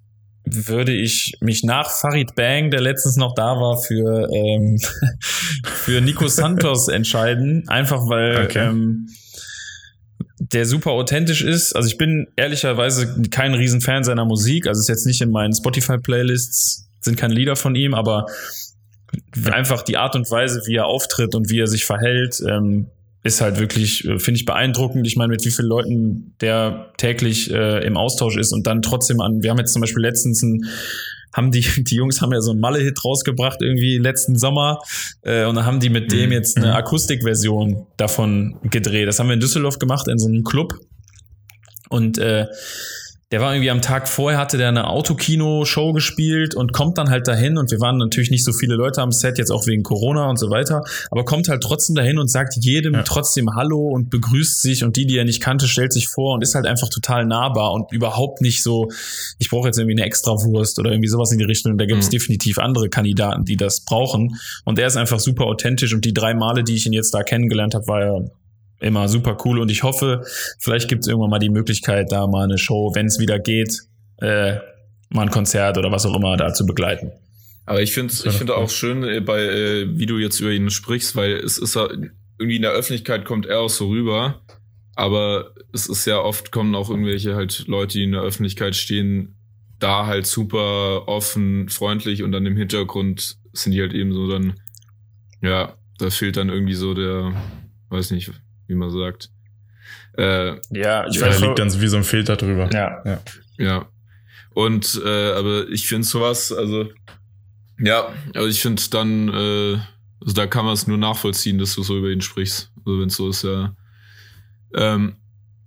würde 0.45 0.93
ich 0.93 1.37
mich 1.41 1.65
nach 1.65 1.91
Farid 1.91 2.35
Bang, 2.35 2.71
der 2.71 2.81
letztens 2.81 3.17
noch 3.17 3.35
da 3.35 3.57
war, 3.57 3.79
für, 3.79 4.29
ähm, 4.33 4.79
für 5.65 6.01
Nico 6.01 6.29
Santos 6.29 6.89
entscheiden. 6.89 7.69
Einfach 7.69 8.09
weil 8.09 8.45
Okay. 8.45 8.69
ähm, 8.69 9.09
der 10.39 10.67
super 10.67 10.91
authentisch 10.91 11.43
ist. 11.43 11.75
Also 11.75 11.89
ich 11.89 11.97
bin 11.97 12.29
ehrlicherweise 12.37 13.23
kein 13.31 13.55
Riesenfan 13.55 14.05
seiner 14.05 14.25
Musik. 14.25 14.67
Also 14.67 14.81
ist 14.81 14.89
jetzt 14.89 15.07
nicht 15.07 15.23
in 15.23 15.31
meinen 15.31 15.55
Spotify-Playlists, 15.55 16.89
sind 17.01 17.17
keine 17.17 17.35
Lieder 17.35 17.57
von 17.57 17.75
ihm, 17.75 17.95
aber 17.95 18.27
einfach 19.51 19.83
die 19.83 19.97
Art 19.97 20.17
und 20.17 20.31
Weise, 20.31 20.63
wie 20.67 20.77
er 20.77 20.87
auftritt 20.87 21.35
und 21.35 21.51
wie 21.51 21.61
er 21.61 21.67
sich 21.67 21.85
verhält, 21.85 22.43
ähm, 22.47 22.89
ist 23.25 23.41
halt 23.41 23.59
wirklich, 23.59 24.05
äh, 24.05 24.19
finde 24.19 24.39
ich, 24.39 24.45
beeindruckend. 24.45 25.07
Ich 25.07 25.17
meine, 25.17 25.31
mit 25.31 25.45
wie 25.45 25.51
vielen 25.51 25.69
Leuten 25.69 26.35
der 26.41 26.93
täglich 26.99 27.51
äh, 27.51 27.85
im 27.85 27.97
Austausch 27.97 28.37
ist 28.37 28.53
und 28.53 28.67
dann 28.67 28.83
trotzdem 28.83 29.21
an, 29.21 29.43
wir 29.43 29.51
haben 29.51 29.59
jetzt 29.59 29.73
zum 29.73 29.81
Beispiel 29.81 30.03
letztens 30.03 30.43
ein, 30.43 30.67
haben 31.33 31.51
die, 31.51 31.63
die 31.85 31.97
Jungs 31.97 32.21
haben 32.21 32.33
ja 32.33 32.43
so 32.43 32.51
einen 32.51 32.61
Malle-Hit 32.61 33.03
rausgebracht 33.03 33.63
irgendwie 33.63 33.97
letzten 33.97 34.39
Sommer 34.39 34.79
äh, 35.23 35.47
und 35.47 35.57
dann 35.57 35.65
haben 35.65 35.81
die 35.81 35.89
mit 35.89 36.13
dem 36.13 36.33
jetzt 36.33 36.59
eine 36.59 36.75
Akustikversion 36.77 37.87
davon 37.97 38.59
gedreht. 38.71 39.09
Das 39.09 39.19
haben 39.19 39.29
wir 39.29 39.35
in 39.35 39.41
Düsseldorf 39.41 39.79
gemacht 39.79 40.07
in 40.07 40.19
so 40.19 40.29
einem 40.29 40.45
Club 40.45 40.75
und 41.89 42.19
äh, 42.19 42.47
der 43.35 43.41
war 43.41 43.53
irgendwie 43.53 43.71
am 43.71 43.83
Tag 43.83 44.07
vorher, 44.07 44.39
hatte 44.39 44.59
der 44.59 44.69
eine 44.69 44.87
Autokino-Show 44.87 45.93
gespielt 45.93 46.55
und 46.55 46.73
kommt 46.73 46.99
dann 46.99 47.11
halt 47.11 47.27
dahin 47.27 47.59
und 47.59 47.73
wir 47.73 47.81
waren 47.81 47.97
natürlich 47.99 48.31
nicht 48.31 48.45
so 48.45 48.53
viele 48.53 48.77
Leute 48.77 49.03
am 49.03 49.11
Set, 49.11 49.39
jetzt 49.39 49.51
auch 49.51 49.67
wegen 49.67 49.83
Corona 49.83 50.31
und 50.31 50.39
so 50.39 50.51
weiter, 50.51 50.85
aber 51.11 51.25
kommt 51.25 51.49
halt 51.49 51.61
trotzdem 51.61 51.97
dahin 51.97 52.19
und 52.19 52.31
sagt 52.31 52.55
jedem 52.61 52.95
Ja. 52.95 53.03
trotzdem 53.03 53.53
Hallo 53.57 53.89
und 53.89 54.09
begrüßt 54.09 54.63
sich 54.63 54.85
und 54.85 54.95
die, 54.95 55.05
die 55.05 55.19
er 55.19 55.25
nicht 55.25 55.43
kannte, 55.43 55.67
stellt 55.67 55.93
sich 55.93 56.07
vor 56.07 56.35
und 56.35 56.43
ist 56.43 56.55
halt 56.55 56.65
einfach 56.65 56.89
total 56.89 57.27
nahbar 57.27 57.73
und 57.73 57.91
überhaupt 57.91 58.41
nicht 58.41 58.63
so, 58.63 58.89
ich 59.41 59.51
brauche 59.51 59.67
jetzt 59.67 59.79
irgendwie 59.81 59.97
eine 60.01 60.07
Extrawurst 60.07 60.79
oder 60.79 60.93
irgendwie 60.93 61.09
sowas 61.09 61.33
in 61.33 61.39
die 61.39 61.45
Richtung. 61.45 61.77
Da 61.77 61.87
gibt 61.87 62.03
es 62.03 62.07
Mhm. 62.07 62.13
definitiv 62.13 62.59
andere 62.59 62.89
Kandidaten, 62.89 63.45
die 63.45 63.57
das 63.57 63.81
brauchen 63.85 64.37
und 64.65 64.79
er 64.79 64.87
ist 64.87 64.97
einfach 64.97 65.19
super 65.19 65.47
authentisch 65.47 65.93
und 65.93 66.05
die 66.05 66.15
drei 66.15 66.35
Male, 66.35 66.63
die 66.63 66.77
ich 66.77 66.87
ihn 66.87 66.93
jetzt 66.93 67.13
da 67.13 67.25
kennengelernt 67.25 67.75
habe, 67.75 67.89
war 67.89 68.01
er 68.01 68.31
immer 68.85 69.09
super 69.09 69.37
cool 69.45 69.59
und 69.59 69.71
ich 69.71 69.83
hoffe, 69.83 70.25
vielleicht 70.59 70.89
gibt 70.89 71.03
es 71.03 71.09
irgendwann 71.09 71.31
mal 71.31 71.39
die 71.39 71.51
Möglichkeit, 71.51 72.13
da 72.13 72.27
mal 72.27 72.45
eine 72.45 72.59
Show, 72.59 72.93
wenn 72.95 73.07
es 73.07 73.19
wieder 73.19 73.39
geht, 73.39 73.83
äh, 74.19 74.57
mal 75.09 75.23
ein 75.23 75.31
Konzert 75.31 75.79
oder 75.79 75.91
was 75.91 76.07
auch 76.07 76.15
immer 76.15 76.37
da 76.37 76.53
zu 76.53 76.67
begleiten. 76.67 77.13
Aber 77.67 77.81
ich 77.81 77.93
finde 77.93 78.13
ich 78.13 78.35
finde 78.35 78.57
auch 78.57 78.69
schön, 78.69 79.03
äh, 79.05 79.21
bei 79.21 79.41
äh, 79.41 79.99
wie 79.99 80.07
du 80.07 80.19
jetzt 80.19 80.41
über 80.41 80.51
ihn 80.51 80.71
sprichst, 80.71 81.17
weil 81.17 81.33
es 81.33 81.57
ist 81.57 81.77
ja 81.77 81.89
irgendwie 82.39 82.57
in 82.57 82.63
der 82.63 82.73
Öffentlichkeit 82.73 83.25
kommt 83.25 83.47
er 83.47 83.61
auch 83.61 83.71
so 83.71 83.89
rüber, 83.89 84.43
aber 84.97 85.55
es 85.73 85.87
ist 85.87 86.05
ja 86.07 86.19
oft 86.19 86.53
kommen 86.53 86.75
auch 86.75 86.91
irgendwelche 86.91 87.35
halt 87.35 87.67
Leute, 87.67 87.95
die 87.99 88.05
in 88.05 88.13
der 88.13 88.21
Öffentlichkeit 88.21 88.77
stehen, 88.77 89.37
da 89.79 90.07
halt 90.07 90.27
super 90.27 91.09
offen, 91.09 91.69
freundlich 91.69 92.23
und 92.23 92.33
dann 92.33 92.45
im 92.45 92.57
Hintergrund 92.57 93.39
sind 93.53 93.73
die 93.73 93.81
halt 93.81 93.95
eben 93.95 94.13
so 94.13 94.29
dann, 94.29 94.55
ja, 95.41 95.75
da 95.99 96.11
fehlt 96.11 96.37
dann 96.37 96.49
irgendwie 96.49 96.75
so 96.75 96.93
der, 96.93 97.33
weiß 97.89 98.11
nicht, 98.11 98.31
wie 98.67 98.75
man 98.75 98.91
sagt. 98.91 99.31
Äh, 100.17 100.57
Ja, 100.71 101.07
ich 101.07 101.17
Ja, 101.17 101.21
da 101.21 101.27
weiß 101.27 101.41
liegt 101.41 101.59
dann 101.59 101.81
wie 101.81 101.87
so 101.89 101.97
ein 101.97 102.05
Filter 102.05 102.37
drüber. 102.37 102.71
ja, 102.73 103.21
Ja. 103.59 103.87
Und 104.55 105.01
äh, 105.05 105.33
aber 105.33 105.69
ich 105.69 105.89
finde 105.89 106.07
sowas, 106.07 106.53
also 106.53 106.89
ja, 107.81 108.09
also 108.35 108.47
ich 108.49 108.63
finde 108.63 108.83
dann, 108.91 109.29
äh, 109.29 109.79
also 110.21 110.35
da 110.35 110.47
kann 110.47 110.65
man 110.65 110.75
es 110.75 110.87
nur 110.87 110.97
nachvollziehen, 110.97 111.59
dass 111.59 111.75
du 111.75 111.83
so 111.83 111.99
über 111.99 112.09
ihn 112.09 112.21
sprichst. 112.21 112.71
Also 112.87 113.01
wenn 113.01 113.09
es 113.09 113.17
so 113.17 113.29
ist, 113.31 113.43
ja. 113.43 113.75
Ähm, 114.75 115.17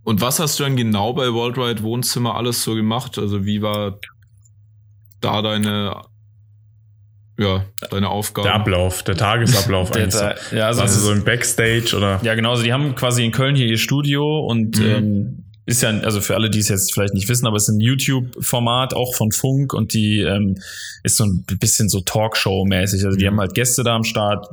und 0.03 0.21
was 0.21 0.39
hast 0.39 0.57
du 0.57 0.63
dann 0.63 0.77
genau 0.77 1.11
bei 1.13 1.33
Worldwide 1.33 1.83
Wohnzimmer 1.83 2.35
alles 2.35 2.63
so 2.63 2.75
gemacht? 2.75 3.17
Also 3.17 3.45
wie 3.45 3.61
war 3.61 3.99
da 5.19 5.41
deine, 5.41 6.01
ja, 7.37 7.63
deine 7.91 8.09
Aufgabe? 8.09 8.47
Der 8.47 8.55
Ablauf, 8.55 9.03
der 9.03 9.15
Tagesablauf 9.15 9.91
Der- 9.91 10.03
eigentlich. 10.03 10.13
so. 10.15 10.55
ja, 10.55 10.67
also 10.67 10.81
Warst 10.81 10.95
du 10.95 10.99
das- 10.99 11.05
so 11.07 11.11
im 11.13 11.23
Backstage 11.23 11.95
oder? 11.95 12.19
Ja, 12.23 12.35
genau. 12.35 12.51
Also 12.51 12.63
die 12.63 12.73
haben 12.73 12.95
quasi 12.95 13.23
in 13.25 13.31
Köln 13.31 13.55
hier 13.55 13.67
ihr 13.67 13.77
Studio 13.77 14.39
und 14.45 14.79
Mhm. 14.79 14.85
ähm, 14.85 15.43
ist 15.65 15.81
ja, 15.83 15.89
also 15.89 16.21
für 16.21 16.35
alle, 16.35 16.49
die 16.49 16.59
es 16.59 16.69
jetzt 16.69 16.93
vielleicht 16.93 17.13
nicht 17.13 17.27
wissen, 17.27 17.45
aber 17.45 17.57
es 17.57 17.63
ist 17.63 17.75
ein 17.75 17.81
YouTube-Format 17.81 18.93
auch 18.93 19.13
von 19.15 19.31
Funk 19.33 19.73
und 19.73 19.93
die 19.93 20.21
ähm, 20.21 20.55
ist 21.03 21.17
so 21.17 21.25
ein 21.25 21.43
bisschen 21.59 21.89
so 21.89 21.99
Talkshow-mäßig. 21.99 23.03
Also 23.05 23.17
die 23.17 23.25
Mhm. 23.25 23.31
haben 23.31 23.39
halt 23.41 23.53
Gäste 23.53 23.83
da 23.83 23.95
am 23.95 24.05
Start, 24.05 24.47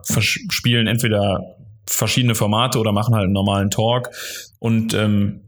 spielen 0.50 0.88
entweder 0.88 1.54
verschiedene 1.86 2.34
Formate 2.34 2.78
oder 2.80 2.90
machen 2.92 3.14
halt 3.14 3.24
einen 3.24 3.32
normalen 3.32 3.70
Talk. 3.70 4.10
Und 4.58 4.92
ähm, 4.94 5.40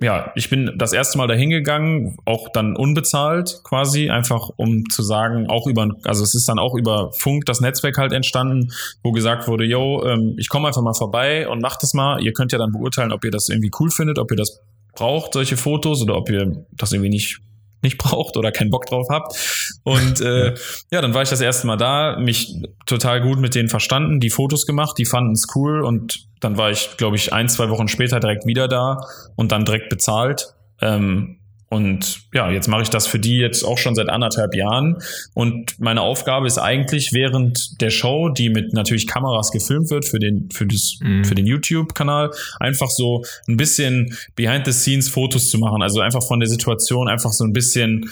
ja, 0.00 0.30
ich 0.34 0.50
bin 0.50 0.72
das 0.76 0.92
erste 0.92 1.16
Mal 1.16 1.26
dahin 1.26 1.48
gegangen, 1.48 2.18
auch 2.26 2.50
dann 2.50 2.76
unbezahlt 2.76 3.60
quasi, 3.64 4.10
einfach 4.10 4.50
um 4.56 4.84
zu 4.90 5.02
sagen, 5.02 5.48
auch 5.48 5.66
über, 5.66 5.88
also 6.04 6.22
es 6.22 6.34
ist 6.34 6.48
dann 6.48 6.58
auch 6.58 6.74
über 6.74 7.12
Funk 7.12 7.46
das 7.46 7.60
Netzwerk 7.60 7.96
halt 7.96 8.12
entstanden, 8.12 8.72
wo 9.02 9.12
gesagt 9.12 9.48
wurde, 9.48 9.64
yo, 9.64 10.04
ähm, 10.04 10.34
ich 10.38 10.50
komme 10.50 10.68
einfach 10.68 10.82
mal 10.82 10.92
vorbei 10.92 11.48
und 11.48 11.62
macht 11.62 11.82
das 11.82 11.94
mal. 11.94 12.22
Ihr 12.22 12.34
könnt 12.34 12.52
ja 12.52 12.58
dann 12.58 12.72
beurteilen, 12.72 13.10
ob 13.10 13.24
ihr 13.24 13.30
das 13.30 13.48
irgendwie 13.48 13.70
cool 13.80 13.90
findet, 13.90 14.18
ob 14.18 14.30
ihr 14.30 14.36
das 14.36 14.60
braucht, 14.94 15.32
solche 15.32 15.56
Fotos, 15.56 16.02
oder 16.02 16.16
ob 16.16 16.28
ihr 16.28 16.66
das 16.72 16.92
irgendwie 16.92 17.10
nicht 17.10 17.40
nicht 17.82 17.98
braucht 17.98 18.36
oder 18.36 18.52
keinen 18.52 18.70
Bock 18.70 18.86
drauf 18.86 19.06
habt. 19.10 19.36
Und 19.84 20.20
äh, 20.20 20.54
ja, 20.90 21.00
dann 21.00 21.14
war 21.14 21.22
ich 21.22 21.28
das 21.28 21.40
erste 21.40 21.66
Mal 21.66 21.76
da, 21.76 22.16
mich 22.18 22.54
total 22.86 23.20
gut 23.20 23.38
mit 23.38 23.54
denen 23.54 23.68
verstanden, 23.68 24.20
die 24.20 24.30
Fotos 24.30 24.66
gemacht, 24.66 24.96
die 24.98 25.04
fanden 25.04 25.32
es 25.32 25.46
cool 25.54 25.82
und 25.82 26.26
dann 26.40 26.58
war 26.58 26.70
ich, 26.70 26.96
glaube 26.96 27.16
ich, 27.16 27.32
ein, 27.32 27.48
zwei 27.48 27.68
Wochen 27.70 27.88
später 27.88 28.20
direkt 28.20 28.46
wieder 28.46 28.68
da 28.68 29.00
und 29.36 29.52
dann 29.52 29.64
direkt 29.64 29.88
bezahlt. 29.88 30.54
Ähm, 30.80 31.35
und 31.68 32.20
ja, 32.32 32.50
jetzt 32.50 32.68
mache 32.68 32.82
ich 32.82 32.90
das 32.90 33.08
für 33.08 33.18
die 33.18 33.38
jetzt 33.38 33.64
auch 33.64 33.76
schon 33.76 33.94
seit 33.96 34.08
anderthalb 34.08 34.54
Jahren. 34.54 34.98
Und 35.34 35.80
meine 35.80 36.00
Aufgabe 36.00 36.46
ist 36.46 36.58
eigentlich 36.58 37.12
während 37.12 37.80
der 37.80 37.90
Show, 37.90 38.28
die 38.28 38.50
mit 38.50 38.72
natürlich 38.72 39.08
Kameras 39.08 39.50
gefilmt 39.50 39.90
wird 39.90 40.04
für 40.04 40.20
den, 40.20 40.48
für 40.52 40.64
das, 40.66 40.98
Mhm. 41.00 41.24
für 41.24 41.34
den 41.34 41.44
YouTube-Kanal, 41.46 42.30
einfach 42.60 42.88
so 42.88 43.24
ein 43.48 43.56
bisschen 43.56 44.16
Behind-the-Scenes-Fotos 44.36 45.50
zu 45.50 45.58
machen. 45.58 45.82
Also 45.82 46.00
einfach 46.00 46.22
von 46.26 46.40
der 46.40 46.48
Situation, 46.48 47.08
einfach 47.08 47.32
so 47.32 47.44
ein 47.44 47.52
bisschen, 47.52 48.10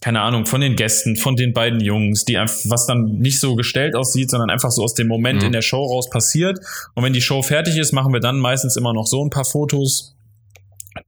keine 0.00 0.20
Ahnung, 0.22 0.46
von 0.46 0.60
den 0.60 0.76
Gästen, 0.76 1.14
von 1.16 1.36
den 1.36 1.52
beiden 1.52 1.80
Jungs, 1.80 2.24
die 2.24 2.38
einfach, 2.38 2.56
was 2.68 2.86
dann 2.86 3.18
nicht 3.18 3.38
so 3.38 3.54
gestellt 3.54 3.94
aussieht, 3.94 4.30
sondern 4.30 4.50
einfach 4.50 4.70
so 4.70 4.82
aus 4.82 4.94
dem 4.94 5.06
Moment 5.08 5.40
Mhm. 5.40 5.46
in 5.46 5.52
der 5.52 5.62
Show 5.62 5.84
raus 5.84 6.08
passiert. 6.10 6.58
Und 6.94 7.04
wenn 7.04 7.12
die 7.12 7.20
Show 7.20 7.42
fertig 7.42 7.76
ist, 7.76 7.92
machen 7.92 8.12
wir 8.12 8.20
dann 8.20 8.38
meistens 8.38 8.76
immer 8.76 8.92
noch 8.94 9.06
so 9.06 9.22
ein 9.24 9.30
paar 9.30 9.44
Fotos, 9.44 10.16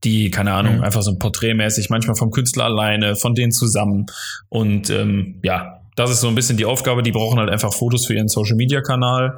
die, 0.03 0.29
keine 0.31 0.53
Ahnung, 0.53 0.77
Mhm. 0.77 0.83
einfach 0.83 1.01
so 1.01 1.11
ein 1.11 1.19
Porträtmäßig, 1.19 1.89
manchmal 1.89 2.15
vom 2.15 2.31
Künstler 2.31 2.65
alleine, 2.65 3.15
von 3.15 3.33
denen 3.35 3.51
zusammen. 3.51 4.05
Und 4.49 4.89
ähm, 4.89 5.39
ja, 5.43 5.79
das 5.95 6.11
ist 6.11 6.21
so 6.21 6.27
ein 6.27 6.35
bisschen 6.35 6.57
die 6.57 6.65
Aufgabe. 6.65 7.03
Die 7.03 7.11
brauchen 7.11 7.39
halt 7.39 7.49
einfach 7.49 7.73
Fotos 7.73 8.05
für 8.05 8.15
ihren 8.15 8.27
Social-Media-Kanal, 8.27 9.37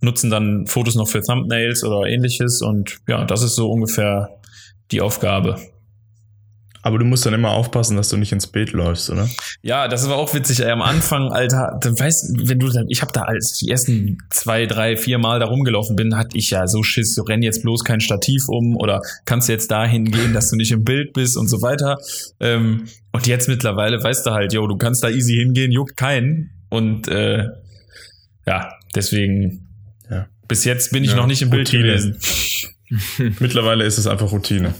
nutzen 0.00 0.30
dann 0.30 0.66
Fotos 0.66 0.94
noch 0.94 1.08
für 1.08 1.20
Thumbnails 1.22 1.84
oder 1.84 2.06
ähnliches. 2.08 2.62
Und 2.62 2.98
ja, 3.08 3.24
das 3.24 3.42
ist 3.42 3.54
so 3.54 3.70
ungefähr 3.70 4.30
die 4.90 5.00
Aufgabe. 5.00 5.56
Aber 6.86 6.98
du 6.98 7.06
musst 7.06 7.24
dann 7.24 7.32
immer 7.32 7.48
aufpassen, 7.52 7.96
dass 7.96 8.10
du 8.10 8.18
nicht 8.18 8.30
ins 8.32 8.46
Bild 8.46 8.72
läufst, 8.72 9.08
oder? 9.08 9.26
Ja, 9.62 9.88
das 9.88 10.06
war 10.06 10.16
auch 10.16 10.34
witzig. 10.34 10.60
Ey, 10.60 10.70
am 10.70 10.82
Anfang, 10.82 11.32
Alter, 11.32 11.78
du 11.82 11.88
weißt, 11.98 12.34
wenn 12.46 12.58
du 12.58 12.68
dann, 12.68 12.84
ich 12.90 13.00
habe 13.00 13.10
da 13.10 13.22
als 13.22 13.54
die 13.58 13.70
ersten 13.70 14.18
zwei, 14.28 14.66
drei, 14.66 14.94
vier 14.98 15.16
Mal 15.16 15.40
da 15.40 15.46
rumgelaufen 15.46 15.96
bin, 15.96 16.14
hatte 16.18 16.36
ich 16.36 16.50
ja 16.50 16.66
so 16.66 16.82
Schiss, 16.82 17.14
so 17.14 17.22
renn 17.22 17.40
jetzt 17.42 17.62
bloß 17.62 17.84
kein 17.84 18.00
Stativ 18.00 18.48
um 18.48 18.76
oder 18.76 19.00
kannst 19.24 19.48
jetzt 19.48 19.70
dahin 19.70 20.10
gehen, 20.10 20.34
dass 20.34 20.50
du 20.50 20.56
nicht 20.56 20.72
im 20.72 20.84
Bild 20.84 21.14
bist 21.14 21.38
und 21.38 21.48
so 21.48 21.62
weiter. 21.62 21.96
Ähm, 22.38 22.84
und 23.12 23.26
jetzt 23.26 23.48
mittlerweile 23.48 24.02
weißt 24.02 24.26
du 24.26 24.32
halt, 24.32 24.52
yo, 24.52 24.66
du 24.66 24.76
kannst 24.76 25.02
da 25.02 25.08
easy 25.08 25.36
hingehen, 25.36 25.72
juckt 25.72 25.96
keinen. 25.96 26.50
Und 26.68 27.08
äh, 27.08 27.44
ja, 28.46 28.68
deswegen, 28.94 29.68
Ja. 30.10 30.26
bis 30.48 30.66
jetzt 30.66 30.92
bin 30.92 31.02
ich 31.02 31.10
Ja, 31.12 31.16
noch 31.16 31.26
nicht 31.26 31.40
im 31.40 31.48
Bild 31.48 31.66
Routine. 31.68 31.84
gewesen. 31.84 32.18
Mittlerweile 33.40 33.84
ist 33.84 33.96
es 33.98 34.06
einfach 34.06 34.30
Routine. 34.30 34.74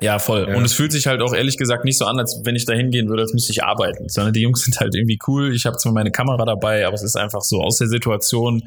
Ja. 0.00 0.12
Ja, 0.14 0.18
voll. 0.18 0.46
Ja. 0.48 0.56
Und 0.56 0.64
es 0.64 0.72
fühlt 0.74 0.92
sich 0.92 1.06
halt 1.06 1.20
auch 1.22 1.34
ehrlich 1.34 1.56
gesagt 1.56 1.84
nicht 1.84 1.98
so 1.98 2.04
an, 2.06 2.18
als 2.18 2.40
wenn 2.44 2.54
ich 2.56 2.64
da 2.64 2.72
hingehen 2.72 3.08
würde, 3.08 3.22
als 3.22 3.32
müsste 3.34 3.52
ich 3.52 3.64
arbeiten. 3.64 4.08
Sondern 4.08 4.32
die 4.32 4.40
Jungs 4.42 4.60
sind 4.64 4.78
halt 4.80 4.94
irgendwie 4.94 5.18
cool. 5.26 5.54
Ich 5.54 5.66
habe 5.66 5.76
zwar 5.76 5.92
meine 5.92 6.10
Kamera 6.12 6.44
dabei, 6.44 6.86
aber 6.86 6.94
es 6.94 7.02
ist 7.02 7.16
einfach 7.16 7.42
so, 7.42 7.60
aus 7.62 7.78
der 7.78 7.88
Situation 7.88 8.62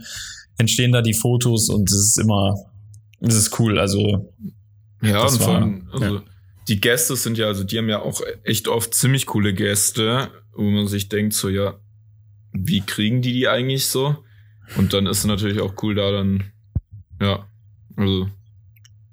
entstehen 0.57 0.91
da 0.91 1.01
die 1.01 1.13
Fotos 1.13 1.69
und 1.69 1.89
es 1.89 1.97
ist 1.97 2.19
immer, 2.19 2.55
es 3.21 3.35
ist 3.35 3.59
cool. 3.59 3.79
Also, 3.79 4.29
Ja, 5.01 5.23
und 5.23 5.37
vor 5.37 5.47
war- 5.47 5.55
allem, 5.55 5.87
also 5.93 6.21
die 6.67 6.79
Gäste 6.81 7.15
sind 7.15 7.37
ja, 7.37 7.47
also 7.47 7.63
die 7.63 7.77
haben 7.77 7.89
ja 7.89 8.01
auch 8.01 8.21
echt 8.43 8.67
oft 8.67 8.93
ziemlich 8.93 9.25
coole 9.25 9.53
Gäste, 9.53 10.29
wo 10.53 10.63
man 10.63 10.87
sich 10.87 11.09
denkt, 11.09 11.33
so 11.33 11.49
ja, 11.49 11.75
wie 12.53 12.81
kriegen 12.81 13.21
die 13.21 13.33
die 13.33 13.47
eigentlich 13.47 13.87
so? 13.87 14.17
Und 14.77 14.93
dann 14.93 15.05
ist 15.07 15.19
es 15.19 15.25
natürlich 15.25 15.61
auch 15.61 15.73
cool, 15.81 15.95
da 15.95 16.11
dann, 16.11 16.43
ja, 17.21 17.47
also, 17.95 18.27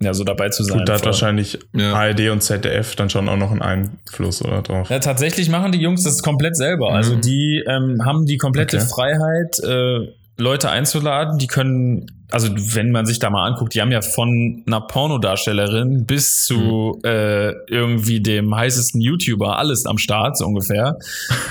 ja, 0.01 0.15
so 0.15 0.23
dabei 0.25 0.49
zu 0.51 0.63
sein. 0.63 0.79
Gut, 0.79 0.89
da 0.89 0.95
hat 0.95 1.05
wahrscheinlich 1.05 1.59
ja. 1.75 1.93
ARD 1.93 2.29
und 2.31 2.41
ZDF 2.43 2.95
dann 2.97 3.11
schon 3.11 3.29
auch 3.29 3.37
noch 3.37 3.51
einen 3.51 3.63
Einfluss 3.63 4.43
oder 4.43 4.63
drauf. 4.63 4.91
Ja, 4.91 4.99
tatsächlich 5.01 5.49
machen 5.49 5.73
die 5.73 5.81
Jungs 5.81 6.05
das 6.05 6.23
komplett 6.23 6.57
selber. 6.57 6.93
Also 6.93 7.17
Mhm. 7.17 7.21
die 7.23 7.65
ähm, 7.67 8.05
haben 8.05 8.25
die 8.27 8.37
komplette 8.37 8.77
Okay. 8.77 8.87
Freiheit, 8.87 9.59
äh, 9.61 10.13
Leute 10.41 10.71
einzuladen. 10.71 11.39
Die 11.39 11.49
können, 11.49 12.07
also 12.31 12.49
wenn 12.55 12.93
man 12.93 13.07
sich 13.07 13.19
da 13.19 13.29
mal 13.29 13.45
anguckt, 13.45 13.75
die 13.75 13.81
haben 13.81 13.91
ja 13.91 14.03
von 14.03 14.63
einer 14.69 14.81
Pornodarstellerin 14.83 16.07
bis 16.07 16.45
zu 16.45 17.01
äh, 17.05 17.51
irgendwie 17.69 18.21
dem 18.21 18.55
heißesten 18.55 19.01
YouTuber 19.01 19.59
alles 19.59 19.85
am 19.85 19.99
Start, 19.99 20.39
so 20.39 20.47
ungefähr. 20.47 20.97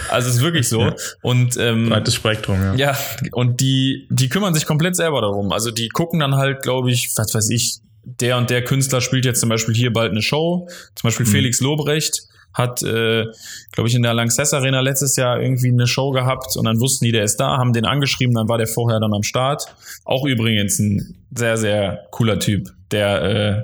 Also 0.10 0.30
es 0.30 0.36
ist 0.38 0.42
wirklich 0.42 0.70
so. 0.70 0.82
Ja. 0.88 0.96
Und 1.22 1.58
ähm, 1.58 1.90
Breites 1.90 2.16
Spektrum, 2.16 2.62
ja. 2.64 2.76
ja, 2.76 2.98
und 3.34 3.60
die, 3.60 4.08
die 4.10 4.30
kümmern 4.30 4.54
sich 4.54 4.66
komplett 4.66 4.96
selber 4.96 5.20
darum. 5.20 5.52
Also 5.52 5.70
die 5.72 5.90
gucken 5.90 6.22
dann 6.22 6.36
halt, 6.36 6.62
glaube 6.62 6.90
ich, 6.92 7.10
was 7.18 7.34
weiß 7.34 7.50
ich, 7.50 7.80
der 8.20 8.38
und 8.38 8.50
der 8.50 8.64
Künstler 8.64 9.02
spielt 9.02 9.26
jetzt 9.26 9.40
zum 9.42 9.50
Beispiel 9.50 9.76
hier 9.76 9.92
bald 9.92 10.12
eine 10.12 10.22
Show. 10.22 10.68
Zum 10.96 11.08
Beispiel 11.08 11.26
Mhm. 11.26 11.32
Felix 11.32 11.60
Lobrecht 11.60 12.22
hat, 12.54 12.82
äh, 12.82 13.26
glaube 13.72 13.88
ich, 13.90 13.94
in 13.96 14.02
der 14.02 14.14
Lanxess 14.14 14.54
Arena 14.54 14.80
letztes 14.80 15.16
Jahr 15.16 15.40
irgendwie 15.42 15.68
eine 15.70 15.86
Show 15.86 16.12
gehabt 16.12 16.56
und 16.58 16.66
dann 16.66 16.80
wussten 16.80 17.06
die, 17.06 17.12
der 17.12 17.24
ist 17.24 17.36
da, 17.38 17.58
haben 17.58 17.74
den 17.74 17.86
angeschrieben, 17.86 18.34
dann 18.34 18.48
war 18.50 18.58
der 18.58 18.66
vorher 18.68 19.00
dann 19.00 19.14
am 19.14 19.22
Start. 19.24 19.68
Auch 20.06 20.26
übrigens 20.26 20.80
ein 20.80 21.16
sehr, 21.36 21.58
sehr 21.58 22.08
cooler 22.12 22.40
Typ, 22.40 22.70
der, 22.92 23.22
äh, 23.22 23.62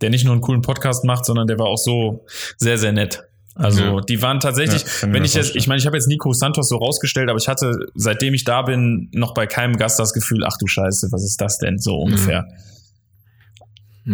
der 0.00 0.10
nicht 0.10 0.24
nur 0.24 0.32
einen 0.34 0.42
coolen 0.42 0.62
Podcast 0.62 1.04
macht, 1.04 1.24
sondern 1.24 1.46
der 1.48 1.58
war 1.58 1.66
auch 1.66 1.78
so 1.78 2.24
sehr, 2.58 2.78
sehr 2.78 2.92
nett. 2.92 3.24
Also 3.56 3.82
Ja. 3.82 4.00
die 4.00 4.22
waren 4.22 4.38
tatsächlich, 4.38 4.84
Ja, 5.02 5.12
wenn 5.12 5.24
ich 5.24 5.34
jetzt, 5.34 5.56
ich 5.56 5.66
meine, 5.66 5.80
ich 5.80 5.86
habe 5.86 5.96
jetzt 5.96 6.06
Nico 6.06 6.32
Santos 6.32 6.68
so 6.68 6.76
rausgestellt, 6.76 7.28
aber 7.30 7.38
ich 7.38 7.48
hatte, 7.48 7.74
seitdem 7.96 8.32
ich 8.34 8.44
da 8.44 8.62
bin, 8.62 9.08
noch 9.12 9.34
bei 9.34 9.46
keinem 9.46 9.76
Gast 9.76 9.98
das 9.98 10.12
Gefühl, 10.12 10.44
ach 10.46 10.56
du 10.58 10.66
Scheiße, 10.68 11.08
was 11.10 11.24
ist 11.24 11.40
das 11.40 11.58
denn 11.58 11.78
so 11.78 11.96
ungefähr? 11.96 12.46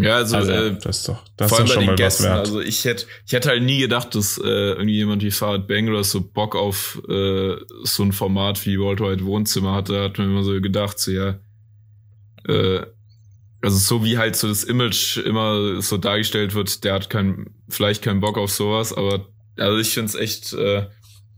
Ja, 0.03 0.16
also, 0.16 0.36
Also, 0.36 0.53
äh, 0.53 0.78
Das 0.78 0.99
ist 0.99 1.09
doch, 1.09 1.22
das 1.36 1.51
vor 1.51 1.61
ist 1.61 1.68
doch 1.68 1.74
bei 1.76 1.80
schon 1.80 1.86
den 1.86 1.97
Gästen, 1.97 2.26
also 2.26 2.61
ich 2.61 2.84
hätte, 2.84 3.07
ich 3.26 3.32
hätte 3.32 3.49
halt 3.49 3.62
nie 3.62 3.80
gedacht, 3.80 4.14
dass 4.14 4.38
äh, 4.38 4.42
irgendwie 4.44 4.97
jemand 4.97 5.22
wie 5.22 5.30
Fahrrad 5.30 5.66
Bang 5.66 5.88
oder 5.88 6.05
so 6.05 6.20
Bock 6.20 6.55
auf 6.55 7.01
äh, 7.09 7.57
so 7.84 8.03
ein 8.03 8.12
Format 8.12 8.64
wie 8.66 8.78
Worldwide 8.78 9.24
Wohnzimmer 9.24 9.74
hatte, 9.74 10.01
hat 10.03 10.18
man 10.18 10.28
immer 10.30 10.42
so 10.42 10.61
gedacht, 10.61 10.99
so 10.99 11.11
ja, 11.11 11.38
äh, 12.47 12.86
also 13.62 13.78
so 13.78 14.05
wie 14.05 14.18
halt 14.18 14.36
so 14.36 14.49
das 14.49 14.64
Image 14.64 15.16
immer 15.18 15.80
so 15.80 15.97
dargestellt 15.97 16.55
wird, 16.55 16.84
der 16.84 16.94
hat 16.94 17.11
kein, 17.11 17.47
vielleicht 17.68 18.03
keinen 18.03 18.20
Bock 18.20 18.38
auf 18.38 18.51
sowas, 18.51 18.92
aber 18.92 19.26
also 19.57 19.78
ich 19.78 19.90
finde 19.90 20.09
es 20.09 20.14
echt, 20.14 20.53
äh, 20.53 20.86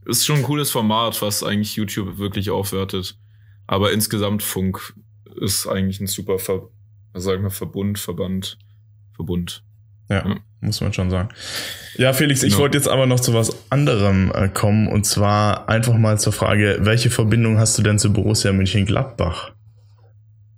ist 0.06 0.26
schon 0.26 0.38
ein 0.38 0.42
cooles 0.42 0.70
Format, 0.70 1.20
was 1.22 1.42
eigentlich 1.42 1.76
YouTube 1.76 2.18
wirklich 2.18 2.50
aufwertet. 2.50 3.16
Aber 3.66 3.92
insgesamt 3.92 4.42
Funk 4.42 4.94
ist 5.40 5.66
eigentlich 5.66 6.00
ein 6.00 6.06
super, 6.06 6.38
Ver 6.38 6.70
was 7.18 7.24
sag 7.24 7.36
ich 7.36 7.42
mal, 7.42 7.50
Verbund, 7.50 7.98
Verband, 7.98 8.58
Verbund. 9.14 9.62
Ja, 10.10 10.26
Ja. 10.26 10.36
muss 10.60 10.80
man 10.80 10.92
schon 10.92 11.10
sagen. 11.10 11.28
Ja, 11.96 12.12
Felix, 12.14 12.42
ich 12.42 12.50
Genau. 12.52 12.62
wollte 12.62 12.78
jetzt 12.78 12.88
aber 12.88 13.06
noch 13.06 13.20
zu 13.20 13.34
was 13.34 13.70
anderem 13.70 14.32
äh, 14.34 14.48
kommen 14.48 14.88
und 14.88 15.04
zwar 15.04 15.68
einfach 15.68 15.94
mal 15.94 16.18
zur 16.18 16.32
Frage, 16.32 16.78
welche 16.80 17.10
Verbindung 17.10 17.58
hast 17.58 17.76
du 17.78 17.82
denn 17.82 17.98
zu 17.98 18.12
Borussia 18.12 18.52
Mönchengladbach? 18.52 19.52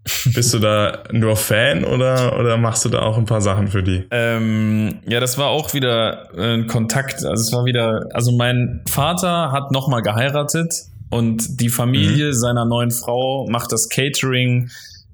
Bist 0.35 0.55
du 0.55 0.59
da 0.61 1.03
nur 1.13 1.37
Fan 1.37 1.85
oder, 1.85 2.39
oder 2.39 2.57
machst 2.57 2.85
du 2.85 2.89
da 2.89 3.01
auch 3.01 3.19
ein 3.19 3.27
paar 3.27 3.41
Sachen 3.43 3.69
für 3.69 3.83
die? 3.83 4.05
Ähm, 4.11 5.01
ja, 5.07 5.21
das 5.21 5.37
war 5.37 5.49
auch 5.49 5.75
wieder 5.75 6.31
äh, 6.37 6.55
ein 6.55 6.67
Kontakt. 6.67 7.25
Also 7.25 7.43
es 7.43 7.53
war 7.53 7.65
wieder, 7.65 8.07
also 8.13 8.33
mein 8.37 8.83
Vater 8.89 9.53
hat 9.53 9.73
nochmal 9.73 10.03
geheiratet 10.03 10.73
und 11.11 11.61
die 11.61 11.69
Familie 11.69 12.33
seiner 12.35 12.65
neuen 12.65 12.93
Frau 12.93 13.47
macht 13.51 13.73
das 13.73 13.89
Catering 13.89 14.71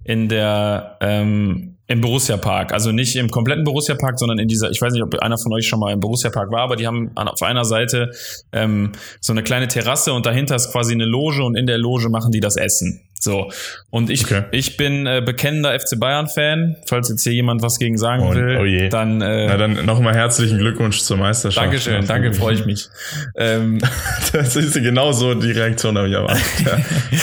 in 0.07 0.29
der 0.29 0.97
ähm, 1.01 1.77
im 1.89 2.01
Borussia 2.01 2.37
Park. 2.37 2.73
Also 2.73 2.93
nicht 2.93 3.17
im 3.17 3.31
kompletten 3.31 3.65
Borussia 3.65 3.95
Park, 3.95 4.19
sondern 4.19 4.39
in 4.39 4.49
dieser, 4.49 4.71
ich 4.71 4.81
weiß 4.81 4.93
nicht, 4.93 5.03
ob 5.03 5.15
einer 5.21 5.39
von 5.39 5.53
euch 5.53 5.67
schon 5.67 5.79
mal 5.79 5.93
im 5.93 6.01
Borussia 6.01 6.31
Park 6.31 6.51
war, 6.51 6.63
aber 6.63 6.77
die 6.77 6.87
haben 6.87 7.11
an, 7.15 7.29
auf 7.29 7.43
einer 7.43 7.65
Seite 7.65 8.11
ähm, 8.53 8.93
so 9.21 9.33
eine 9.33 9.43
kleine 9.43 9.69
Terrasse 9.69 10.13
und 10.13 10.27
dahinter 10.27 10.57
ist 10.57 10.73
quasi 10.73 10.95
eine 10.95 11.05
Loge 11.05 11.45
und 11.45 11.57
in 11.57 11.67
der 11.67 11.79
Loge 11.79 12.09
machen 12.09 12.33
die 12.33 12.41
das 12.41 12.57
Essen. 12.57 13.06
So. 13.19 13.51
Und 13.91 14.11
ich, 14.11 14.25
Okay. 14.25 14.45
ich 14.53 14.77
bin 14.77 15.07
äh, 15.07 15.23
bekennender 15.25 15.79
FC 15.79 15.99
Bayern-Fan. 15.99 16.77
Falls 16.87 17.09
jetzt 17.09 17.23
hier 17.23 17.33
jemand 17.33 17.62
was 17.62 17.79
gegen 17.79 17.97
sagen 17.97 18.23
Oh, 18.23 18.35
will, 18.35 18.87
oh 18.87 18.89
dann 18.91 19.21
äh, 19.23 19.47
Na 19.47 19.57
dann 19.57 19.85
nochmal 19.87 20.14
herzlichen 20.14 20.59
Glückwunsch 20.59 21.01
zur 21.01 21.17
Meisterschaft. 21.17 21.64
Dankeschön, 21.64 21.95
Ja, 21.95 22.01
danke, 22.03 22.33
freue 22.35 22.55
ich 22.55 22.67
mich. 22.67 22.89
Ähm, 23.37 23.81
Das 24.33 24.55
ist 24.57 24.75
genau 24.75 25.12
so 25.12 25.35
die 25.35 25.51
Reaktion, 25.53 25.97
habe 25.97 26.09
ich 26.09 26.14
erwartet. 26.14 26.43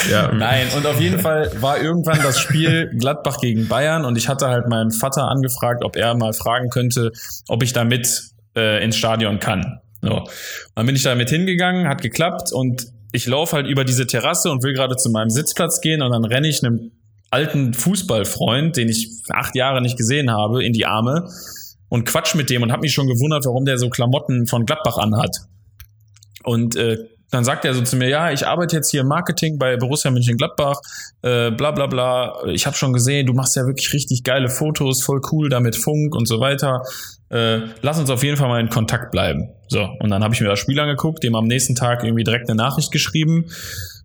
Ja. 0.09 0.27
ja. 0.27 0.31
nein, 0.33 0.67
und 0.75 0.85
auf 0.85 0.99
jeden 0.99 1.19
Fall 1.19 1.51
war 1.61 1.79
irgendwann 1.81 2.19
das 2.23 2.39
Spiel 2.39 2.89
Gladbach 2.97 3.37
gegen 3.39 3.67
Bayern 3.67 4.05
und 4.05 4.17
ich 4.17 4.27
hatte 4.27 4.47
halt 4.47 4.67
meinen 4.67 4.91
Vater 4.91 5.29
angefragt, 5.29 5.83
ob 5.83 5.95
er 5.95 6.15
mal 6.15 6.33
fragen 6.33 6.69
könnte, 6.69 7.11
ob 7.47 7.61
ich 7.63 7.73
da 7.73 7.83
mit 7.83 8.23
äh, 8.55 8.83
ins 8.83 8.97
Stadion 8.97 9.39
kann. 9.39 9.79
So. 10.01 10.27
Dann 10.75 10.85
bin 10.85 10.95
ich 10.95 11.03
da 11.03 11.15
mit 11.15 11.29
hingegangen, 11.29 11.87
hat 11.87 12.01
geklappt 12.01 12.51
und 12.51 12.87
ich 13.13 13.27
laufe 13.27 13.55
halt 13.55 13.67
über 13.67 13.85
diese 13.85 14.07
Terrasse 14.07 14.51
und 14.51 14.63
will 14.63 14.73
gerade 14.73 14.97
zu 14.97 15.09
meinem 15.11 15.29
Sitzplatz 15.29 15.79
gehen 15.79 16.01
und 16.01 16.11
dann 16.11 16.25
renne 16.25 16.47
ich 16.47 16.63
einem 16.63 16.91
alten 17.29 17.73
Fußballfreund, 17.73 18.75
den 18.75 18.89
ich 18.89 19.09
acht 19.29 19.55
Jahre 19.55 19.81
nicht 19.81 19.97
gesehen 19.97 20.31
habe, 20.31 20.65
in 20.65 20.73
die 20.73 20.85
Arme 20.85 21.29
und 21.89 22.05
quatsch 22.05 22.35
mit 22.35 22.49
dem 22.49 22.63
und 22.63 22.71
habe 22.71 22.81
mich 22.81 22.93
schon 22.93 23.07
gewundert, 23.07 23.45
warum 23.45 23.65
der 23.65 23.77
so 23.77 23.89
Klamotten 23.89 24.47
von 24.47 24.65
Gladbach 24.65 24.97
anhat. 24.97 25.37
Und 26.43 26.75
äh, 26.75 26.97
dann 27.33 27.43
sagt 27.43 27.65
er 27.65 27.73
so 27.73 27.81
zu 27.81 27.95
mir, 27.95 28.09
ja, 28.09 28.31
ich 28.31 28.45
arbeite 28.45 28.75
jetzt 28.75 28.91
hier 28.91 29.01
im 29.01 29.07
Marketing 29.07 29.57
bei 29.57 29.75
Borussia 29.77 30.11
Mönchengladbach, 30.11 30.79
äh, 31.23 31.49
bla 31.51 31.71
bla 31.71 31.87
bla. 31.87 32.43
Ich 32.47 32.65
habe 32.65 32.75
schon 32.75 32.93
gesehen, 32.93 33.25
du 33.25 33.33
machst 33.33 33.55
ja 33.55 33.65
wirklich 33.65 33.91
richtig 33.93 34.23
geile 34.23 34.49
Fotos, 34.49 35.01
voll 35.01 35.21
cool 35.31 35.49
da 35.49 35.59
mit 35.59 35.75
Funk 35.75 36.15
und 36.15 36.27
so 36.27 36.39
weiter. 36.39 36.83
Äh, 37.29 37.61
lass 37.81 37.97
uns 37.99 38.11
auf 38.11 38.23
jeden 38.23 38.37
Fall 38.37 38.49
mal 38.49 38.59
in 38.59 38.69
Kontakt 38.69 39.11
bleiben. 39.11 39.49
So, 39.67 39.89
und 39.99 40.11
dann 40.11 40.23
habe 40.23 40.35
ich 40.35 40.41
mir 40.41 40.47
das 40.47 40.59
Spiel 40.59 40.79
angeguckt, 40.79 41.23
dem 41.23 41.35
am 41.35 41.47
nächsten 41.47 41.73
Tag 41.73 42.03
irgendwie 42.03 42.23
direkt 42.23 42.49
eine 42.49 42.57
Nachricht 42.57 42.91
geschrieben. 42.91 43.45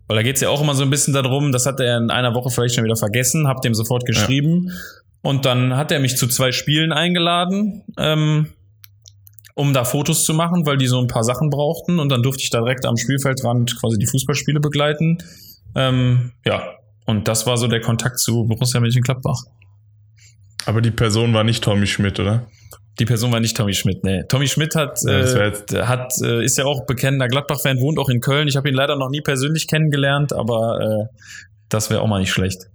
Weil 0.07 0.17
da 0.17 0.23
geht's 0.23 0.41
ja 0.41 0.49
auch 0.49 0.61
immer 0.61 0.73
so 0.73 0.81
ein 0.81 0.89
bisschen 0.89 1.13
darum, 1.13 1.51
das 1.51 1.67
hat 1.67 1.79
er 1.79 1.97
in 1.97 2.09
einer 2.09 2.33
Woche 2.33 2.49
vielleicht 2.49 2.73
schon 2.73 2.83
wieder 2.83 2.95
vergessen, 2.95 3.47
hab 3.47 3.61
dem 3.61 3.75
sofort 3.75 4.07
geschrieben. 4.07 4.71
Und 5.21 5.45
dann 5.45 5.75
hat 5.75 5.91
er 5.91 5.99
mich 5.99 6.17
zu 6.17 6.25
zwei 6.27 6.51
Spielen 6.51 6.91
eingeladen. 6.91 7.83
Ähm, 7.97 8.47
um 9.59 9.73
da 9.73 9.83
Fotos 9.83 10.23
zu 10.23 10.33
machen, 10.33 10.65
weil 10.65 10.77
die 10.77 10.87
so 10.87 10.99
ein 10.99 11.07
paar 11.07 11.25
Sachen 11.25 11.49
brauchten. 11.49 11.99
Und 11.99 12.09
dann 12.09 12.23
durfte 12.23 12.41
ich 12.41 12.49
da 12.49 12.59
direkt 12.59 12.85
am 12.85 12.95
Spielfeldrand 12.95 13.77
quasi 13.77 13.97
die 13.99 14.07
Fußballspiele 14.07 14.61
begleiten. 14.61 15.17
Ähm, 15.75 16.31
ja, 16.45 16.63
und 17.05 17.27
das 17.27 17.45
war 17.45 17.57
so 17.57 17.67
der 17.67 17.81
Kontakt 17.81 18.19
zu 18.19 18.45
Borussia 18.45 18.79
Mönchengladbach. 18.79 19.43
Aber 20.65 20.79
die 20.79 20.91
Person 20.91 21.33
war 21.33 21.43
nicht 21.43 21.61
Tommy 21.61 21.87
Schmidt, 21.87 22.21
oder? 22.21 22.47
Die 22.99 23.05
Person 23.05 23.33
war 23.33 23.41
nicht 23.41 23.57
Tommy 23.57 23.73
Schmidt, 23.73 24.05
nee. 24.05 24.23
Tommy 24.29 24.47
Schmidt 24.47 24.75
hat, 24.75 25.03
äh, 25.05 25.51
hat 25.81 26.13
äh, 26.21 26.43
ist 26.43 26.57
ja 26.57 26.63
auch 26.63 26.85
bekennender 26.85 27.27
Gladbach-Fan, 27.27 27.81
wohnt 27.81 27.99
auch 27.99 28.09
in 28.09 28.21
Köln. 28.21 28.47
Ich 28.47 28.55
habe 28.55 28.69
ihn 28.69 28.75
leider 28.75 28.95
noch 28.95 29.09
nie 29.09 29.21
persönlich 29.21 29.67
kennengelernt, 29.67 30.31
aber 30.31 30.79
äh, 30.79 31.15
das 31.67 31.89
wäre 31.89 32.01
auch 32.01 32.07
mal 32.07 32.19
nicht 32.19 32.31
schlecht. 32.31 32.69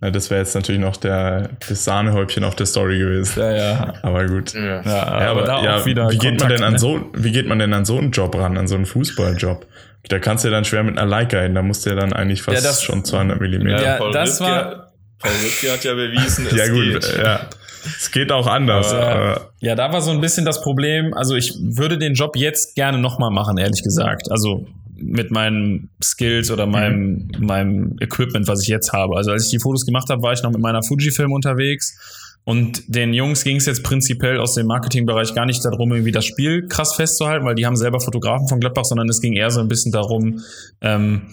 Ja, 0.00 0.10
das 0.10 0.30
wäre 0.30 0.40
jetzt 0.40 0.54
natürlich 0.54 0.80
noch 0.80 0.96
der, 0.96 1.50
das 1.68 1.84
Sahnehäubchen 1.84 2.44
auf 2.44 2.54
der 2.56 2.66
Story 2.66 2.98
gewesen. 2.98 3.38
Ja, 3.40 3.52
ja. 3.52 3.94
Aber 4.02 4.26
gut. 4.26 4.54
Ja. 4.54 4.80
Ja, 4.82 5.02
aber, 5.06 5.26
aber 5.26 5.42
da 5.42 5.64
ja, 5.64 5.76
auch 5.76 5.86
wieder 5.86 6.08
wie 6.10 6.18
geht 6.18 6.22
man 6.22 6.38
Kontakt, 6.38 6.52
denn 6.52 6.62
an 6.64 6.72
ne? 6.74 6.78
so, 6.78 7.00
wie 7.14 7.32
geht 7.32 7.46
man 7.48 7.58
denn 7.58 7.72
an 7.74 7.84
so 7.84 7.98
einen 7.98 8.10
Job 8.12 8.34
ran, 8.36 8.56
an 8.56 8.66
so 8.68 8.76
einen 8.76 8.86
Fußballjob? 8.86 9.66
Da 10.08 10.18
kannst 10.20 10.44
du 10.44 10.48
ja 10.48 10.52
dann 10.54 10.64
schwer 10.64 10.84
mit 10.84 10.96
einer 10.96 11.06
Leica 11.08 11.40
hin, 11.40 11.54
da 11.54 11.62
musst 11.62 11.84
du 11.84 11.90
ja 11.90 11.96
dann 11.96 12.12
eigentlich 12.12 12.42
fast 12.42 12.62
Ja, 12.62 12.68
das- 12.68 12.82
schon 12.82 13.04
200 13.04 13.40
Millimeter. 13.40 13.82
Ja, 13.82 13.96
Paul 13.98 14.12
das 14.12 14.40
war- 14.40 14.92
Paul 15.18 15.32
Rüttger 15.44 15.72
hat 15.72 15.82
ja 15.84 15.94
bewiesen, 15.94 16.46
es 16.46 16.56
Ja, 16.56 16.68
gut, 16.68 17.02
geht. 17.02 17.18
ja. 17.22 17.40
Es 17.84 18.10
geht 18.12 18.30
auch 18.32 18.46
anders. 18.46 18.92
Ja. 18.92 18.98
aber- 19.00 19.50
Ja, 19.60 19.74
da 19.74 19.92
war 19.92 20.00
so 20.00 20.12
ein 20.12 20.20
bisschen 20.20 20.44
das 20.44 20.62
Problem. 20.62 21.12
Also 21.14 21.34
ich 21.34 21.54
würde 21.60 21.98
den 21.98 22.14
Job 22.14 22.36
jetzt 22.36 22.76
gerne 22.76 22.98
nochmal 22.98 23.30
machen, 23.30 23.58
ehrlich 23.58 23.82
gesagt. 23.82 24.30
Also 24.30 24.66
mit 25.00 25.30
meinen 25.30 25.90
Skills 26.02 26.50
oder 26.50 26.66
meinem, 26.66 27.28
meinem 27.38 27.96
Equipment, 28.00 28.48
was 28.48 28.62
ich 28.62 28.68
jetzt 28.68 28.92
habe. 28.92 29.16
Also 29.16 29.30
als 29.30 29.46
ich 29.46 29.50
die 29.50 29.58
Fotos 29.58 29.86
gemacht 29.86 30.08
habe, 30.10 30.22
war 30.22 30.32
ich 30.32 30.42
noch 30.42 30.50
mit 30.50 30.60
meiner 30.60 30.82
Fujifilm 30.82 31.32
unterwegs. 31.32 32.36
Und 32.44 32.82
den 32.86 33.12
Jungs 33.12 33.44
ging 33.44 33.56
es 33.56 33.66
jetzt 33.66 33.82
prinzipiell 33.82 34.38
aus 34.38 34.54
dem 34.54 34.66
Marketingbereich 34.66 35.34
gar 35.34 35.44
nicht 35.44 35.64
darum, 35.64 35.92
irgendwie 35.92 36.12
das 36.12 36.24
Spiel 36.24 36.66
krass 36.66 36.94
festzuhalten, 36.94 37.44
weil 37.44 37.54
die 37.54 37.66
haben 37.66 37.76
selber 37.76 38.00
Fotografen 38.00 38.48
von 38.48 38.58
Gladbach, 38.58 38.84
sondern 38.84 39.08
es 39.08 39.20
ging 39.20 39.34
eher 39.34 39.50
so 39.50 39.60
ein 39.60 39.68
bisschen 39.68 39.92
darum, 39.92 40.40
ähm, 40.80 41.28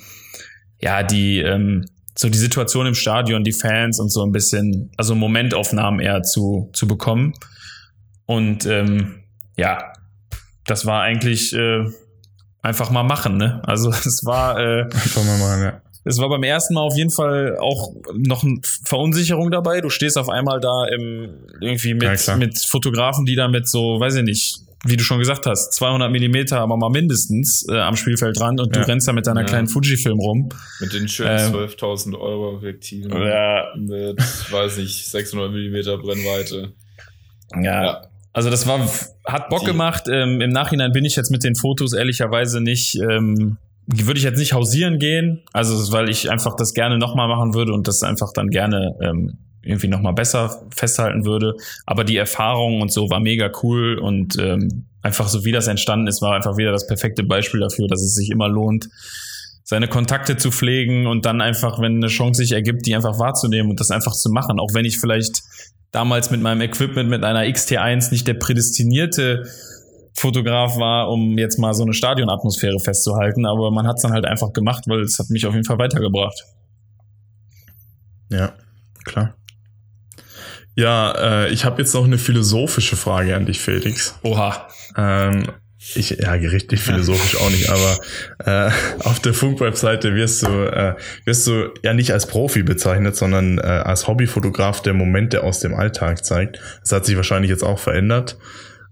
ja, 0.81 1.03
die, 1.03 1.39
ähm, 1.39 1.85
so 2.17 2.29
die 2.29 2.37
Situation 2.37 2.85
im 2.85 2.95
Stadion, 2.95 3.43
die 3.43 3.53
Fans 3.53 3.99
und 3.99 4.09
so 4.09 4.25
ein 4.25 4.31
bisschen, 4.31 4.91
also 4.97 5.15
Momentaufnahmen 5.15 5.99
eher 5.99 6.23
zu, 6.23 6.69
zu 6.73 6.87
bekommen. 6.87 7.33
Und 8.25 8.65
ähm, 8.65 9.23
ja, 9.57 9.93
das 10.65 10.85
war 10.85 11.01
eigentlich 11.01 11.53
äh, 11.53 11.85
einfach 12.65 12.89
mal 12.91 13.03
machen, 13.03 13.37
ne? 13.37 13.61
Also 13.65 13.89
es 14.05 14.25
war 14.25 14.59
äh, 14.59 14.83
Einfach 14.83 15.23
mal 15.23 15.37
machen, 15.39 15.61
ja. 15.63 15.81
es 16.03 16.19
war 16.19 16.29
beim 16.29 16.43
ersten 16.43 16.73
Mal 16.73 16.81
auf 16.81 16.95
jeden 16.97 17.11
Fall 17.11 17.57
auch 17.59 17.93
noch 18.13 18.43
eine 18.43 18.59
Verunsicherung 18.83 19.51
dabei. 19.51 19.81
Du 19.81 19.89
stehst 19.89 20.17
auf 20.17 20.29
einmal 20.29 20.59
da 20.59 20.85
im, 20.93 21.29
irgendwie 21.61 21.89
Ja, 21.89 22.11
mit, 22.11 22.19
klar. 22.19 22.37
mit 22.37 22.57
Fotografen, 22.59 23.25
die 23.25 23.35
da 23.35 23.47
mit 23.47 23.67
so, 23.67 23.99
weiß 23.99 24.15
ich 24.15 24.23
nicht, 24.23 24.57
wie 24.87 24.97
du 24.97 25.03
schon 25.03 25.17
gesagt 25.17 25.47
hast, 25.47 25.73
200 25.73 26.11
Millimeter, 26.11 26.59
aber 26.59 26.77
mal 26.77 26.91
mindestens 26.91 27.65
äh, 27.67 27.79
am 27.79 27.95
Spielfeldrand 27.95 28.59
und 28.61 28.75
Ja. 28.75 28.83
du 28.83 28.87
rennst 28.87 29.07
da 29.07 29.13
mit 29.13 29.25
deiner 29.25 29.41
Ja. 29.41 29.47
kleinen 29.47 29.67
Fujifilm 29.67 30.19
rum. 30.19 30.49
Mit 30.79 30.93
den 30.93 31.07
schönen 31.07 31.39
Ähm, 31.39 31.53
12.000 31.55 32.13
Euro 32.19 32.55
Objektiven. 32.57 33.11
Ja. 33.11 33.63
Mit, 33.75 34.19
weiß 34.51 34.77
nicht, 34.77 35.07
600 35.07 35.51
Millimeter 35.51 35.97
Brennweite. 35.97 36.73
Ja. 37.55 37.83
Ja. 37.83 38.01
Also 38.35 38.49
das 38.49 38.67
war, 38.67 38.85
hat 39.25 39.47
Bock 39.47 39.63
gemacht. 39.63 40.09
Ähm, 40.11 40.41
Im 40.41 40.49
Nachhinein 40.49 40.91
bin 40.91 41.05
ich 41.05 41.15
jetzt 41.15 41.31
mit 41.31 41.45
den 41.45 41.55
Fotos 41.55 41.93
ehrlicherweise 41.93 42.59
nicht, 42.59 42.95
ähm, 42.95 43.55
würde 43.87 44.17
ich 44.17 44.25
jetzt 44.25 44.37
nicht 44.37 44.51
hausieren 44.51 44.99
gehen. 44.99 45.41
Also 45.53 45.93
weil 45.93 46.09
ich 46.09 46.29
einfach 46.29 46.57
das 46.57 46.73
gerne 46.73 46.97
nochmal 46.97 47.29
machen 47.29 47.53
würde 47.53 47.71
und 47.71 47.87
das 47.87 48.03
einfach 48.03 48.33
dann 48.33 48.49
gerne 48.49 48.93
ähm, 49.01 49.37
irgendwie 49.61 49.87
nochmal 49.87 50.13
besser 50.13 50.67
festhalten 50.75 51.23
würde. 51.23 51.53
Aber 51.85 52.03
die 52.03 52.17
Erfahrung 52.17 52.81
und 52.81 52.91
so 52.91 53.09
war 53.09 53.21
mega 53.21 53.49
cool 53.63 53.97
und 53.99 54.37
ähm, 54.37 54.83
einfach 55.01 55.29
so 55.29 55.45
wie 55.45 55.53
das 55.53 55.67
entstanden 55.67 56.07
ist, 56.07 56.21
war 56.21 56.35
einfach 56.35 56.57
wieder 56.57 56.73
das 56.73 56.87
perfekte 56.87 57.23
Beispiel 57.23 57.61
dafür, 57.61 57.87
dass 57.87 58.01
es 58.01 58.15
sich 58.15 58.31
immer 58.31 58.49
lohnt, 58.49 58.89
seine 59.63 59.87
Kontakte 59.87 60.35
zu 60.35 60.51
pflegen 60.51 61.07
und 61.07 61.25
dann 61.25 61.39
einfach, 61.39 61.79
wenn 61.79 61.95
eine 61.95 62.07
Chance 62.07 62.41
sich 62.43 62.51
ergibt, 62.51 62.85
die 62.85 62.95
einfach 62.95 63.17
wahrzunehmen 63.17 63.71
und 63.71 63.79
das 63.79 63.91
einfach 63.91 64.13
zu 64.13 64.29
machen. 64.29 64.59
Auch 64.59 64.73
wenn 64.73 64.83
ich 64.83 64.99
vielleicht 64.99 65.41
damals 65.95 66.29
mit 66.29 66.41
meinem 66.41 66.61
Equipment 66.61 67.09
mit 67.09 67.23
einer 67.23 67.41
XT1 67.41 68.11
nicht 68.11 68.27
der 68.27 68.35
prädestinierte 68.35 69.49
Fotograf 70.13 70.77
war, 70.77 71.09
um 71.09 71.37
jetzt 71.37 71.57
mal 71.57 71.73
so 71.73 71.83
eine 71.83 71.93
Stadionatmosphäre 71.93 72.79
festzuhalten, 72.79 73.45
aber 73.45 73.71
man 73.71 73.87
hat 73.87 73.97
es 73.97 74.01
dann 74.03 74.11
halt 74.11 74.25
einfach 74.25 74.53
gemacht, 74.53 74.83
weil 74.87 75.01
es 75.01 75.19
hat 75.19 75.29
mich 75.29 75.45
auf 75.45 75.53
jeden 75.53 75.65
Fall 75.65 75.77
weitergebracht. 75.77 76.45
Ja, 78.29 78.53
klar. 79.03 79.35
Ja, 80.75 81.45
äh, 81.45 81.49
ich 81.53 81.63
habe 81.63 81.81
jetzt 81.81 81.93
noch 81.93 82.03
eine 82.03 82.17
philosophische 82.17 82.97
Frage 82.97 83.35
an 83.35 83.45
dich, 83.45 83.59
Felix. 83.59 84.19
Oha. 84.23 84.67
Ähm, 84.97 85.47
ich, 85.93 86.09
ja, 86.09 86.31
richtig 86.31 86.81
philosophisch 86.81 87.39
auch 87.39 87.49
nicht, 87.49 87.69
aber 87.69 87.99
äh, 88.45 88.71
auf 89.03 89.19
der 89.19 89.33
Funk-Webseite 89.33 90.15
wirst 90.15 90.41
du, 90.43 90.47
äh, 90.47 90.95
wirst 91.25 91.45
du 91.47 91.71
ja 91.83 91.93
nicht 91.93 92.11
als 92.11 92.25
Profi 92.25 92.63
bezeichnet, 92.63 93.15
sondern 93.15 93.59
äh, 93.59 93.61
als 93.61 94.07
Hobbyfotograf, 94.07 94.81
der 94.81 94.93
Momente 94.93 95.43
aus 95.43 95.59
dem 95.59 95.75
Alltag 95.75 96.25
zeigt. 96.25 96.59
Das 96.81 96.91
hat 96.91 97.05
sich 97.05 97.15
wahrscheinlich 97.15 97.51
jetzt 97.51 97.63
auch 97.63 97.79
verändert. 97.79 98.37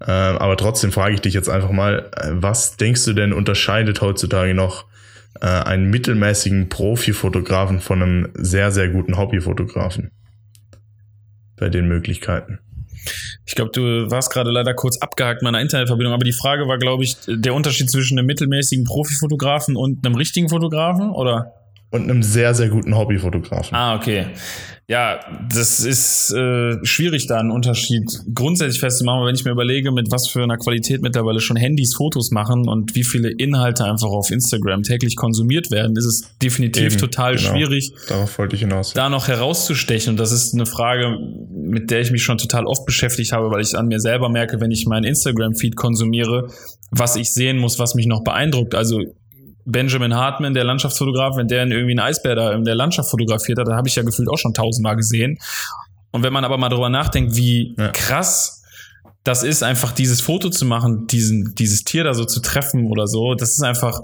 Äh, 0.02 0.12
aber 0.12 0.56
trotzdem 0.58 0.92
frage 0.92 1.16
ich 1.16 1.22
dich 1.22 1.34
jetzt 1.34 1.50
einfach 1.50 1.72
mal, 1.72 2.12
äh, 2.16 2.30
was 2.34 2.78
denkst 2.78 3.06
du 3.06 3.14
denn 3.14 3.34
unterscheidet 3.34 4.02
heutzutage 4.02 4.54
noch 4.54 4.86
äh, 5.42 5.46
einen 5.48 5.90
mittelmäßigen 5.90 6.70
Profifotografen 6.70 7.80
von 7.80 8.02
einem 8.02 8.30
sehr, 8.36 8.72
sehr 8.72 8.90
guten 8.90 9.18
Hobbyfotografen? 9.18 10.12
Bei 11.56 11.70
den 11.70 11.88
Möglichkeiten. 11.88 12.60
Ich 13.46 13.56
glaube, 13.56 13.72
du 13.72 14.10
warst 14.10 14.32
gerade 14.32 14.52
leider 14.52 14.74
kurz 14.74 14.98
abgehakt 15.00 15.42
meiner 15.42 15.60
Internetverbindung, 15.60 16.14
aber 16.14 16.24
die 16.24 16.34
Frage 16.34 16.68
war, 16.68 16.78
glaube 16.78 17.04
ich, 17.04 17.18
der 17.28 17.54
Unterschied 17.54 17.90
zwischen 17.90 18.18
einem 18.18 18.26
mittelmäßigen 18.26 18.86
Profifotografen 18.86 19.76
und 19.76 20.06
einem 20.06 20.16
richtigen 20.16 20.50
Fotografen, 20.50 21.10
oder? 21.10 21.54
Und 21.94 22.10
einem 22.10 22.24
sehr, 22.24 22.56
sehr 22.56 22.70
guten 22.70 22.98
Hobbyfotografen. 22.98 23.76
Ah, 23.76 23.96
okay. 23.96 24.26
Ja, 24.88 25.20
das 25.48 25.80
ist 25.80 26.34
äh, 26.34 26.84
schwierig, 26.84 27.28
da 27.28 27.38
einen 27.38 27.52
Unterschied 27.52 28.04
grundsätzlich 28.34 28.80
festzumachen. 28.80 29.28
Wenn 29.28 29.36
ich 29.36 29.46
mir 29.46 29.52
überlege, 29.52 29.92
mit 29.92 30.12
was 30.12 30.28
für 30.28 30.42
einer 30.42 30.58
Qualität 30.58 31.04
mittlerweile 31.04 31.40
schon 31.40 31.56
Handys 31.56 31.94
Fotos 31.96 32.32
machen 32.32 32.68
und 32.68 32.96
wie 32.96 33.04
viele 33.04 33.30
Inhalte 33.30 33.86
einfach 33.86 34.10
auf 34.10 34.32
Instagram 34.32 34.82
täglich 34.82 35.16
konsumiert 35.16 35.70
werden, 35.70 35.96
ist 35.96 36.06
es 36.06 36.38
definitiv 36.42 36.94
Eben, 36.94 36.98
total 36.98 37.36
genau. 37.36 37.50
schwierig, 37.52 37.94
Darauf 38.10 38.40
wollte 38.40 38.56
ich 38.56 38.62
hinaus. 38.64 38.94
da 38.94 39.08
noch 39.08 39.28
herauszustechen. 39.28 40.12
Und 40.14 40.20
das 40.20 40.32
ist 40.32 40.56
eine 40.56 40.66
Frage, 40.66 41.16
mit 41.52 41.92
der 41.92 42.02
ich 42.02 42.10
mich 42.10 42.24
schon 42.24 42.40
total 42.40 42.66
oft 42.66 42.88
beschäftigt 42.88 43.34
habe, 43.34 43.52
weil 43.52 43.62
ich 43.62 43.78
an 43.78 43.88
mir 43.88 44.00
selber 44.00 44.30
merke, 44.30 44.60
wenn 44.60 44.72
ich 44.72 44.88
meinen 44.88 45.06
Instagram-Feed 45.06 45.76
konsumiere, 45.76 46.50
was 46.90 47.16
ich 47.18 47.32
sehen 47.32 47.60
muss, 47.60 47.78
was 47.78 47.94
mich 47.94 48.08
noch 48.08 48.24
beeindruckt. 48.24 48.74
Also 48.74 49.00
Benjamin 49.66 50.14
Hartman, 50.16 50.54
der 50.54 50.64
Landschaftsfotograf, 50.64 51.38
wenn 51.38 51.48
der 51.48 51.66
irgendwie 51.66 51.92
einen 51.92 52.00
Eisbär 52.00 52.36
da 52.36 52.54
in 52.54 52.66
der 52.66 52.76
Landschaft 52.76 53.10
fotografiert 53.10 53.60
hat, 53.60 53.68
dann 53.68 53.76
habe 53.76 53.88
ich 53.88 53.96
ja 53.96 54.04
gefühlt 54.04 54.30
auch 54.30 54.38
schon 54.38 54.54
tausendmal 54.54 54.96
gesehen. 54.96 55.40
Und 56.12 56.24
wenn 56.24 56.34
man 56.34 56.44
aber 56.44 56.58
mal 56.58 56.70
drüber 56.70 56.90
nachdenkt, 56.90 57.36
wie 57.36 57.76
Ja. 57.78 57.90
krass 57.90 58.62
das 59.24 59.44
ist, 59.44 59.64
einfach 59.64 59.94
dieses 59.94 60.20
Foto 60.20 60.50
zu 60.50 60.66
machen, 60.66 61.08
diesen, 61.08 61.56
dieses 61.56 61.86
Tier 61.86 62.04
da 62.04 62.14
so 62.14 62.26
zu 62.26 62.42
treffen 62.42 62.88
oder 62.88 63.08
so, 63.08 63.36
das 63.36 63.54
ist 63.54 63.64
einfach, 63.64 64.02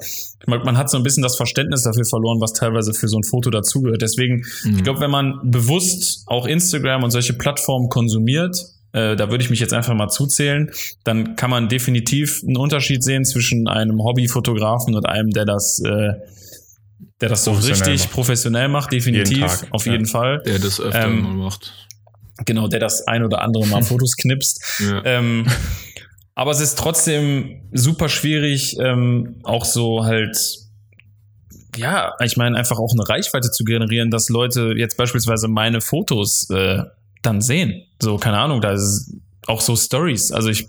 man, 0.48 0.64
man 0.64 0.78
hat 0.78 0.90
so 0.90 0.96
ein 0.96 1.04
bisschen 1.04 1.24
das 1.24 1.36
Verständnis 1.36 1.84
dafür 1.84 2.06
verloren, 2.06 2.40
was 2.40 2.54
teilweise 2.54 2.94
für 2.94 3.10
so 3.10 3.18
ein 3.18 3.24
Foto 3.24 3.50
dazugehört. 3.50 4.02
Deswegen, 4.02 4.46
ich 4.64 4.84
glaube, 4.84 5.02
wenn 5.02 5.12
man 5.12 5.40
bewusst 5.44 6.24
auch 6.28 6.46
Instagram 6.46 7.04
und 7.04 7.12
solche 7.12 7.34
Plattformen 7.34 7.90
konsumiert, 7.90 8.58
äh, 8.92 9.16
da 9.16 9.30
würde 9.30 9.44
ich 9.44 9.50
mich 9.50 9.60
jetzt 9.60 9.74
einfach 9.74 9.94
mal 9.94 10.10
zuzählen, 10.10 10.72
dann 11.04 11.36
kann 11.36 11.50
man 11.50 11.70
definitiv 11.70 12.42
einen 12.44 12.58
Unterschied 12.58 13.04
sehen 13.04 13.26
zwischen 13.26 13.68
einem 13.68 14.04
Hobbyfotografen 14.04 14.96
und 14.96 15.06
einem, 15.06 15.30
der 15.32 15.46
das, 15.46 15.80
äh, 15.80 16.14
der 17.22 17.30
das 17.30 17.44
so 17.44 17.52
richtig 17.52 18.00
macht. 18.00 18.12
professionell 18.12 18.68
macht, 18.68 18.92
definitiv, 18.92 19.38
Jeden 19.38 19.48
Tag, 19.48 19.68
auf 19.72 19.86
ja. 19.86 19.92
jeden 19.92 20.06
Fall. 20.06 20.42
Der 20.46 20.60
das 20.60 20.80
öfter 20.80 21.06
Ähm, 21.06 21.22
mal 21.22 21.34
macht. 21.34 21.74
Genau, 22.46 22.68
der 22.68 22.80
das 22.80 23.08
ein 23.08 23.24
oder 23.24 23.42
andere 23.42 23.68
Mal 23.68 23.84
Fotos 23.84 24.16
knipst. 24.16 24.62
Ja. 24.80 25.04
Ähm, 25.06 25.46
aber 26.36 26.52
es 26.52 26.62
ist 26.62 26.78
trotzdem 26.78 27.62
super 27.74 28.08
schwierig, 28.08 28.78
ähm, 28.80 29.42
auch 29.44 29.66
so 29.66 30.06
halt, 30.06 30.38
ja, 31.76 32.14
ich 32.24 32.38
meine, 32.38 32.58
einfach 32.58 32.80
auch 32.80 32.94
eine 32.94 33.08
Reichweite 33.08 33.52
zu 33.52 33.66
generieren, 33.66 34.10
dass 34.10 34.30
Leute 34.30 34.74
jetzt 34.76 34.96
beispielsweise 34.98 35.48
meine 35.50 35.82
Fotos 35.82 36.50
äh, 36.50 36.84
dann 37.22 37.42
sehen. 37.42 37.84
So, 38.02 38.18
keine 38.18 38.38
Ahnung, 38.38 38.62
da 38.62 38.72
ist 38.72 39.14
auch 39.50 39.62
so 39.62 39.76
Stories. 39.76 40.32
Also 40.32 40.50
ich 40.50 40.68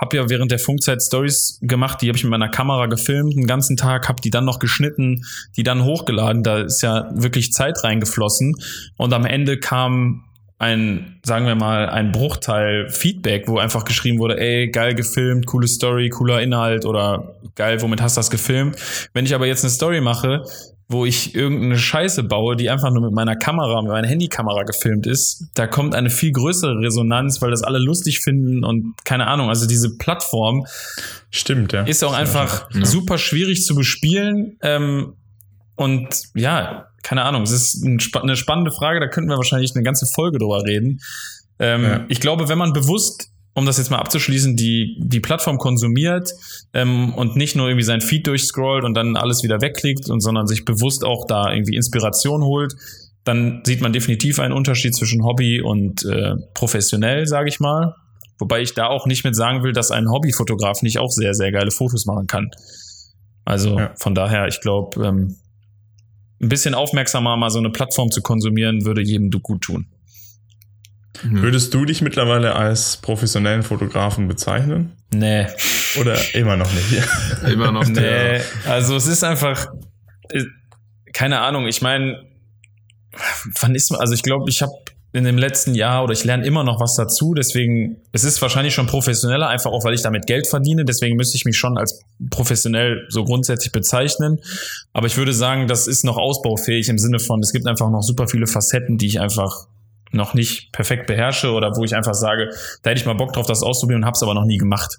habe 0.00 0.16
ja 0.16 0.28
während 0.30 0.50
der 0.50 0.58
Funkzeit 0.58 1.02
Stories 1.02 1.58
gemacht, 1.62 2.00
die 2.00 2.08
habe 2.08 2.16
ich 2.16 2.24
mit 2.24 2.30
meiner 2.30 2.48
Kamera 2.48 2.86
gefilmt, 2.86 3.34
den 3.34 3.46
ganzen 3.46 3.76
Tag, 3.76 4.08
habe 4.08 4.20
die 4.22 4.30
dann 4.30 4.44
noch 4.44 4.58
geschnitten, 4.58 5.24
die 5.56 5.62
dann 5.62 5.84
hochgeladen. 5.84 6.42
Da 6.42 6.62
ist 6.62 6.82
ja 6.82 7.10
wirklich 7.14 7.52
Zeit 7.52 7.84
reingeflossen. 7.84 8.56
Und 8.96 9.12
am 9.12 9.26
Ende 9.26 9.58
kam 9.58 10.24
ein, 10.58 11.20
sagen 11.24 11.46
wir 11.46 11.56
mal, 11.56 11.90
ein 11.90 12.12
Bruchteil 12.12 12.88
Feedback, 12.88 13.48
wo 13.48 13.58
einfach 13.58 13.84
geschrieben 13.84 14.18
wurde, 14.18 14.40
ey, 14.40 14.70
geil 14.70 14.94
gefilmt, 14.94 15.46
coole 15.46 15.68
Story, 15.68 16.08
cooler 16.08 16.40
Inhalt 16.40 16.86
oder 16.86 17.34
geil, 17.54 17.82
womit 17.82 18.00
hast 18.00 18.16
du 18.16 18.20
das 18.20 18.30
gefilmt? 18.30 18.76
Wenn 19.12 19.26
ich 19.26 19.34
aber 19.34 19.46
jetzt 19.46 19.64
eine 19.64 19.70
Story 19.70 20.00
mache, 20.00 20.44
wo 20.88 21.06
ich 21.06 21.34
irgendeine 21.34 21.78
Scheiße 21.78 22.24
baue, 22.24 22.56
die 22.56 22.68
einfach 22.68 22.90
nur 22.90 23.02
mit 23.02 23.12
meiner 23.12 23.36
Kamera, 23.36 23.80
mit 23.82 23.90
meiner 23.90 24.06
Handykamera 24.06 24.64
gefilmt 24.64 25.06
ist, 25.06 25.46
da 25.54 25.66
kommt 25.66 25.94
eine 25.94 26.10
viel 26.10 26.30
größere 26.32 26.78
Resonanz, 26.80 27.40
weil 27.40 27.50
das 27.50 27.62
alle 27.62 27.78
lustig 27.78 28.20
finden 28.20 28.64
und 28.64 28.94
keine 29.04 29.26
Ahnung, 29.26 29.48
also 29.48 29.66
diese 29.66 29.96
Plattform 29.96 30.66
Stimmt, 31.30 31.72
ja. 31.72 31.82
ist 31.84 32.04
auch 32.04 32.12
einfach 32.12 32.68
Ja. 32.74 32.84
super 32.84 33.16
schwierig 33.18 33.64
zu 33.64 33.74
bespielen. 33.74 34.58
Ähm, 34.62 35.14
und 35.76 36.08
ja, 36.34 36.86
keine 37.02 37.22
Ahnung, 37.24 37.42
es 37.42 37.50
ist 37.50 37.82
ein, 37.82 37.98
eine 38.22 38.36
spannende 38.36 38.70
Frage, 38.70 39.00
da 39.00 39.08
könnten 39.08 39.30
wir 39.30 39.36
wahrscheinlich 39.36 39.74
eine 39.74 39.82
ganze 39.84 40.06
Folge 40.06 40.38
drüber 40.38 40.62
reden. 40.64 41.00
Ähm, 41.58 41.82
Ja. 41.82 42.04
Ich 42.08 42.20
glaube, 42.20 42.48
wenn 42.48 42.58
man 42.58 42.72
bewusst, 42.72 43.30
um 43.54 43.66
das 43.66 43.78
jetzt 43.78 43.90
mal 43.90 43.98
abzuschließen, 43.98 44.56
die, 44.56 44.96
die 44.98 45.20
Plattform 45.20 45.58
konsumiert 45.58 46.32
ähm, 46.72 47.14
und 47.14 47.36
nicht 47.36 47.54
nur 47.54 47.68
irgendwie 47.68 47.84
sein 47.84 48.00
Feed 48.00 48.26
durchscrollt 48.26 48.84
und 48.84 48.94
dann 48.94 49.16
alles 49.16 49.42
wieder 49.42 49.60
wegklickt, 49.60 50.10
und, 50.10 50.20
sondern 50.20 50.46
sich 50.46 50.64
bewusst 50.64 51.04
auch 51.04 51.24
da 51.26 51.52
irgendwie 51.52 51.76
Inspiration 51.76 52.42
holt, 52.42 52.74
dann 53.22 53.62
sieht 53.64 53.80
man 53.80 53.92
definitiv 53.92 54.38
einen 54.38 54.52
Unterschied 54.52 54.94
zwischen 54.94 55.24
Hobby 55.24 55.62
und 55.62 56.04
äh, 56.04 56.34
professionell, 56.54 57.26
sage 57.26 57.48
ich 57.48 57.60
mal. 57.60 57.94
Wobei 58.38 58.60
ich 58.60 58.74
da 58.74 58.88
auch 58.88 59.06
nicht 59.06 59.24
mit 59.24 59.36
sagen 59.36 59.62
will, 59.62 59.72
dass 59.72 59.92
ein 59.92 60.10
Hobbyfotograf 60.10 60.82
nicht 60.82 60.98
auch 60.98 61.10
sehr, 61.10 61.34
sehr 61.34 61.52
geile 61.52 61.70
Fotos 61.70 62.04
machen 62.06 62.26
kann. 62.26 62.50
Also 63.44 63.78
Ja. 63.78 63.92
von 63.96 64.14
daher, 64.14 64.48
ich 64.48 64.60
glaube, 64.60 65.06
ähm, 65.06 65.36
ein 66.42 66.48
bisschen 66.48 66.74
aufmerksamer 66.74 67.36
mal 67.36 67.50
so 67.50 67.60
eine 67.60 67.70
Plattform 67.70 68.10
zu 68.10 68.20
konsumieren, 68.20 68.84
würde 68.84 69.02
jedem 69.02 69.30
du 69.30 69.38
gut 69.38 69.62
tun. 69.62 69.86
Würdest 71.22 71.72
du 71.72 71.84
dich 71.84 72.02
mittlerweile 72.02 72.56
als 72.56 72.96
professionellen 72.96 73.62
Fotografen 73.62 74.26
bezeichnen? 74.28 74.92
Nee. 75.12 75.46
Oder 76.00 76.16
immer 76.34 76.56
noch 76.56 76.70
nicht? 76.72 77.02
Immer 77.52 77.70
noch 77.70 77.88
der. 77.88 78.38
Nee, 78.38 78.44
also 78.66 78.96
es 78.96 79.06
ist 79.06 79.22
einfach, 79.22 79.68
äh, 80.30 80.44
keine 81.12 81.40
Ahnung, 81.40 81.66
ich 81.66 81.82
meine, 81.82 82.24
wann 83.60 83.74
ist 83.74 83.92
man, 83.92 84.00
also 84.00 84.12
ich 84.12 84.22
glaube, 84.22 84.50
ich 84.50 84.60
habe 84.60 84.72
in 85.12 85.22
dem 85.22 85.38
letzten 85.38 85.76
Jahr 85.76 86.02
oder 86.02 86.12
ich 86.12 86.24
lerne 86.24 86.44
immer 86.44 86.64
noch 86.64 86.80
was 86.80 86.96
dazu, 86.96 87.34
deswegen, 87.34 87.98
es 88.10 88.24
ist 88.24 88.42
wahrscheinlich 88.42 88.74
schon 88.74 88.88
professioneller, 88.88 89.48
einfach 89.48 89.70
auch, 89.70 89.84
weil 89.84 89.94
ich 89.94 90.02
damit 90.02 90.26
Geld 90.26 90.48
verdiene, 90.48 90.84
deswegen 90.84 91.16
müsste 91.16 91.36
ich 91.36 91.44
mich 91.44 91.56
schon 91.56 91.78
als 91.78 92.02
professionell 92.30 93.06
so 93.10 93.24
grundsätzlich 93.24 93.70
bezeichnen, 93.70 94.40
aber 94.92 95.06
ich 95.06 95.16
würde 95.16 95.32
sagen, 95.32 95.68
das 95.68 95.86
ist 95.86 96.04
noch 96.04 96.16
ausbaufähig 96.16 96.88
im 96.88 96.98
Sinne 96.98 97.20
von, 97.20 97.40
es 97.40 97.52
gibt 97.52 97.68
einfach 97.68 97.90
noch 97.90 98.02
super 98.02 98.26
viele 98.26 98.48
Facetten, 98.48 98.98
die 98.98 99.06
ich 99.06 99.20
einfach 99.20 99.68
noch 100.14 100.34
nicht 100.34 100.72
perfekt 100.72 101.06
beherrsche 101.06 101.50
oder 101.52 101.76
wo 101.76 101.84
ich 101.84 101.94
einfach 101.94 102.14
sage, 102.14 102.50
da 102.82 102.90
hätte 102.90 103.00
ich 103.00 103.06
mal 103.06 103.14
Bock 103.14 103.32
drauf, 103.32 103.46
das 103.46 103.62
auszuprobieren 103.62 104.02
und 104.02 104.06
habe 104.06 104.14
es 104.16 104.22
aber 104.22 104.34
noch 104.34 104.44
nie 104.46 104.58
gemacht. 104.58 104.98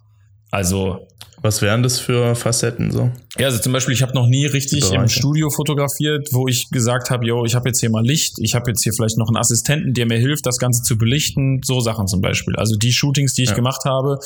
Also 0.52 1.08
Was 1.42 1.62
wären 1.62 1.84
das 1.84 2.00
für 2.00 2.36
Facetten 2.36 2.92
so? 2.92 3.12
ja, 3.38 3.48
also 3.48 3.60
zum 3.60 3.74
Beispiel, 3.74 3.94
ich 3.94 4.02
habe 4.02 4.14
noch 4.14 4.28
nie 4.28 4.46
richtig 4.46 4.90
im 4.94 5.08
Studio 5.08 5.50
fotografiert, 5.50 6.30
wo 6.32 6.48
ich 6.48 6.70
gesagt 6.70 7.10
habe, 7.10 7.26
yo, 7.26 7.44
ich 7.46 7.56
habe 7.56 7.68
jetzt 7.70 7.80
hier 7.80 7.90
mal 7.90 8.06
Licht, 8.06 8.36
ich 8.40 8.56
habe 8.56 8.72
jetzt 8.72 8.84
hier 8.84 8.94
vielleicht 8.94 9.18
noch 9.18 9.28
einen 9.28 9.38
Assistenten, 9.38 9.94
der 9.94 10.06
mir 10.06 10.18
hilft, 10.18 10.46
das 10.46 10.58
Ganze 10.58 10.84
zu 10.84 10.98
belichten, 10.98 11.62
so 11.64 11.82
Sachen 11.82 12.08
zum 12.08 12.22
Beispiel. 12.22 12.56
Also 12.56 12.78
die 12.78 12.94
Shootings, 12.94 13.34
die 13.34 13.44
ich 13.44 13.50
Ja. 13.50 13.56
gemacht 13.56 13.84
habe, 13.86 14.20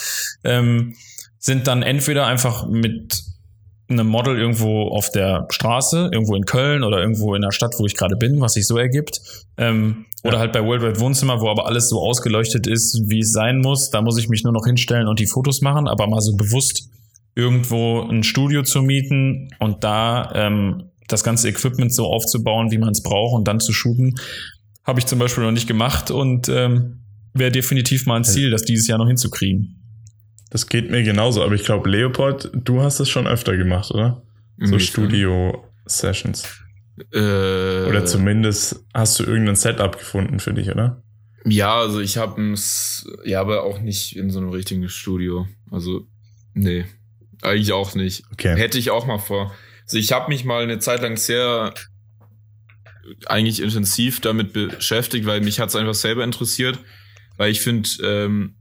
ähm, 0.43 0.95
sind 1.39 1.67
dann 1.67 1.81
entweder 1.83 2.27
einfach 2.27 2.67
mit 2.67 3.23
einem 3.89 4.07
Model 4.07 4.37
irgendwo 4.37 4.89
auf 4.89 5.09
der 5.09 5.47
Straße, 5.49 6.09
irgendwo 6.11 6.35
in 6.35 6.45
Köln 6.45 6.83
oder 6.83 6.99
irgendwo 6.99 7.33
in 7.35 7.41
der 7.41 7.51
Stadt, 7.51 7.75
wo 7.79 7.85
ich 7.85 7.95
gerade 7.95 8.15
bin, 8.15 8.39
was 8.39 8.53
sich 8.53 8.67
so 8.67 8.77
ergibt. 8.77 9.19
Ähm, 9.57 10.05
Oder 10.23 10.39
halt 10.39 10.53
bei 10.53 10.63
Worldwide 10.63 10.99
Wohnzimmer, 10.99 11.41
wo 11.41 11.49
aber 11.49 11.65
alles 11.65 11.89
so 11.89 11.99
ausgeleuchtet 11.99 12.67
ist, 12.67 13.03
wie 13.07 13.19
es 13.19 13.31
sein 13.31 13.59
muss. 13.59 13.89
Da 13.89 14.01
muss 14.01 14.17
ich 14.17 14.29
mich 14.29 14.43
nur 14.43 14.53
noch 14.53 14.65
hinstellen 14.65 15.07
und 15.07 15.19
die 15.19 15.27
Fotos 15.27 15.61
machen, 15.61 15.87
aber 15.87 16.07
mal 16.07 16.21
so 16.21 16.35
bewusst 16.35 16.89
irgendwo 17.35 18.01
ein 18.01 18.23
Studio 18.23 18.63
zu 18.63 18.81
mieten 18.81 19.49
und 19.59 19.83
da 19.83 20.31
ähm, 20.35 20.91
das 21.07 21.23
ganze 21.23 21.47
Equipment 21.47 21.93
so 21.93 22.05
aufzubauen, 22.05 22.71
wie 22.71 22.77
man 22.77 22.89
es 22.89 23.01
braucht 23.01 23.33
und 23.33 23.47
dann 23.47 23.59
zu 23.59 23.71
shooten, 23.73 24.15
habe 24.83 24.99
ich 24.99 25.05
zum 25.05 25.19
Beispiel 25.19 25.43
noch 25.43 25.51
nicht 25.51 25.67
gemacht 25.67 26.11
und 26.11 26.49
ähm, 26.49 27.05
wäre 27.33 27.51
definitiv 27.51 28.05
mal 28.05 28.17
ein 28.17 28.23
Ziel, 28.23 28.51
das 28.51 28.63
dieses 28.63 28.87
Jahr 28.87 28.97
noch 28.97 29.07
hinzukriegen. 29.07 29.78
Das 30.49 30.67
geht 30.67 30.89
mir 30.89 31.03
genauso, 31.03 31.43
aber 31.43 31.53
ich 31.53 31.63
glaube, 31.63 31.89
Leopold, 31.89 32.49
du 32.53 32.81
hast 32.81 32.99
das 32.99 33.09
schon 33.09 33.27
öfter 33.27 33.55
gemacht, 33.55 33.91
oder? 33.91 34.23
So? 34.57 34.79
Studio-Sessions. 34.79 36.43
Äh, 37.13 37.17
Oder 37.87 38.05
zumindest 38.05 38.83
hast 38.93 39.19
du 39.19 39.23
irgendein 39.23 39.55
Setup 39.55 39.97
gefunden 39.97 40.39
für 40.39 40.53
dich, 40.53 40.69
oder? 40.69 41.01
Ja, 41.45 41.79
also 41.79 42.01
ich 42.01 42.17
habe 42.17 42.55
ja, 43.23 43.39
aber 43.39 43.63
auch 43.63 43.79
nicht 43.79 44.15
in 44.17 44.29
so 44.29 44.39
einem 44.39 44.49
richtigen 44.49 44.89
Studio. 44.89 45.47
Also, 45.71 46.07
nee, 46.53 46.85
eigentlich 47.41 47.71
auch 47.71 47.95
nicht. 47.95 48.23
Okay. 48.33 48.57
Hätte 48.57 48.77
ich 48.77 48.91
auch 48.91 49.05
mal 49.05 49.19
vor. 49.19 49.53
Also 49.83 49.97
ich 49.97 50.11
habe 50.11 50.29
mich 50.29 50.43
mal 50.43 50.63
eine 50.63 50.79
Zeit 50.79 51.01
lang 51.01 51.15
sehr 51.15 51.73
eigentlich 53.25 53.61
intensiv 53.61 54.19
damit 54.19 54.53
beschäftigt, 54.53 55.25
weil 55.25 55.41
mich 55.41 55.59
hat's 55.59 55.75
einfach 55.75 55.95
selber 55.95 56.23
interessiert. 56.23 56.79
Weil 57.37 57.51
ich 57.51 57.61
finde, 57.61 57.89
ähm, 58.03 58.55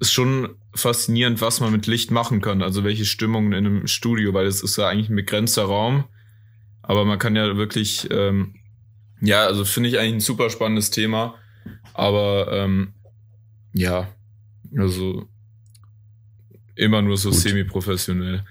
ist 0.00 0.12
schon 0.12 0.56
faszinierend, 0.74 1.40
was 1.40 1.60
man 1.60 1.72
mit 1.72 1.86
Licht 1.86 2.10
machen 2.10 2.40
kann. 2.40 2.62
Also 2.62 2.84
welche 2.84 3.04
Stimmungen 3.04 3.52
in 3.52 3.66
einem 3.66 3.86
Studio, 3.86 4.32
weil 4.34 4.46
es 4.46 4.62
ist 4.62 4.76
ja 4.76 4.88
eigentlich 4.88 5.10
ein 5.10 5.16
begrenzter 5.16 5.64
Raum. 5.64 6.04
Aber 6.82 7.04
man 7.04 7.18
kann 7.18 7.36
ja 7.36 7.56
wirklich, 7.56 8.08
ähm, 8.10 8.54
ja, 9.20 9.44
also 9.44 9.64
finde 9.64 9.88
ich 9.88 9.98
eigentlich 9.98 10.14
ein 10.14 10.20
super 10.20 10.50
spannendes 10.50 10.90
Thema. 10.90 11.34
Aber 11.94 12.50
ähm, 12.52 12.94
ja, 13.72 14.08
also 14.76 15.28
immer 16.74 17.02
nur 17.02 17.16
so 17.16 17.30
semi-professionell. 17.30 18.44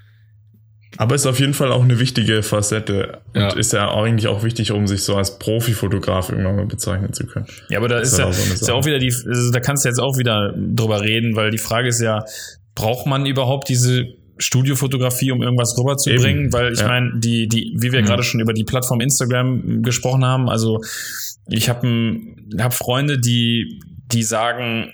Aber 0.97 1.15
ist 1.15 1.25
auf 1.25 1.39
jeden 1.39 1.53
Fall 1.53 1.71
auch 1.71 1.83
eine 1.83 1.99
wichtige 1.99 2.43
Facette 2.43 3.19
und 3.33 3.39
Ja. 3.41 3.53
ist 3.55 3.71
ja 3.73 3.89
eigentlich 3.93 4.27
auch 4.27 4.43
wichtig, 4.43 4.71
um 4.71 4.87
sich 4.87 5.03
so 5.03 5.15
als 5.15 5.39
Profifotograf 5.39 6.29
irgendwann 6.29 6.57
mal 6.57 6.65
bezeichnen 6.65 7.13
zu 7.13 7.25
können. 7.25 7.45
Ja, 7.69 7.77
aber 7.77 7.87
da 7.87 7.99
ist, 7.99 8.11
ist 8.13 8.19
ja, 8.19 8.25
aber 8.25 8.33
so 8.33 8.53
ist 8.53 8.67
ja 8.67 8.73
auch 8.73 8.85
wieder 8.85 8.99
die, 8.99 9.07
also 9.13 9.51
da 9.51 9.59
kannst 9.61 9.85
du 9.85 9.89
jetzt 9.89 9.99
auch 9.99 10.17
wieder 10.17 10.53
drüber 10.57 11.01
reden, 11.01 11.35
weil 11.35 11.49
die 11.51 11.57
Frage 11.57 11.87
ist 11.87 12.01
ja, 12.01 12.23
braucht 12.75 13.05
man 13.07 13.25
überhaupt 13.25 13.69
diese 13.69 14.05
Studiofotografie, 14.37 15.31
um 15.31 15.41
irgendwas 15.41 15.77
rüberzubringen? 15.77 16.45
Eben, 16.45 16.53
Weil 16.53 16.73
ich 16.73 16.79
ja. 16.79 16.87
meine, 16.87 17.11
die, 17.19 17.47
die, 17.47 17.73
wie 17.79 17.91
wir 17.91 18.01
Mhm. 18.01 18.05
gerade 18.05 18.23
schon 18.23 18.39
über 18.41 18.53
die 18.53 18.63
Plattform 18.63 18.99
Instagram 18.99 19.83
gesprochen 19.83 20.25
haben, 20.25 20.49
also 20.49 20.81
ich 21.47 21.69
habe 21.69 21.87
hab 22.59 22.73
Freunde, 22.73 23.19
die, 23.19 23.79
die 24.11 24.23
sagen, 24.23 24.91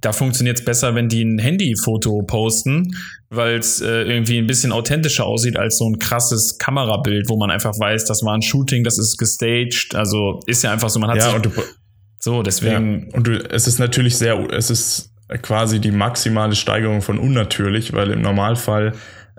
da 0.00 0.12
funktioniert 0.12 0.58
es 0.58 0.64
besser, 0.64 0.94
wenn 0.94 1.08
die 1.08 1.22
ein 1.22 1.38
Handyfoto 1.38 2.22
posten, 2.22 2.94
weil 3.30 3.56
es 3.58 3.80
äh, 3.80 4.02
irgendwie 4.02 4.38
ein 4.38 4.46
bisschen 4.46 4.72
authentischer 4.72 5.26
aussieht 5.26 5.56
als 5.56 5.78
so 5.78 5.88
ein 5.88 5.98
krasses 5.98 6.58
Kamerabild, 6.58 7.28
wo 7.28 7.36
man 7.36 7.50
einfach 7.50 7.78
weiß, 7.78 8.04
das 8.04 8.22
war 8.22 8.34
ein 8.34 8.42
Shooting, 8.42 8.84
das 8.84 8.98
ist 8.98 9.18
gestaged. 9.18 9.94
Also 9.94 10.40
ist 10.46 10.62
ja 10.62 10.72
einfach 10.72 10.88
so, 10.88 10.98
man 10.98 11.10
hat 11.10 11.18
Ja, 11.18 11.24
sich 11.26 11.34
und 11.34 11.46
du, 11.46 11.50
so, 12.18 12.42
deswegen. 12.42 13.08
ja, 13.10 13.16
und 13.16 13.26
du, 13.26 13.50
es 13.50 13.66
ist 13.66 13.78
natürlich 13.78 14.16
sehr, 14.16 14.38
es 14.50 14.70
ist 14.70 15.10
quasi 15.42 15.80
die 15.80 15.90
maximale 15.90 16.54
Steigerung 16.54 17.02
von 17.02 17.18
unnatürlich, 17.18 17.92
weil 17.92 18.12
im 18.12 18.22
Normalfall 18.22 18.92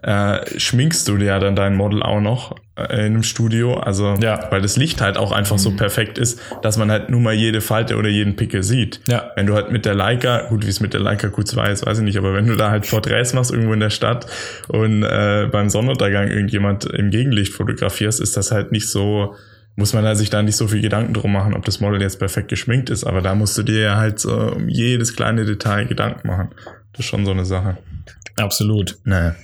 äh, 0.03 0.59
schminkst 0.59 1.07
du 1.07 1.17
dir 1.17 1.25
ja 1.25 1.39
dann 1.39 1.55
dein 1.55 1.75
Model 1.75 2.03
auch 2.03 2.19
noch 2.21 2.55
äh, 2.75 2.83
in 3.07 3.13
einem 3.13 3.23
Studio, 3.23 3.75
also 3.79 4.15
Ja. 4.21 4.47
weil 4.51 4.61
das 4.61 4.77
Licht 4.77 5.01
halt 5.01 5.17
auch 5.17 5.31
einfach 5.31 5.57
so 5.57 5.71
perfekt 5.71 6.17
ist, 6.19 6.39
dass 6.61 6.77
man 6.77 6.91
halt 6.91 7.09
nur 7.09 7.19
mal 7.19 7.33
jede 7.33 7.61
Falte 7.61 7.95
oder 7.97 8.07
jeden 8.09 8.35
Pickel 8.35 8.61
sieht. 8.61 9.01
Ja. 9.07 9.31
Wenn 9.35 9.47
du 9.47 9.55
halt 9.55 9.71
mit 9.71 9.85
der 9.85 9.95
Leica, 9.95 10.47
gut, 10.49 10.65
wie 10.65 10.69
es 10.69 10.79
mit 10.81 10.93
der 10.93 10.99
Leica 11.01 11.27
Q2 11.27 11.71
ist, 11.71 11.85
weiß 11.85 11.97
ich 11.97 12.03
nicht, 12.03 12.17
aber 12.17 12.33
wenn 12.35 12.45
du 12.45 12.55
da 12.55 12.69
halt 12.69 12.87
Porträts 12.87 13.33
machst 13.33 13.51
irgendwo 13.51 13.73
in 13.73 13.79
der 13.79 13.89
Stadt 13.89 14.27
und 14.67 15.01
äh, 15.03 15.47
beim 15.51 15.69
Sonnenuntergang 15.71 16.27
irgendjemand 16.27 16.85
im 16.85 17.09
Gegenlicht 17.09 17.53
fotografierst, 17.53 18.21
ist 18.21 18.37
das 18.37 18.51
halt 18.51 18.71
nicht 18.71 18.89
so, 18.89 19.35
muss 19.75 19.93
man 19.93 20.03
da 20.03 20.13
sich 20.13 20.29
da 20.29 20.43
nicht 20.43 20.57
so 20.57 20.67
viel 20.67 20.81
Gedanken 20.81 21.13
drum 21.15 21.31
machen, 21.33 21.55
ob 21.55 21.65
das 21.65 21.79
Model 21.79 22.01
jetzt 22.01 22.19
perfekt 22.19 22.49
geschminkt 22.49 22.91
ist, 22.91 23.03
aber 23.03 23.21
da 23.21 23.33
musst 23.33 23.57
du 23.57 23.63
dir 23.63 23.79
ja 23.81 23.95
halt 23.97 24.19
so 24.19 24.35
um 24.35 24.69
jedes 24.69 25.15
kleine 25.15 25.43
Detail 25.45 25.85
Gedanken 25.87 26.27
machen. 26.27 26.49
Das 26.93 26.99
ist 27.01 27.05
schon 27.09 27.25
so 27.25 27.31
eine 27.31 27.45
Sache. 27.45 27.77
Absolut. 28.37 28.97
Naja. 29.03 29.35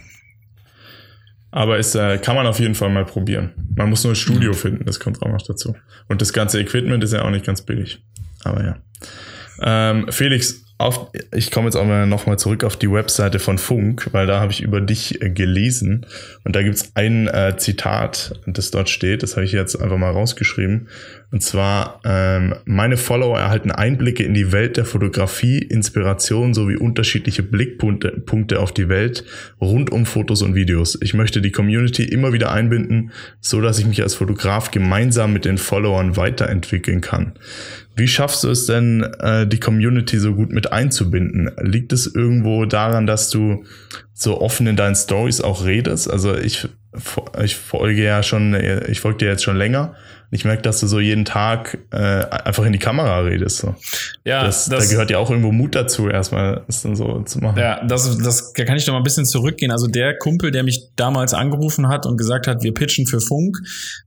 Aber 1.56 1.78
ist, 1.78 1.94
äh, 1.94 2.18
kann 2.18 2.36
man 2.36 2.48
auf 2.48 2.60
jeden 2.60 2.74
Fall 2.74 2.90
mal 2.90 3.06
probieren. 3.06 3.52
Man 3.76 3.88
muss 3.88 4.04
nur 4.04 4.14
ein 4.14 4.16
Studio 4.16 4.54
finden, 4.54 4.86
das 4.86 5.00
kommt 5.00 5.22
auch 5.22 5.30
noch 5.30 5.44
dazu. 5.44 5.76
Und 6.10 6.20
das 6.20 6.34
ganze 6.34 6.60
Equipment 6.60 7.04
ist 7.04 7.14
ja 7.14 7.22
auch 7.22 7.30
nicht 7.30 7.46
ganz 7.46 7.62
billig. 7.62 8.04
Aber 8.44 8.64
ja. 8.64 8.78
Ähm, 9.62 10.08
Felix, 10.10 10.66
auf, 10.84 11.08
ich 11.34 11.52
komme 11.52 11.68
jetzt 11.68 11.76
auch 11.76 11.86
mal 11.86 12.06
nochmal 12.06 12.38
zurück 12.38 12.64
auf 12.64 12.76
die 12.78 12.92
Webseite 12.92 13.40
von 13.40 13.58
Funk, 13.58 14.10
weil 14.12 14.28
da 14.28 14.40
habe 14.40 14.52
ich 14.52 14.62
über 14.62 14.82
dich 14.82 15.22
äh, 15.22 15.30
gelesen. 15.30 16.06
Und 16.44 16.56
da 16.56 16.62
gibt's 16.62 16.92
ein 16.96 17.28
äh, 17.28 17.56
Zitat, 17.58 18.40
das 18.46 18.72
dort 18.72 18.90
steht, 18.90 19.24
das 19.24 19.36
habe 19.36 19.46
ich 19.46 19.52
jetzt 19.52 19.76
einfach 19.82 19.98
mal 19.98 20.12
rausgeschrieben. 20.12 20.88
Und 21.32 21.42
zwar, 21.42 22.00
ähm, 22.06 22.54
meine 22.66 22.96
Follower 22.96 23.40
erhalten 23.40 23.72
Einblicke 23.72 24.24
in 24.24 24.36
die 24.36 24.52
Welt 24.52 24.78
der 24.78 24.86
Fotografie, 24.86 25.58
Inspiration 25.58 26.54
sowie 26.54 26.76
unterschiedliche 26.76 27.42
Blickpunkte 27.42 28.12
Punkte 28.12 28.60
auf 28.60 28.72
die 28.72 28.88
Welt 28.88 29.26
rund 29.60 29.92
um 29.92 30.06
Fotos 30.06 30.44
und 30.44 30.54
Videos. 30.54 30.96
Ich 31.02 31.16
möchte 31.16 31.42
die 31.42 31.52
Community 31.52 32.04
immer 32.04 32.34
wieder 32.34 32.52
einbinden, 32.52 33.12
so 33.42 33.62
dass 33.62 33.80
ich 33.80 33.88
mich 33.88 34.04
als 34.04 34.14
Fotograf 34.14 34.70
gemeinsam 34.70 35.34
mit 35.34 35.46
den 35.46 35.58
Followern 35.58 36.18
weiterentwickeln 36.18 37.02
kann. 37.02 37.34
Wie 37.96 38.08
schaffst 38.08 38.44
du 38.44 38.50
es 38.50 38.66
denn, 38.66 39.04
äh, 39.20 39.46
die 39.46 39.60
Community 39.60 40.18
so 40.20 40.34
gut 40.34 40.52
mit 40.52 40.72
einzubinden? 40.72 41.52
Liegt 41.62 41.94
es 41.94 42.08
irgendwo 42.08 42.66
daran, 42.66 43.06
dass 43.06 43.30
du 43.30 43.64
so 44.14 44.42
offen 44.42 44.68
in 44.68 44.76
deinen 44.76 44.96
Stories 44.96 45.42
auch 45.42 45.66
redest? 45.66 46.10
Also 46.10 46.36
ich, 46.36 46.68
ich 47.44 47.56
folge 47.56 48.04
ja 48.04 48.24
schon, 48.24 48.56
ich 48.88 49.00
folge 49.00 49.20
dir 49.20 49.30
jetzt 49.30 49.44
schon 49.44 49.58
länger. 49.58 49.94
Ich 50.32 50.46
merke, 50.46 50.64
dass 50.64 50.80
du 50.80 50.88
so 50.88 51.00
jeden 51.00 51.26
Tag 51.26 51.78
äh, 51.92 51.98
einfach 51.98 52.66
in 52.66 52.74
die 52.74 52.80
Kamera 52.80 53.20
redest. 53.20 53.58
So. 53.58 53.76
Ja, 54.26 54.44
Das, 54.44 54.68
da 54.68 54.80
gehört 54.80 55.12
ja 55.12 55.20
auch 55.20 55.30
irgendwo 55.30 55.52
Mut 55.52 55.76
dazu, 55.76 56.10
erstmal 56.10 56.64
das 56.66 56.82
dann 56.82 56.96
so 56.96 57.22
zu 57.22 57.38
machen. 57.38 57.60
Ja, 57.60 57.86
das, 57.86 58.18
das 58.18 58.52
da 58.54 58.66
kann 58.66 58.76
ich 58.76 58.88
noch 58.88 58.94
mal 58.96 59.02
ein 59.02 59.04
bisschen 59.04 59.26
zurückgehen. 59.26 59.72
Also 59.72 59.86
der 59.86 60.18
Kumpel, 60.18 60.50
der 60.50 60.64
mich 60.64 60.90
damals 60.96 61.36
angerufen 61.36 61.88
hat 61.88 62.08
und 62.08 62.18
gesagt 62.18 62.48
hat, 62.48 62.64
wir 62.64 62.74
pitchen 62.74 63.06
für 63.06 63.22
Funk, 63.22 63.60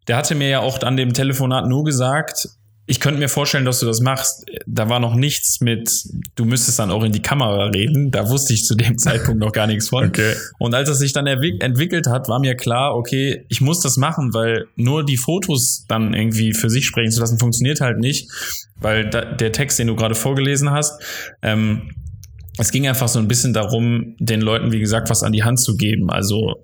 der 0.09 0.17
hatte 0.17 0.35
mir 0.35 0.49
ja 0.49 0.59
auch 0.59 0.83
an 0.83 0.97
dem 0.97 1.13
Telefonat 1.13 1.69
nur 1.69 1.85
gesagt, 1.85 2.49
ich 2.89 3.01
könnte 3.01 3.19
mir 3.19 3.29
vorstellen, 3.29 3.65
dass 3.65 3.81
du 3.81 3.87
das 3.87 4.01
machst. 4.01 4.47
Da 4.67 4.89
war 4.89 5.01
noch 5.01 5.15
nichts 5.15 5.61
mit, 5.61 5.91
du 6.37 6.45
müsstest 6.45 6.79
dann 6.79 6.93
auch 6.93 7.03
in 7.03 7.11
die 7.11 7.23
Kamera 7.23 7.67
reden. 7.67 8.13
Da 8.13 8.29
wusste 8.29 8.53
ich 8.55 8.65
zu 8.65 8.77
dem 8.77 8.97
Zeitpunkt 8.99 9.41
noch 9.41 9.53
gar 9.53 9.67
nichts 9.67 9.89
von. 9.89 10.07
Okay. 10.07 10.35
Und 10.59 10.75
als 10.75 10.89
es 10.89 10.99
sich 10.99 11.13
dann 11.13 11.27
entwickelt 11.27 12.07
hat, 12.07 12.29
war 12.29 12.39
mir 12.39 12.55
klar, 12.55 12.95
okay, 12.95 13.45
ich 13.49 13.61
muss 13.61 13.81
das 13.81 13.97
machen, 13.97 14.33
weil 14.35 14.67
nur 14.77 15.05
die 15.05 15.17
Fotos 15.17 15.85
dann 15.89 16.15
irgendwie 16.15 16.53
für 16.53 16.71
sich 16.71 16.87
sprechen 16.87 17.11
zu 17.11 17.21
lassen, 17.21 17.39
funktioniert 17.39 17.81
halt 17.81 17.99
nicht. 17.99 18.31
Weil 18.79 19.11
da, 19.11 19.25
der 19.25 19.53
Text, 19.53 19.79
den 19.79 19.89
du 19.89 19.97
gerade 19.97 20.15
vorgelesen 20.15 20.71
hast, 20.71 21.03
ähm, 21.43 21.91
es 22.59 22.71
ging 22.71 22.87
einfach 22.87 23.09
so 23.09 23.19
ein 23.19 23.29
bisschen 23.29 23.53
darum, 23.53 24.15
den 24.19 24.41
Leuten, 24.41 24.71
wie 24.71 24.81
gesagt, 24.81 25.11
was 25.11 25.23
an 25.23 25.33
die 25.33 25.43
Hand 25.43 25.61
zu 25.61 25.77
geben. 25.77 26.09
Also 26.11 26.55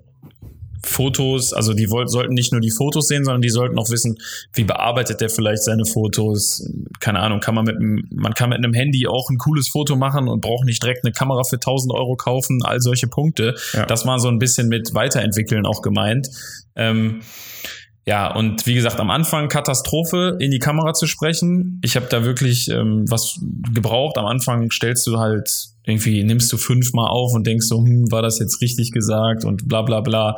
Fotos, 0.85 1.53
also 1.53 1.73
die 1.73 1.89
wollten, 1.89 2.09
sollten 2.09 2.33
nicht 2.33 2.51
nur 2.51 2.61
die 2.61 2.71
Fotos 2.71 3.07
sehen, 3.07 3.23
sondern 3.23 3.41
die 3.41 3.49
sollten 3.49 3.77
auch 3.79 3.89
wissen, 3.89 4.17
wie 4.53 4.63
bearbeitet 4.63 5.21
der 5.21 5.29
vielleicht 5.29 5.63
seine 5.63 5.85
Fotos. 5.85 6.69
Keine 6.99 7.19
Ahnung, 7.19 7.39
kann 7.39 7.55
man 7.55 7.65
mit 7.65 7.77
einem, 7.77 8.03
man 8.13 8.33
kann 8.33 8.49
mit 8.49 8.57
einem 8.57 8.73
Handy 8.73 9.07
auch 9.07 9.29
ein 9.29 9.37
cooles 9.37 9.69
Foto 9.69 9.95
machen 9.95 10.27
und 10.27 10.41
braucht 10.41 10.65
nicht 10.65 10.83
direkt 10.83 11.05
eine 11.05 11.13
Kamera 11.13 11.43
für 11.43 11.55
1000 11.55 11.93
Euro 11.93 12.15
kaufen, 12.15 12.59
all 12.63 12.79
solche 12.81 13.07
Punkte. 13.07 13.55
Ja. 13.73 13.85
Das 13.85 14.05
war 14.05 14.19
so 14.19 14.27
ein 14.27 14.39
bisschen 14.39 14.67
mit 14.67 14.93
Weiterentwickeln 14.93 15.65
auch 15.65 15.81
gemeint. 15.81 16.29
Ähm, 16.75 17.21
ja, 18.05 18.33
und 18.33 18.67
wie 18.67 18.73
gesagt, 18.73 18.99
am 18.99 19.09
Anfang 19.09 19.47
Katastrophe, 19.47 20.37
in 20.39 20.51
die 20.51 20.59
Kamera 20.59 20.93
zu 20.93 21.07
sprechen. 21.07 21.79
Ich 21.83 21.95
habe 21.95 22.07
da 22.09 22.25
wirklich 22.25 22.69
ähm, 22.69 23.05
was 23.09 23.39
gebraucht. 23.73 24.17
Am 24.17 24.25
Anfang 24.25 24.71
stellst 24.71 25.07
du 25.07 25.19
halt 25.19 25.72
irgendwie, 25.85 26.23
nimmst 26.23 26.51
du 26.51 26.57
fünfmal 26.57 27.09
auf 27.09 27.33
und 27.33 27.45
denkst 27.45 27.67
so, 27.67 27.77
hm, 27.77 28.11
war 28.11 28.21
das 28.21 28.39
jetzt 28.39 28.61
richtig 28.61 28.91
gesagt 28.91 29.43
und 29.43 29.67
bla 29.67 29.81
bla 29.81 30.01
bla. 30.01 30.35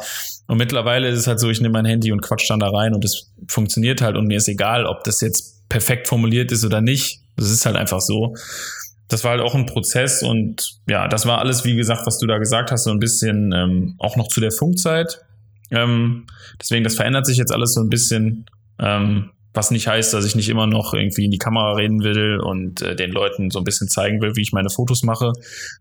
Und 0.47 0.57
mittlerweile 0.57 1.07
ist 1.07 1.19
es 1.19 1.27
halt 1.27 1.39
so, 1.39 1.49
ich 1.49 1.61
nehme 1.61 1.73
mein 1.73 1.85
Handy 1.85 2.11
und 2.11 2.21
quatsch 2.21 2.49
dann 2.49 2.59
da 2.59 2.69
rein 2.69 2.93
und 2.93 3.05
es 3.05 3.31
funktioniert 3.47 4.01
halt 4.01 4.15
und 4.17 4.27
mir 4.27 4.37
ist 4.37 4.47
egal, 4.47 4.85
ob 4.85 5.03
das 5.03 5.21
jetzt 5.21 5.69
perfekt 5.69 6.07
formuliert 6.07 6.51
ist 6.51 6.65
oder 6.65 6.81
nicht. 6.81 7.21
Das 7.35 7.51
ist 7.51 7.65
halt 7.65 7.75
einfach 7.75 8.01
so. 8.01 8.35
Das 9.07 9.23
war 9.23 9.31
halt 9.31 9.41
auch 9.41 9.53
ein 9.53 9.67
Prozess 9.67 10.23
und 10.23 10.79
ja, 10.89 11.07
das 11.07 11.27
war 11.27 11.39
alles, 11.39 11.63
wie 11.63 11.75
gesagt, 11.75 12.07
was 12.07 12.17
du 12.17 12.25
da 12.25 12.39
gesagt 12.39 12.71
hast, 12.71 12.85
so 12.85 12.91
ein 12.91 12.99
bisschen 12.99 13.51
ähm, 13.53 13.95
auch 13.99 14.15
noch 14.15 14.27
zu 14.29 14.41
der 14.41 14.51
Funkzeit. 14.51 15.21
Ähm, 15.69 16.25
deswegen, 16.59 16.83
das 16.83 16.95
verändert 16.95 17.27
sich 17.27 17.37
jetzt 17.37 17.51
alles 17.51 17.73
so 17.73 17.81
ein 17.81 17.89
bisschen. 17.89 18.45
Ähm, 18.79 19.29
was 19.55 19.71
nicht 19.71 19.87
heißt, 19.87 20.13
dass 20.13 20.25
ich 20.25 20.35
nicht 20.35 20.49
immer 20.49 20.67
noch 20.67 20.93
irgendwie 20.93 21.25
in 21.25 21.31
die 21.31 21.37
Kamera 21.37 21.73
reden 21.73 22.03
will 22.03 22.39
und 22.39 22.81
äh, 22.81 22.95
den 22.95 23.11
Leuten 23.11 23.49
so 23.49 23.59
ein 23.59 23.65
bisschen 23.65 23.87
zeigen 23.87 24.21
will, 24.21 24.35
wie 24.35 24.41
ich 24.41 24.51
meine 24.51 24.69
Fotos 24.69 25.03
mache. 25.03 25.33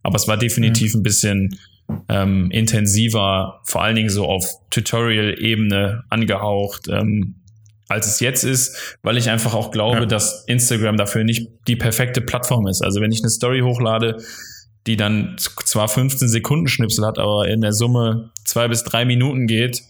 Aber 0.02 0.16
es 0.16 0.28
war 0.28 0.36
definitiv 0.36 0.94
mhm. 0.94 1.00
ein 1.00 1.02
bisschen 1.02 1.58
ähm, 2.08 2.50
intensiver, 2.50 3.60
vor 3.64 3.82
allen 3.82 3.96
Dingen 3.96 4.10
so 4.10 4.26
auf 4.26 4.46
Tutorial-Ebene 4.70 6.04
angehaucht, 6.08 6.88
ähm, 6.88 7.36
als 7.88 8.06
es 8.06 8.20
jetzt 8.20 8.44
ist, 8.44 8.96
weil 9.02 9.18
ich 9.18 9.28
einfach 9.28 9.54
auch 9.54 9.70
glaube, 9.70 10.00
ja. 10.00 10.06
dass 10.06 10.44
Instagram 10.46 10.96
dafür 10.96 11.24
nicht 11.24 11.48
die 11.68 11.76
perfekte 11.76 12.20
Plattform 12.20 12.66
ist. 12.66 12.82
Also 12.82 13.00
wenn 13.00 13.12
ich 13.12 13.20
eine 13.20 13.30
Story 13.30 13.60
hochlade, 13.60 14.22
die 14.86 14.96
dann 14.96 15.36
zwar 15.38 15.88
15 15.88 16.28
Sekunden 16.28 16.68
Schnipsel 16.68 17.06
hat, 17.06 17.18
aber 17.18 17.48
in 17.48 17.60
der 17.60 17.72
Summe 17.72 18.30
zwei 18.44 18.68
bis 18.68 18.84
drei 18.84 19.04
Minuten 19.04 19.46
geht, 19.46 19.82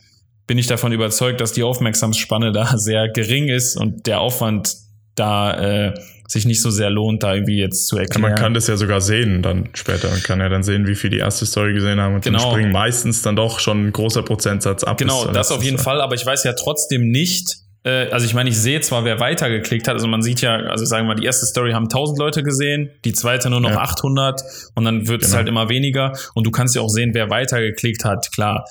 bin 0.47 0.59
ich 0.59 0.67
davon 0.67 0.93
überzeugt, 0.93 1.41
dass 1.41 1.53
die 1.53 1.63
Aufmerksamsspanne 1.63 2.53
da 2.53 2.77
sehr 2.77 3.09
gering 3.09 3.49
ist 3.49 3.77
und 3.77 4.07
der 4.07 4.21
Aufwand 4.21 4.77
da 5.15 5.89
äh, 5.89 5.95
sich 6.27 6.47
nicht 6.47 6.63
so 6.63 6.71
sehr 6.71 6.91
lohnt, 6.91 7.23
da 7.23 7.35
irgendwie 7.35 7.59
jetzt 7.59 7.87
zu 7.87 7.97
erklären. 7.97 8.23
Ja, 8.23 8.29
man 8.31 8.39
kann 8.39 8.55
das 8.55 8.67
ja 8.67 8.77
sogar 8.77 9.01
sehen 9.01 9.43
dann 9.43 9.69
später. 9.75 10.09
Man 10.09 10.23
kann 10.23 10.41
ja 10.41 10.49
dann 10.49 10.63
sehen, 10.63 10.87
wie 10.87 10.95
viel 10.95 11.11
die 11.11 11.19
erste 11.19 11.47
Story 11.47 11.75
gesehen 11.75 12.01
haben 12.01 12.17
und 12.17 12.25
genau. 12.25 12.39
dann 12.39 12.51
springen 12.51 12.73
meistens 12.73 13.23
dann 13.23 13.37
doch 13.37 13.61
schon 13.61 13.87
ein 13.87 13.93
großer 13.93 14.23
Prozentsatz 14.23 14.85
ab. 14.85 14.99
Genau, 14.99 15.27
das 15.27 15.53
auf 15.53 15.63
jeden 15.63 15.79
Fall, 15.79 16.01
aber 16.01 16.15
ich 16.15 16.25
weiß 16.25 16.45
ja 16.45 16.55
trotzdem 16.55 17.09
nicht, 17.09 17.59
äh, 17.85 18.09
also 18.11 18.27
ich 18.27 18.35
meine, 18.35 18.49
ich 18.49 18.59
sehe 18.59 18.81
zwar, 18.81 19.05
wer 19.05 19.21
weitergeklickt 19.21 19.87
hat, 19.87 19.95
also 19.95 20.09
man 20.09 20.23
sieht 20.23 20.41
ja, 20.41 20.57
also 20.57 20.85
sagen 20.85 21.05
wir 21.05 21.15
mal, 21.15 21.21
die 21.21 21.27
erste 21.27 21.47
Story 21.47 21.73
haben 21.73 21.85
1000 21.85 22.19
Leute 22.19 22.43
gesehen, 22.43 22.91
die 23.05 23.13
zweite 23.13 23.51
nur 23.51 23.61
noch 23.61 23.71
ja. 23.71 23.81
800 23.81 24.43
und 24.75 24.85
dann 24.85 25.07
wird 25.07 25.21
genau. 25.21 25.31
es 25.31 25.37
halt 25.37 25.49
immer 25.49 25.69
weniger 25.69 26.13
und 26.35 26.47
du 26.47 26.51
kannst 26.51 26.75
ja 26.75 26.81
auch 26.81 26.89
sehen, 26.89 27.11
wer 27.13 27.31
weitergeklickt 27.31 28.05
hat, 28.05 28.33
klar. 28.33 28.65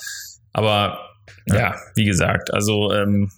Aber 0.52 1.12
ja, 1.48 1.56
ja 1.56 1.76
wie 1.96 2.06
gesagt, 2.06 2.54
also 2.54 2.92
ähm, 2.92 3.30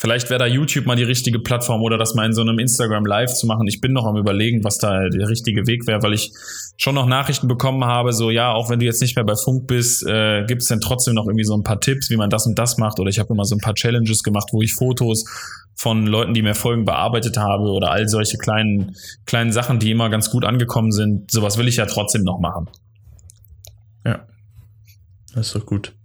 Vielleicht 0.00 0.30
wäre 0.30 0.38
da 0.38 0.46
YouTube 0.46 0.86
mal 0.86 0.94
die 0.94 1.02
richtige 1.02 1.40
Plattform 1.40 1.82
oder 1.82 1.98
das 1.98 2.14
mal 2.14 2.24
in 2.24 2.32
so 2.32 2.40
einem 2.40 2.60
Instagram 2.60 3.04
Live 3.04 3.34
zu 3.34 3.48
machen. 3.48 3.66
Ich 3.66 3.80
bin 3.80 3.92
noch 3.92 4.06
am 4.06 4.16
überlegen, 4.16 4.62
was 4.62 4.78
da 4.78 5.08
der 5.08 5.28
richtige 5.28 5.66
Weg 5.66 5.88
wäre, 5.88 6.04
weil 6.04 6.12
ich 6.12 6.30
schon 6.76 6.94
noch 6.94 7.06
Nachrichten 7.06 7.48
bekommen 7.48 7.84
habe, 7.84 8.12
so 8.12 8.30
ja, 8.30 8.52
auch 8.52 8.70
wenn 8.70 8.78
du 8.78 8.86
jetzt 8.86 9.02
nicht 9.02 9.16
mehr 9.16 9.24
bei 9.24 9.34
Funk 9.34 9.66
bist, 9.66 10.06
äh, 10.06 10.44
gibt 10.46 10.62
es 10.62 10.68
denn 10.68 10.80
trotzdem 10.80 11.14
noch 11.14 11.26
irgendwie 11.26 11.42
so 11.42 11.56
ein 11.56 11.64
paar 11.64 11.80
Tipps, 11.80 12.10
wie 12.10 12.16
man 12.16 12.30
das 12.30 12.46
und 12.46 12.56
das 12.56 12.78
macht. 12.78 13.00
Oder 13.00 13.10
ich 13.10 13.18
habe 13.18 13.34
immer 13.34 13.44
so 13.44 13.56
ein 13.56 13.60
paar 13.60 13.74
Challenges 13.74 14.22
gemacht, 14.22 14.50
wo 14.52 14.62
ich 14.62 14.72
Fotos 14.72 15.24
von 15.74 16.06
Leuten, 16.06 16.32
die 16.32 16.42
mir 16.42 16.54
folgen, 16.54 16.84
bearbeitet 16.84 17.36
habe 17.36 17.64
oder 17.64 17.90
all 17.90 18.06
solche 18.08 18.38
kleinen, 18.38 18.94
kleinen 19.26 19.50
Sachen, 19.50 19.80
die 19.80 19.90
immer 19.90 20.10
ganz 20.10 20.30
gut 20.30 20.44
angekommen 20.44 20.92
sind. 20.92 21.28
Sowas 21.28 21.58
will 21.58 21.66
ich 21.66 21.76
ja 21.76 21.86
trotzdem 21.86 22.22
noch 22.22 22.38
machen. 22.38 22.70
Ja. 24.06 24.28
Das 25.34 25.48
ist 25.48 25.56
doch 25.56 25.66
gut. 25.66 25.97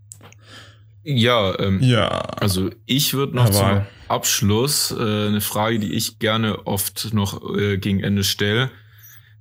Ja, 1.04 1.60
ähm, 1.60 1.82
ja. 1.82 2.08
Also 2.08 2.70
ich 2.86 3.14
würde 3.14 3.36
noch 3.36 3.46
Aber 3.46 3.54
zum 3.54 3.82
Abschluss 4.08 4.92
äh, 4.92 5.28
eine 5.28 5.42
Frage, 5.42 5.80
die 5.80 5.94
ich 5.94 6.20
gerne 6.20 6.66
oft 6.66 7.14
noch 7.14 7.56
äh, 7.56 7.78
gegen 7.78 8.02
Ende 8.02 8.24
stelle. 8.24 8.72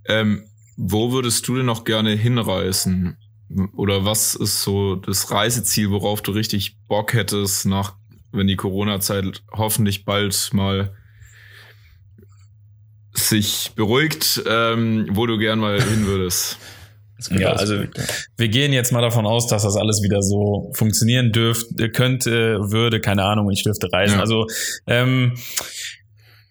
Ähm, 0.07 0.45
wo 0.77 1.13
würdest 1.13 1.47
du 1.47 1.57
denn 1.57 1.67
noch 1.67 1.85
gerne 1.85 2.11
hinreisen? 2.11 3.17
Oder 3.77 4.05
was 4.05 4.35
ist 4.35 4.63
so 4.63 4.97
das 4.97 5.31
Reiseziel, 5.31 5.91
worauf 5.91 6.23
du 6.23 6.33
richtig 6.33 6.79
Bock 6.89 7.13
hättest, 7.13 7.67
nach, 7.67 7.95
wenn 8.33 8.47
die 8.47 8.57
Corona-Zeit 8.57 9.43
hoffentlich 9.53 10.05
bald 10.05 10.51
mal 10.53 10.97
sich 13.15 13.73
beruhigt, 13.77 14.43
ähm, 14.47 15.07
wo 15.11 15.27
du 15.27 15.39
gern 15.39 15.59
mal 15.59 15.81
hin 15.81 16.07
würdest? 16.07 16.59
Ja, 17.31 17.53
also 17.53 17.83
wir 18.37 18.49
gehen 18.49 18.73
jetzt 18.73 18.93
mal 18.93 19.01
davon 19.01 19.27
aus, 19.27 19.47
dass 19.47 19.63
das 19.63 19.77
alles 19.77 20.03
wieder 20.03 20.23
so 20.23 20.71
funktionieren 20.75 21.33
dürfte, 21.33 21.91
könnte, 21.91 22.59
würde, 22.71 23.01
keine 23.01 23.25
Ahnung, 23.25 23.51
ich 23.51 23.63
dürfte 23.63 23.89
reisen. 23.93 24.17
Ja. 24.17 24.21
Also 24.21 24.47
ähm, 24.87 25.35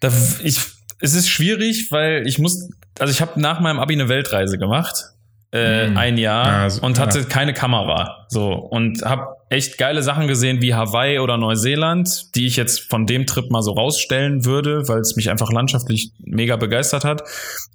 da, 0.00 0.10
ich, 0.42 0.58
es 1.00 1.14
ist 1.14 1.28
schwierig, 1.28 1.90
weil 1.90 2.26
ich 2.26 2.38
muss, 2.38 2.68
also 2.98 3.10
ich 3.10 3.20
habe 3.20 3.40
nach 3.40 3.60
meinem 3.60 3.78
Abi 3.78 3.94
eine 3.94 4.08
Weltreise 4.08 4.58
gemacht, 4.58 5.12
äh, 5.52 5.88
mhm. 5.88 5.96
ein 5.96 6.18
Jahr 6.18 6.46
ja, 6.46 6.62
also, 6.62 6.82
und 6.82 6.98
hatte 6.98 7.24
keine 7.24 7.52
Kamera, 7.52 8.26
so 8.28 8.52
und 8.52 9.02
habe 9.02 9.36
echt 9.52 9.76
geile 9.76 10.02
Sachen 10.02 10.28
gesehen 10.28 10.62
wie 10.62 10.74
Hawaii 10.74 11.18
oder 11.18 11.36
Neuseeland, 11.36 12.34
die 12.34 12.46
ich 12.46 12.56
jetzt 12.56 12.88
von 12.90 13.06
dem 13.06 13.26
Trip 13.26 13.50
mal 13.50 13.60
so 13.60 13.72
rausstellen 13.72 14.46
würde, 14.46 14.88
weil 14.88 15.00
es 15.00 15.14
mich 15.14 15.28
einfach 15.28 15.52
landschaftlich 15.52 16.10
mega 16.24 16.56
begeistert 16.56 17.04
hat 17.04 17.22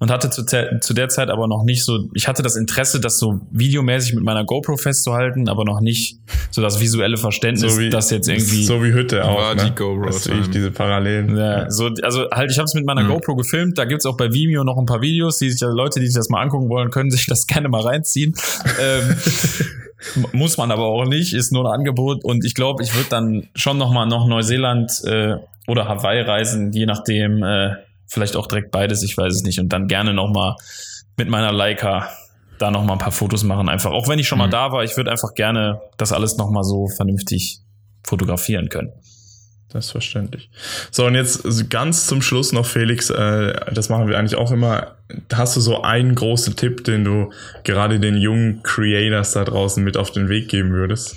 und 0.00 0.10
hatte 0.10 0.28
zu, 0.28 0.44
zu 0.44 0.94
der 0.94 1.08
Zeit 1.08 1.30
aber 1.30 1.46
noch 1.46 1.62
nicht 1.62 1.84
so, 1.84 2.10
ich 2.14 2.26
hatte 2.26 2.42
das 2.42 2.56
Interesse, 2.56 2.98
das 2.98 3.18
so 3.18 3.40
videomäßig 3.52 4.14
mit 4.14 4.24
meiner 4.24 4.44
GoPro 4.44 4.76
festzuhalten, 4.76 5.48
aber 5.48 5.64
noch 5.64 5.80
nicht 5.80 6.18
so 6.50 6.60
das 6.62 6.80
visuelle 6.80 7.16
Verständnis, 7.16 7.74
so 7.74 7.80
wie, 7.80 7.90
dass 7.90 8.10
jetzt 8.10 8.28
irgendwie 8.28 8.64
so 8.64 8.82
wie 8.82 8.92
Hütte 8.92 9.24
auch, 9.24 9.38
war 9.38 9.54
ne? 9.54 9.66
die 9.66 9.74
GoPro, 9.74 10.06
das 10.06 10.26
ich 10.26 10.50
diese 10.50 10.72
Parallelen. 10.72 11.36
Ja, 11.36 11.70
so 11.70 11.90
also 12.02 12.28
halt, 12.32 12.50
ich 12.50 12.58
habe 12.58 12.64
es 12.64 12.74
mit 12.74 12.86
meiner 12.86 13.04
mhm. 13.04 13.08
GoPro 13.08 13.36
gefilmt, 13.36 13.78
da 13.78 13.84
gibt's 13.84 14.04
auch 14.04 14.16
bei 14.16 14.32
Vimeo 14.32 14.64
noch 14.64 14.78
ein 14.78 14.86
paar 14.86 15.00
Videos, 15.00 15.38
die 15.38 15.50
sich 15.50 15.62
also 15.62 15.76
Leute, 15.76 16.00
die 16.00 16.06
sich 16.06 16.16
das 16.16 16.28
mal 16.28 16.42
angucken 16.42 16.68
wollen, 16.68 16.90
können 16.90 17.12
sich 17.12 17.26
das 17.26 17.46
gerne 17.46 17.68
mal 17.68 17.82
reinziehen. 17.82 18.34
ähm, 18.80 19.16
Muss 20.32 20.56
man 20.56 20.70
aber 20.70 20.86
auch 20.86 21.04
nicht, 21.04 21.34
ist 21.34 21.52
nur 21.52 21.66
ein 21.66 21.80
Angebot. 21.80 22.24
Und 22.24 22.44
ich 22.44 22.54
glaube, 22.54 22.82
ich 22.82 22.94
würde 22.94 23.08
dann 23.08 23.48
schon 23.54 23.78
nochmal 23.78 24.06
noch 24.06 24.28
Neuseeland 24.28 24.92
äh, 25.04 25.36
oder 25.66 25.88
Hawaii 25.88 26.20
reisen, 26.20 26.72
je 26.72 26.86
nachdem, 26.86 27.42
äh, 27.42 27.74
vielleicht 28.06 28.36
auch 28.36 28.46
direkt 28.46 28.70
beides, 28.70 29.02
ich 29.02 29.16
weiß 29.16 29.34
es 29.34 29.42
nicht. 29.42 29.58
Und 29.58 29.72
dann 29.72 29.88
gerne 29.88 30.14
nochmal 30.14 30.54
mit 31.16 31.28
meiner 31.28 31.52
Leica 31.52 32.08
da 32.58 32.70
nochmal 32.70 32.96
ein 32.96 33.00
paar 33.00 33.12
Fotos 33.12 33.44
machen. 33.44 33.68
Einfach, 33.68 33.90
auch 33.90 34.08
wenn 34.08 34.18
ich 34.18 34.28
schon 34.28 34.38
mal 34.38 34.46
mhm. 34.46 34.52
da 34.52 34.72
war, 34.72 34.84
ich 34.84 34.96
würde 34.96 35.10
einfach 35.10 35.34
gerne 35.34 35.80
das 35.96 36.12
alles 36.12 36.36
nochmal 36.36 36.64
so 36.64 36.86
vernünftig 36.88 37.60
fotografieren 38.04 38.68
können. 38.68 38.92
Das 39.70 39.86
ist 39.86 39.90
verständlich. 39.90 40.50
So, 40.90 41.04
und 41.04 41.14
jetzt 41.14 41.68
ganz 41.68 42.06
zum 42.06 42.22
Schluss 42.22 42.52
noch, 42.52 42.64
Felix, 42.64 43.10
äh, 43.10 43.52
das 43.72 43.90
machen 43.90 44.08
wir 44.08 44.18
eigentlich 44.18 44.36
auch 44.36 44.50
immer. 44.50 44.96
Hast 45.32 45.56
du 45.56 45.60
so 45.60 45.82
einen 45.82 46.14
großen 46.14 46.56
Tipp, 46.56 46.84
den 46.84 47.04
du 47.04 47.30
gerade 47.64 48.00
den 48.00 48.16
jungen 48.16 48.62
Creators 48.62 49.32
da 49.32 49.44
draußen 49.44 49.84
mit 49.84 49.98
auf 49.98 50.10
den 50.10 50.30
Weg 50.30 50.48
geben 50.48 50.70
würdest? 50.70 51.16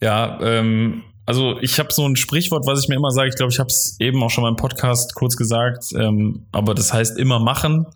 Ja, 0.00 0.38
ähm, 0.42 1.02
also 1.26 1.58
ich 1.60 1.78
habe 1.78 1.92
so 1.92 2.06
ein 2.06 2.16
Sprichwort, 2.16 2.66
was 2.66 2.82
ich 2.82 2.88
mir 2.88 2.96
immer 2.96 3.10
sage, 3.10 3.28
ich 3.28 3.36
glaube, 3.36 3.52
ich 3.52 3.58
habe 3.58 3.68
es 3.68 3.96
eben 4.00 4.22
auch 4.22 4.30
schon 4.30 4.42
mal 4.42 4.48
im 4.48 4.56
Podcast 4.56 5.14
kurz 5.14 5.36
gesagt, 5.36 5.84
ähm, 5.94 6.46
aber 6.50 6.74
das 6.74 6.92
heißt 6.92 7.18
immer 7.18 7.40
machen. 7.40 7.86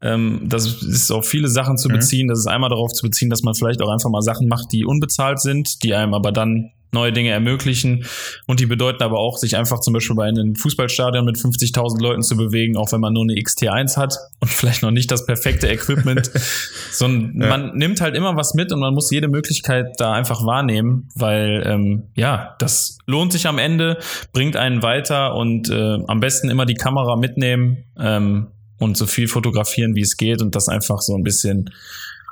Ähm, 0.00 0.42
das 0.46 0.82
ist 0.82 1.10
auf 1.10 1.26
viele 1.26 1.48
Sachen 1.48 1.76
zu 1.76 1.88
mhm. 1.88 1.94
beziehen. 1.94 2.28
Das 2.28 2.38
ist 2.38 2.46
einmal 2.46 2.70
darauf 2.70 2.92
zu 2.92 3.02
beziehen, 3.02 3.30
dass 3.30 3.42
man 3.42 3.54
vielleicht 3.54 3.82
auch 3.82 3.90
einfach 3.90 4.10
mal 4.10 4.22
Sachen 4.22 4.48
macht, 4.48 4.72
die 4.72 4.84
unbezahlt 4.84 5.40
sind, 5.40 5.82
die 5.82 5.94
einem 5.94 6.14
aber 6.14 6.32
dann 6.32 6.70
neue 6.92 7.12
Dinge 7.12 7.30
ermöglichen. 7.30 8.04
Und 8.46 8.60
die 8.60 8.66
bedeuten 8.66 9.02
aber 9.02 9.18
auch, 9.18 9.36
sich 9.36 9.56
einfach 9.56 9.80
zum 9.80 9.92
Beispiel 9.94 10.16
bei 10.16 10.26
einem 10.26 10.54
Fußballstadion 10.54 11.24
mit 11.24 11.36
50.000 11.36 12.00
Leuten 12.00 12.22
zu 12.22 12.36
bewegen, 12.36 12.76
auch 12.76 12.92
wenn 12.92 13.00
man 13.00 13.12
nur 13.12 13.24
eine 13.24 13.34
XT1 13.34 13.96
hat 13.96 14.16
und 14.40 14.48
vielleicht 14.50 14.82
noch 14.82 14.90
nicht 14.90 15.10
das 15.10 15.26
perfekte 15.26 15.68
Equipment. 15.68 16.30
sondern 16.90 17.40
ja. 17.40 17.48
man 17.48 17.76
nimmt 17.76 18.00
halt 18.00 18.14
immer 18.14 18.36
was 18.36 18.54
mit 18.54 18.72
und 18.72 18.80
man 18.80 18.94
muss 18.94 19.10
jede 19.10 19.28
Möglichkeit 19.28 19.94
da 19.98 20.12
einfach 20.12 20.44
wahrnehmen, 20.44 21.08
weil 21.14 21.62
ähm, 21.66 22.04
ja, 22.14 22.56
das 22.58 22.98
lohnt 23.06 23.32
sich 23.32 23.46
am 23.46 23.58
Ende, 23.58 23.98
bringt 24.32 24.56
einen 24.56 24.82
weiter 24.82 25.34
und 25.34 25.70
äh, 25.70 25.98
am 26.06 26.20
besten 26.20 26.50
immer 26.50 26.66
die 26.66 26.74
Kamera 26.74 27.16
mitnehmen 27.16 27.84
ähm, 27.98 28.48
und 28.78 28.96
so 28.96 29.06
viel 29.06 29.28
fotografieren, 29.28 29.94
wie 29.94 30.02
es 30.02 30.16
geht 30.16 30.40
und 30.40 30.54
das 30.54 30.68
einfach 30.68 31.00
so 31.00 31.14
ein 31.14 31.24
bisschen 31.24 31.70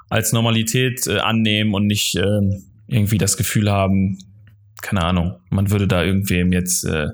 als 0.09 0.33
Normalität 0.33 1.07
äh, 1.07 1.19
annehmen 1.19 1.75
und 1.75 1.87
nicht 1.87 2.15
äh, 2.17 2.41
irgendwie 2.87 3.19
das 3.19 3.37
Gefühl 3.37 3.71
haben, 3.71 4.19
keine 4.83 5.03
Ahnung, 5.03 5.41
man 5.51 5.71
würde 5.71 5.89
da 5.89 6.05
irgendwem 6.05 6.53
jetzt 6.53 6.85
äh, 6.85 7.09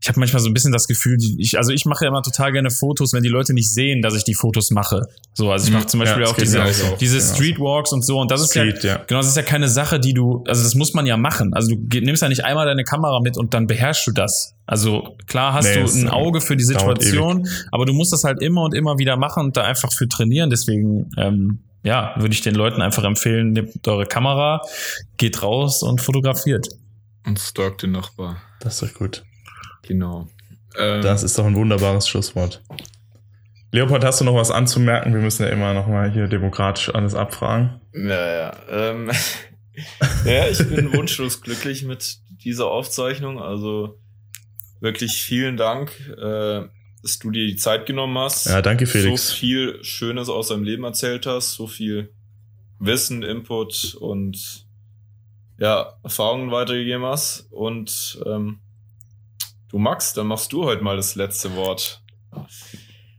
ich 0.00 0.08
habe 0.08 0.20
manchmal 0.20 0.40
so 0.40 0.48
ein 0.48 0.54
bisschen 0.54 0.72
das 0.72 0.86
Gefühl, 0.86 1.18
ich, 1.38 1.58
also 1.58 1.72
ich 1.72 1.84
mache 1.84 2.04
ja 2.04 2.10
immer 2.10 2.22
total 2.22 2.52
gerne 2.52 2.70
Fotos, 2.70 3.12
wenn 3.12 3.22
die 3.22 3.28
Leute 3.28 3.52
nicht 3.52 3.70
sehen, 3.70 4.00
dass 4.02 4.14
ich 4.14 4.24
die 4.24 4.34
Fotos 4.34 4.70
mache. 4.70 5.06
So, 5.34 5.50
also 5.50 5.66
ich 5.66 5.74
mache 5.74 5.86
zum 5.86 6.00
Beispiel 6.00 6.22
ja, 6.22 6.28
auch 6.28 6.36
diese, 6.36 6.62
auch 6.62 6.98
diese 6.98 7.20
Streetwalks 7.20 7.92
und 7.92 8.04
so. 8.04 8.18
Und 8.18 8.30
das 8.30 8.48
Street, 8.48 8.76
ist 8.76 8.84
ja, 8.84 8.96
ja, 8.96 9.04
genau, 9.06 9.20
das 9.20 9.28
ist 9.28 9.36
ja 9.36 9.42
keine 9.42 9.68
Sache, 9.68 9.98
die 9.98 10.14
du, 10.14 10.44
also 10.46 10.62
das 10.62 10.74
muss 10.74 10.94
man 10.94 11.06
ja 11.06 11.16
machen. 11.16 11.52
Also 11.54 11.74
du 11.74 12.00
nimmst 12.00 12.22
ja 12.22 12.28
nicht 12.28 12.44
einmal 12.44 12.66
deine 12.66 12.84
Kamera 12.84 13.20
mit 13.20 13.36
und 13.36 13.54
dann 13.54 13.66
beherrschst 13.66 14.06
du 14.06 14.12
das. 14.12 14.54
Also 14.66 15.16
klar 15.26 15.52
hast 15.54 15.64
nee, 15.64 15.82
du 15.82 15.90
ein 15.90 16.08
Auge 16.08 16.40
für 16.40 16.56
die 16.56 16.64
Situation, 16.64 17.48
aber 17.72 17.84
du 17.84 17.92
musst 17.92 18.12
das 18.12 18.24
halt 18.24 18.40
immer 18.40 18.62
und 18.62 18.74
immer 18.74 18.98
wieder 18.98 19.16
machen 19.16 19.46
und 19.46 19.56
da 19.56 19.64
einfach 19.64 19.92
für 19.92 20.08
trainieren. 20.08 20.50
Deswegen 20.50 21.10
ähm, 21.16 21.60
ja, 21.82 22.14
würde 22.16 22.34
ich 22.34 22.40
den 22.40 22.54
Leuten 22.54 22.82
einfach 22.82 23.04
empfehlen, 23.04 23.52
nehmt 23.52 23.86
eure 23.86 24.06
Kamera, 24.06 24.62
geht 25.16 25.42
raus 25.42 25.82
und 25.82 26.00
fotografiert. 26.00 26.68
Und 27.26 27.38
stalkt 27.38 27.82
den 27.82 27.92
Nachbar. 27.92 28.42
Das 28.60 28.82
ist 28.82 28.90
doch 28.90 28.98
gut. 28.98 29.24
Genau. 29.82 30.28
Ähm, 30.76 31.02
das 31.02 31.22
ist 31.22 31.38
doch 31.38 31.46
ein 31.46 31.54
wunderbares 31.54 32.08
Schlusswort. 32.08 32.62
Leopold, 33.70 34.02
hast 34.02 34.20
du 34.20 34.24
noch 34.24 34.34
was 34.34 34.50
anzumerken? 34.50 35.12
Wir 35.12 35.20
müssen 35.20 35.42
ja 35.42 35.50
immer 35.50 35.74
noch 35.74 35.86
mal 35.86 36.10
hier 36.10 36.26
demokratisch 36.26 36.94
alles 36.94 37.14
abfragen. 37.14 37.80
Ja, 37.92 38.32
ja. 38.32 38.56
Ähm, 38.70 39.10
ja, 40.24 40.48
ich 40.48 40.58
bin 40.68 40.92
wunschlos 40.96 41.42
glücklich 41.42 41.84
mit 41.84 42.18
dieser 42.44 42.66
Aufzeichnung. 42.70 43.40
Also 43.40 43.98
wirklich 44.80 45.22
vielen 45.22 45.56
Dank. 45.56 45.90
Äh, 46.16 46.68
dass 47.02 47.18
du 47.18 47.30
dir 47.30 47.46
die 47.46 47.56
Zeit 47.56 47.86
genommen 47.86 48.18
hast. 48.18 48.46
Ja, 48.46 48.62
danke, 48.62 48.86
Felix. 48.86 49.28
So 49.28 49.34
viel 49.34 49.82
Schönes 49.82 50.28
aus 50.28 50.48
deinem 50.48 50.64
Leben 50.64 50.84
erzählt 50.84 51.26
hast, 51.26 51.54
so 51.54 51.66
viel 51.66 52.10
Wissen, 52.78 53.22
Input 53.22 53.96
und 54.00 54.66
ja, 55.58 55.94
Erfahrungen 56.02 56.50
weitergegeben 56.50 57.04
hast. 57.04 57.46
Und 57.50 58.20
ähm, 58.26 58.60
du 59.70 59.78
Max, 59.78 60.12
dann 60.14 60.26
machst 60.26 60.52
du 60.52 60.64
heute 60.64 60.82
mal 60.82 60.96
das 60.96 61.14
letzte 61.14 61.54
Wort. 61.54 62.02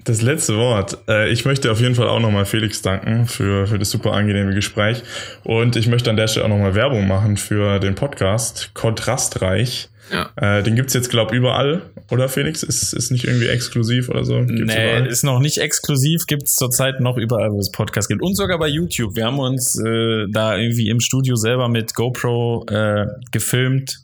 Das 0.06 0.22
letzte 0.22 0.56
Wort. 0.58 0.98
Äh, 1.08 1.30
ich 1.30 1.46
möchte 1.46 1.72
auf 1.72 1.82
jeden 1.82 1.96
Fall 1.96 2.08
auch 2.08 2.20
nochmal 2.20 2.46
Felix 2.46 2.82
danken 2.82 3.28
für, 3.28 3.68
für 3.68 3.78
das 3.78 3.92
super 3.92 4.14
angenehme 4.14 4.54
Gespräch. 4.56 5.04
Und 5.44 5.76
ich 5.76 5.88
möchte 5.88 6.10
an 6.10 6.16
der 6.16 6.28
Stelle 6.28 6.46
auch 6.46 6.50
nochmal 6.50 6.74
Werbung 6.74 7.08
machen 7.08 7.38
für 7.38 7.80
den 7.80 7.96
Podcast 7.96 8.72
Kontrastreich. 8.74 9.90
Ja. 10.12 10.30
Äh, 10.36 10.64
den 10.64 10.76
gibt's 10.76 10.94
jetzt, 10.94 11.10
glaube 11.10 11.36
überall, 11.36 11.82
oder 12.10 12.30
Felix? 12.30 12.64
Ist, 12.64 12.94
ist 12.94 13.12
nicht 13.12 13.26
irgendwie 13.26 13.48
exklusiv 13.48 14.10
oder 14.10 14.26
so? 14.26 14.40
Gibt's 14.40 14.52
nee, 14.52 14.64
überall? 14.96 15.06
ist 15.06 15.24
noch 15.24 15.40
nicht 15.40 15.58
exklusiv, 15.60 16.26
gibt's 16.28 16.56
zurzeit 16.56 17.00
noch 17.00 17.18
überall, 17.18 17.52
wo 17.52 17.60
es 17.60 17.72
Podcasts 17.72 18.08
gibt. 18.08 18.22
Und 18.22 18.36
sogar 18.36 18.58
bei 18.60 18.68
YouTube. 18.68 19.16
Wir 19.16 19.26
haben 19.26 19.40
uns 19.40 19.76
äh, 19.80 20.26
da 20.32 20.58
irgendwie 20.58 20.90
im 20.90 21.00
Studio 21.00 21.36
selber 21.36 21.68
mit 21.70 21.94
GoPro 21.94 22.66
äh, 22.70 23.06
gefilmt, 23.32 23.98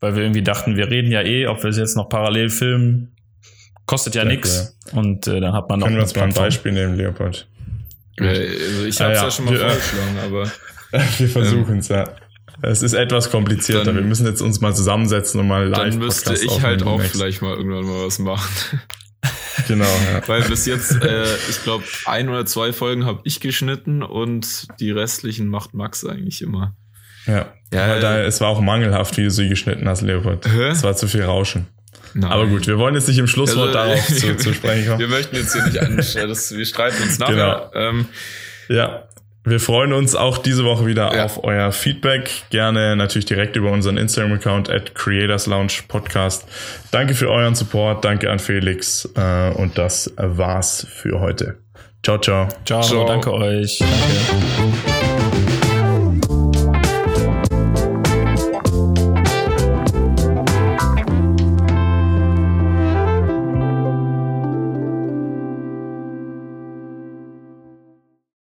weil 0.00 0.14
wir 0.16 0.22
irgendwie 0.24 0.42
dachten, 0.42 0.76
wir 0.76 0.90
reden 0.90 1.10
ja 1.10 1.22
eh, 1.22 1.46
ob 1.46 1.62
wir 1.62 1.70
es 1.70 1.78
jetzt 1.78 1.96
noch 1.96 2.08
parallel 2.08 2.50
filmen, 2.50 3.14
kostet 3.86 4.14
ja 4.14 4.22
Ja, 4.24 4.28
nichts. 4.28 4.76
Und 4.92 5.26
äh, 5.26 5.40
dann 5.40 5.52
hat 5.54 5.68
man 5.68 5.80
noch 5.80 5.86
Können 5.86 5.96
wir 5.98 6.02
uns 6.02 6.14
mal 6.14 6.24
ein. 6.24 6.34
Beispiel 6.34 6.72
nehmen, 6.72 6.96
Leopold? 6.96 7.48
Äh, 8.18 8.24
Also 8.26 8.84
ich 8.86 9.00
Ah, 9.00 9.04
hab's 9.06 9.18
ja, 9.18 9.24
ja. 9.24 9.30
schon 9.30 9.44
mal 9.46 9.54
äh, 9.54 9.58
vorgeschlagen, 9.58 10.18
aber 10.24 10.52
Wir 11.18 11.28
versuchen 11.28 11.78
es, 11.78 11.88
ja. 11.88 12.04
Es 12.62 12.82
ist 12.82 12.94
etwas 12.94 13.30
komplizierter. 13.30 13.84
Dann- 13.84 13.96
wir 13.96 14.02
müssen 14.02 14.26
jetzt 14.26 14.40
uns 14.40 14.60
mal 14.60 14.74
zusammensetzen 14.74 15.40
und 15.40 15.48
mal 15.48 15.68
live 15.68 15.78
dann 15.90 15.98
müsste 15.98 16.34
ich 16.34 16.62
halt 16.62 16.82
auch 16.82 16.92
demnächst. 16.96 17.16
vielleicht 17.16 17.42
mal 17.42 17.54
irgendwann 17.56 17.84
mal 17.84 18.06
was 18.06 18.18
machen. 18.18 18.80
Genau, 19.68 19.84
ja. 19.84 20.20
Weil 20.28 20.42
bis 20.42 20.66
jetzt, 20.66 21.02
äh, 21.02 21.24
ich 21.48 21.62
glaube, 21.64 21.82
ein 22.04 22.28
oder 22.28 22.44
zwei 22.46 22.72
Folgen 22.72 23.04
habe 23.06 23.20
ich 23.24 23.40
geschnitten 23.40 24.02
und 24.02 24.66
die 24.78 24.90
restlichen 24.92 25.48
macht 25.48 25.74
Max 25.74 26.04
eigentlich 26.04 26.42
immer. 26.42 26.76
ja. 27.26 27.52
Ja, 27.72 27.88
Weil 27.88 28.00
da, 28.00 28.18
äh, 28.18 28.24
es 28.26 28.40
war 28.40 28.48
auch 28.48 28.60
mangelhaft, 28.60 29.16
wie 29.16 29.24
du 29.24 29.30
sie 29.30 29.48
geschnitten 29.48 29.88
hast, 29.88 30.02
Leopold. 30.02 30.46
Hä? 30.46 30.68
Es 30.68 30.84
war 30.84 30.94
zu 30.94 31.08
viel 31.08 31.24
Rauschen. 31.24 31.66
Nein. 32.14 32.30
Aber 32.30 32.46
gut, 32.46 32.68
wir 32.68 32.78
wollen 32.78 32.94
jetzt 32.94 33.08
nicht 33.08 33.18
im 33.18 33.26
Schlusswort 33.26 33.74
Also, 33.74 33.94
darauf 33.94 34.06
zu, 34.14 34.36
zu 34.36 34.54
sprechen 34.54 34.86
kommen. 34.86 35.00
Wir 35.00 35.08
möchten 35.08 35.34
jetzt 35.34 35.52
hier 35.52 35.64
nicht 35.64 35.78
anstellen, 35.80 36.28
das, 36.28 36.54
wir 36.56 36.64
streiten 36.64 37.02
uns 37.02 37.18
nachher. 37.18 37.70
Ähm, 37.74 38.06
Ja. 38.68 39.08
Wir 39.48 39.60
freuen 39.60 39.92
uns 39.92 40.16
auch 40.16 40.38
diese 40.38 40.64
Woche 40.64 40.86
wieder 40.86 41.14
Ja. 41.14 41.24
auf 41.24 41.44
euer 41.44 41.70
Feedback. 41.70 42.28
Gerne 42.50 42.96
natürlich 42.96 43.26
direkt 43.26 43.54
über 43.54 43.70
unseren 43.70 43.96
Instagram-Account 43.96 44.68
at 44.68 44.94
Creators 44.96 45.46
Lounge 45.46 45.72
Podcast. 45.86 46.46
Danke 46.90 47.14
für 47.14 47.30
euren 47.30 47.54
Support. 47.54 48.04
Danke 48.04 48.28
an 48.30 48.40
Felix. 48.40 49.08
Äh, 49.16 49.50
Und 49.54 49.78
das 49.78 50.12
war's 50.16 50.86
für 50.90 51.20
heute. 51.20 51.58
Ciao, 52.02 52.18
ciao. 52.18 52.48
Ciao, 52.64 52.82
Ciao. 52.82 53.06
danke 53.06 53.32
euch. 53.32 53.78
Danke. 53.78 55.15